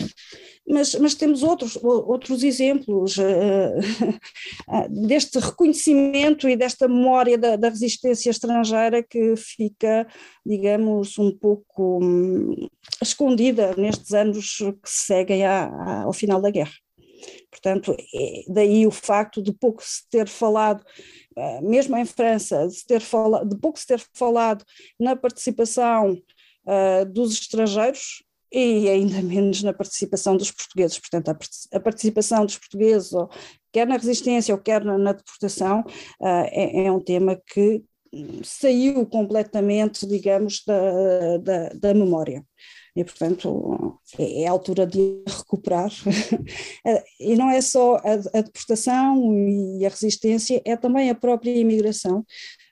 mas, 0.67 0.95
mas 0.95 1.13
temos 1.13 1.43
outros, 1.43 1.77
outros 1.83 2.43
exemplos 2.43 3.17
uh, 3.17 4.89
deste 5.07 5.37
reconhecimento 5.37 6.49
e 6.49 6.55
desta 6.55 6.87
memória 6.87 7.37
da, 7.37 7.55
da, 7.55 7.69
resistência 7.69 8.31
estrangeira 8.31 9.03
que 9.03 9.35
fica, 9.35 10.07
digamos, 10.45 11.19
um 11.19 11.31
pouco 11.45 11.99
um, 12.03 12.55
escondida 12.99 13.75
nestes 13.77 14.13
anos 14.13 14.57
que 14.57 14.89
seguem 14.89 15.45
à, 15.45 15.67
à, 15.67 16.01
ao 16.01 16.11
final 16.11 16.41
da 16.41 16.49
guerra. 16.49 16.73
Portanto, 17.51 17.95
é 18.15 18.41
daí 18.47 18.87
o 18.87 18.91
facto 18.91 19.43
de 19.43 19.53
pouco 19.53 19.83
se 19.83 20.09
ter 20.09 20.27
falado, 20.27 20.83
mesmo 21.61 21.95
em 21.97 22.05
França, 22.05 22.67
de, 22.67 22.83
ter 22.83 22.99
falado, 22.99 23.47
de 23.47 23.55
pouco 23.59 23.79
se 23.79 23.85
ter 23.85 24.03
falado 24.15 24.65
na 24.99 25.15
participação 25.15 26.13
uh, 26.13 27.05
dos 27.13 27.33
estrangeiros 27.33 28.23
e 28.51 28.89
ainda 28.89 29.21
menos 29.23 29.61
na 29.61 29.71
participação 29.71 30.35
dos 30.35 30.49
portugueses. 30.49 30.97
Portanto, 30.97 31.29
a, 31.71 31.79
participação 31.79 32.43
dos 32.43 32.57
portugueses, 32.57 33.11
quer 33.71 33.85
na 33.85 33.97
resistência 33.97 34.53
ou 34.55 34.59
quer 34.59 34.83
na, 34.83 35.13
deportação, 35.13 35.81
uh, 36.19 36.47
é, 36.49 36.85
é, 36.85 36.91
um 36.91 36.99
tema 36.99 37.39
que 37.53 37.83
saiu 38.43 39.05
completamente, 39.05 40.05
digamos, 40.05 40.63
da, 40.65 41.37
da, 41.37 41.69
da 41.69 41.93
memória. 41.93 42.45
E, 42.95 43.03
portanto, 43.03 43.99
é, 44.17 44.43
é 44.43 44.47
a 44.47 44.51
altura 44.51 44.87
de 44.87 45.21
recuperar. 45.27 45.91
e 47.19 47.35
não 47.35 47.49
é 47.49 47.59
só 47.61 47.97
a, 47.97 48.37
a 48.37 48.41
deportação 48.41 49.33
e 49.33 49.85
a 49.85 49.89
resistência, 49.89 50.61
é 50.63 50.77
também 50.77 51.09
a 51.09 51.15
própria 51.15 51.51
imigração, 51.51 52.25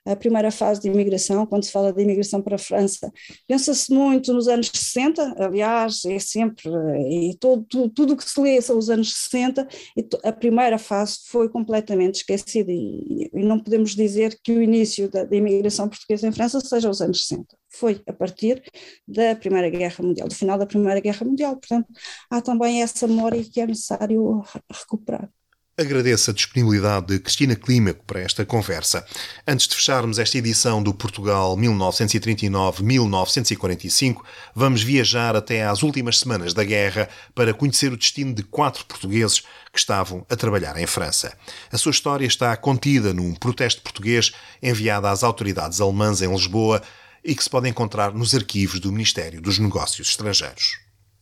a 0.04 0.16
primeira 0.16 0.50
fase 0.50 0.80
de 0.80 0.88
imigração, 0.88 1.46
quando 1.46 1.64
se 1.64 1.72
fala 1.72 1.92
de 1.92 2.02
imigração 2.02 2.42
para 2.42 2.56
a 2.56 2.58
França. 2.58 3.12
Pensa-se 3.46 3.92
muito 3.92 4.32
nos 4.32 4.48
anos 4.48 4.70
60, 4.72 5.34
aliás, 5.38 6.04
é 6.04 6.18
sempre, 6.18 6.70
e 7.08 7.36
todo, 7.38 7.64
tudo 7.90 8.14
o 8.14 8.16
que 8.16 8.28
se 8.28 8.40
lê 8.40 8.60
são 8.60 8.78
os 8.78 8.90
anos 8.90 9.14
60, 9.14 9.66
e 9.96 10.06
a 10.22 10.32
primeira 10.32 10.78
fase 10.78 11.18
foi 11.26 11.48
completamente 11.48 12.16
esquecida, 12.16 12.70
e, 12.70 13.30
e 13.32 13.42
não 13.44 13.58
podemos 13.58 13.94
dizer 13.94 14.38
que 14.42 14.52
o 14.52 14.62
início 14.62 15.10
da, 15.10 15.24
da 15.24 15.36
imigração 15.36 15.88
portuguesa 15.88 16.28
em 16.28 16.32
França 16.32 16.60
seja 16.60 16.90
os 16.90 17.00
anos 17.00 17.26
60 17.26 17.56
foi 17.74 18.00
a 18.06 18.12
partir 18.12 18.62
da 19.06 19.34
Primeira 19.34 19.68
Guerra 19.68 19.96
Mundial, 20.02 20.28
do 20.28 20.34
final 20.34 20.56
da 20.56 20.66
Primeira 20.66 21.00
Guerra 21.00 21.26
Mundial. 21.26 21.56
Portanto, 21.56 21.88
há 22.30 22.40
também 22.40 22.82
essa 22.82 23.06
memória 23.06 23.42
que 23.42 23.60
é 23.60 23.66
necessário 23.66 24.42
recuperar. 24.70 25.28
Agradeço 25.76 26.30
a 26.30 26.32
disponibilidade 26.32 27.06
de 27.06 27.18
Cristina 27.18 27.56
Clímaco 27.56 28.04
para 28.04 28.20
esta 28.20 28.46
conversa. 28.46 29.04
Antes 29.44 29.66
de 29.66 29.74
fecharmos 29.74 30.20
esta 30.20 30.38
edição 30.38 30.80
do 30.80 30.94
Portugal 30.94 31.56
1939-1945, 31.56 34.22
vamos 34.54 34.84
viajar 34.84 35.34
até 35.34 35.66
às 35.66 35.82
últimas 35.82 36.20
semanas 36.20 36.54
da 36.54 36.62
guerra 36.62 37.08
para 37.34 37.52
conhecer 37.52 37.92
o 37.92 37.96
destino 37.96 38.32
de 38.32 38.44
quatro 38.44 38.86
portugueses 38.86 39.40
que 39.72 39.78
estavam 39.80 40.24
a 40.30 40.36
trabalhar 40.36 40.80
em 40.80 40.86
França. 40.86 41.36
A 41.72 41.76
sua 41.76 41.90
história 41.90 42.24
está 42.24 42.56
contida 42.56 43.12
num 43.12 43.34
protesto 43.34 43.82
português 43.82 44.30
enviado 44.62 45.08
às 45.08 45.24
autoridades 45.24 45.80
alemãs 45.80 46.22
em 46.22 46.30
Lisboa 46.30 46.80
e 47.24 47.34
que 47.34 47.42
se 47.42 47.50
pode 47.50 47.68
encontrar 47.68 48.14
nos 48.14 48.32
arquivos 48.32 48.78
do 48.78 48.92
Ministério 48.92 49.42
dos 49.42 49.58
Negócios 49.58 50.10
Estrangeiros. 50.10 50.78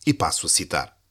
E 0.07 0.13
passo 0.13 0.45
a 0.45 0.51
citar. 0.51 1.02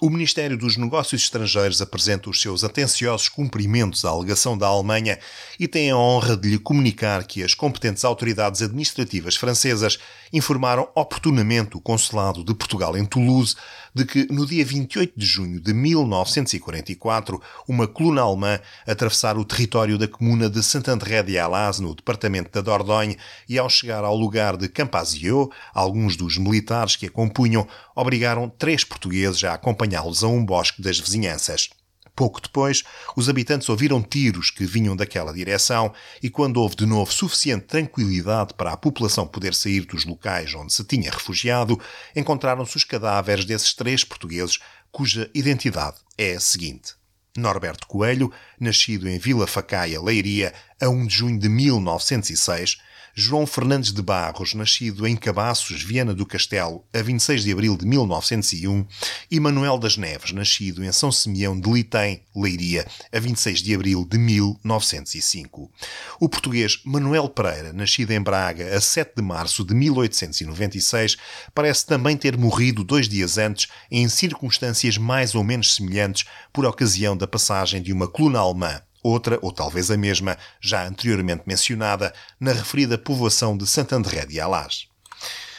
O 0.00 0.10
Ministério 0.10 0.58
dos 0.58 0.76
Negócios 0.76 1.22
Estrangeiros 1.22 1.80
apresenta 1.80 2.28
os 2.28 2.40
seus 2.40 2.64
atenciosos 2.64 3.28
cumprimentos 3.28 4.04
à 4.04 4.10
alegação 4.10 4.58
da 4.58 4.66
Alemanha 4.66 5.20
e 5.58 5.68
tem 5.68 5.88
a 5.88 5.96
honra 5.96 6.36
de 6.36 6.48
lhe 6.48 6.58
comunicar 6.58 7.24
que 7.24 7.44
as 7.44 7.54
competentes 7.54 8.04
autoridades 8.04 8.60
administrativas 8.60 9.36
francesas 9.36 10.00
informaram 10.32 10.88
oportunamente 10.96 11.76
o 11.76 11.80
Consulado 11.80 12.42
de 12.42 12.52
Portugal 12.52 12.96
em 12.96 13.04
Toulouse 13.04 13.54
de 13.94 14.04
que, 14.04 14.26
no 14.30 14.44
dia 14.44 14.64
28 14.64 15.12
de 15.16 15.24
junho 15.24 15.60
de 15.60 15.72
1944, 15.72 17.40
uma 17.68 17.86
coluna 17.86 18.22
alemã 18.22 18.58
atravessara 18.86 19.38
o 19.38 19.44
território 19.44 19.96
da 19.96 20.08
comuna 20.08 20.50
de 20.50 20.62
Saint-André 20.62 21.22
de 21.22 21.38
Alaz, 21.38 21.78
no 21.78 21.94
departamento 21.94 22.50
da 22.50 22.60
Dordogne, 22.60 23.16
e 23.48 23.58
ao 23.58 23.70
chegar 23.70 24.02
ao 24.02 24.16
lugar 24.16 24.56
de 24.56 24.68
Campazio, 24.68 25.50
alguns 25.72 26.16
dos 26.16 26.36
militares 26.38 26.96
que 26.96 27.06
a 27.06 27.10
compunham 27.10 27.66
obrigaram 27.94 28.48
três 28.48 28.82
portugueses 28.82 29.44
a 29.44 29.54
acompanhá-los 29.54 30.24
a 30.24 30.28
um 30.28 30.44
bosque 30.44 30.82
das 30.82 30.98
vizinhanças. 30.98 31.70
Pouco 32.16 32.40
depois, 32.40 32.84
os 33.16 33.28
habitantes 33.28 33.68
ouviram 33.68 34.00
tiros 34.00 34.50
que 34.50 34.64
vinham 34.64 34.94
daquela 34.94 35.32
direção 35.32 35.92
e, 36.22 36.30
quando 36.30 36.58
houve 36.58 36.76
de 36.76 36.86
novo 36.86 37.12
suficiente 37.12 37.66
tranquilidade 37.66 38.54
para 38.54 38.72
a 38.72 38.76
população 38.76 39.26
poder 39.26 39.52
sair 39.52 39.80
dos 39.80 40.04
locais 40.04 40.54
onde 40.54 40.72
se 40.72 40.84
tinha 40.84 41.10
refugiado, 41.10 41.80
encontraram-se 42.14 42.76
os 42.76 42.84
cadáveres 42.84 43.44
desses 43.44 43.74
três 43.74 44.04
portugueses, 44.04 44.60
cuja 44.92 45.28
identidade 45.34 45.96
é 46.16 46.34
a 46.34 46.40
seguinte. 46.40 46.94
Norberto 47.36 47.88
Coelho, 47.88 48.32
nascido 48.60 49.08
em 49.08 49.18
Vila 49.18 49.48
Facaia, 49.48 50.00
Leiria, 50.00 50.54
a 50.80 50.88
1 50.88 51.06
de 51.08 51.14
junho 51.16 51.38
de 51.38 51.48
1906, 51.48 52.78
João 53.16 53.46
Fernandes 53.46 53.92
de 53.92 54.02
Barros, 54.02 54.54
nascido 54.54 55.06
em 55.06 55.14
Cabaços, 55.14 55.80
Viana 55.84 56.12
do 56.12 56.26
Castelo, 56.26 56.84
a 56.92 57.00
26 57.00 57.44
de 57.44 57.52
abril 57.52 57.76
de 57.76 57.86
1901, 57.86 58.84
e 59.30 59.38
Manuel 59.38 59.78
das 59.78 59.96
Neves, 59.96 60.32
nascido 60.32 60.84
em 60.84 60.90
São 60.90 61.12
Simeão 61.12 61.58
de 61.58 61.70
Litem, 61.70 62.22
Leiria, 62.34 62.84
a 63.12 63.20
26 63.20 63.62
de 63.62 63.72
abril 63.72 64.04
de 64.04 64.18
1905. 64.18 65.70
O 66.18 66.28
português 66.28 66.80
Manuel 66.84 67.28
Pereira, 67.28 67.72
nascido 67.72 68.10
em 68.10 68.20
Braga 68.20 68.76
a 68.76 68.80
7 68.80 69.12
de 69.14 69.22
março 69.22 69.64
de 69.64 69.76
1896, 69.76 71.16
parece 71.54 71.86
também 71.86 72.16
ter 72.16 72.36
morrido 72.36 72.82
dois 72.82 73.08
dias 73.08 73.38
antes, 73.38 73.68
em 73.92 74.08
circunstâncias 74.08 74.98
mais 74.98 75.36
ou 75.36 75.44
menos 75.44 75.76
semelhantes, 75.76 76.24
por 76.52 76.66
ocasião 76.66 77.16
da 77.16 77.28
passagem 77.28 77.80
de 77.80 77.92
uma 77.92 78.08
coluna 78.08 78.40
alemã 78.40 78.82
outra, 79.04 79.38
ou 79.42 79.52
talvez 79.52 79.90
a 79.90 79.96
mesma, 79.96 80.36
já 80.60 80.84
anteriormente 80.84 81.44
mencionada, 81.46 82.12
na 82.40 82.52
referida 82.52 82.98
povoação 82.98 83.56
de 83.56 83.64
André 83.92 84.24
de 84.26 84.40
Alás. 84.40 84.88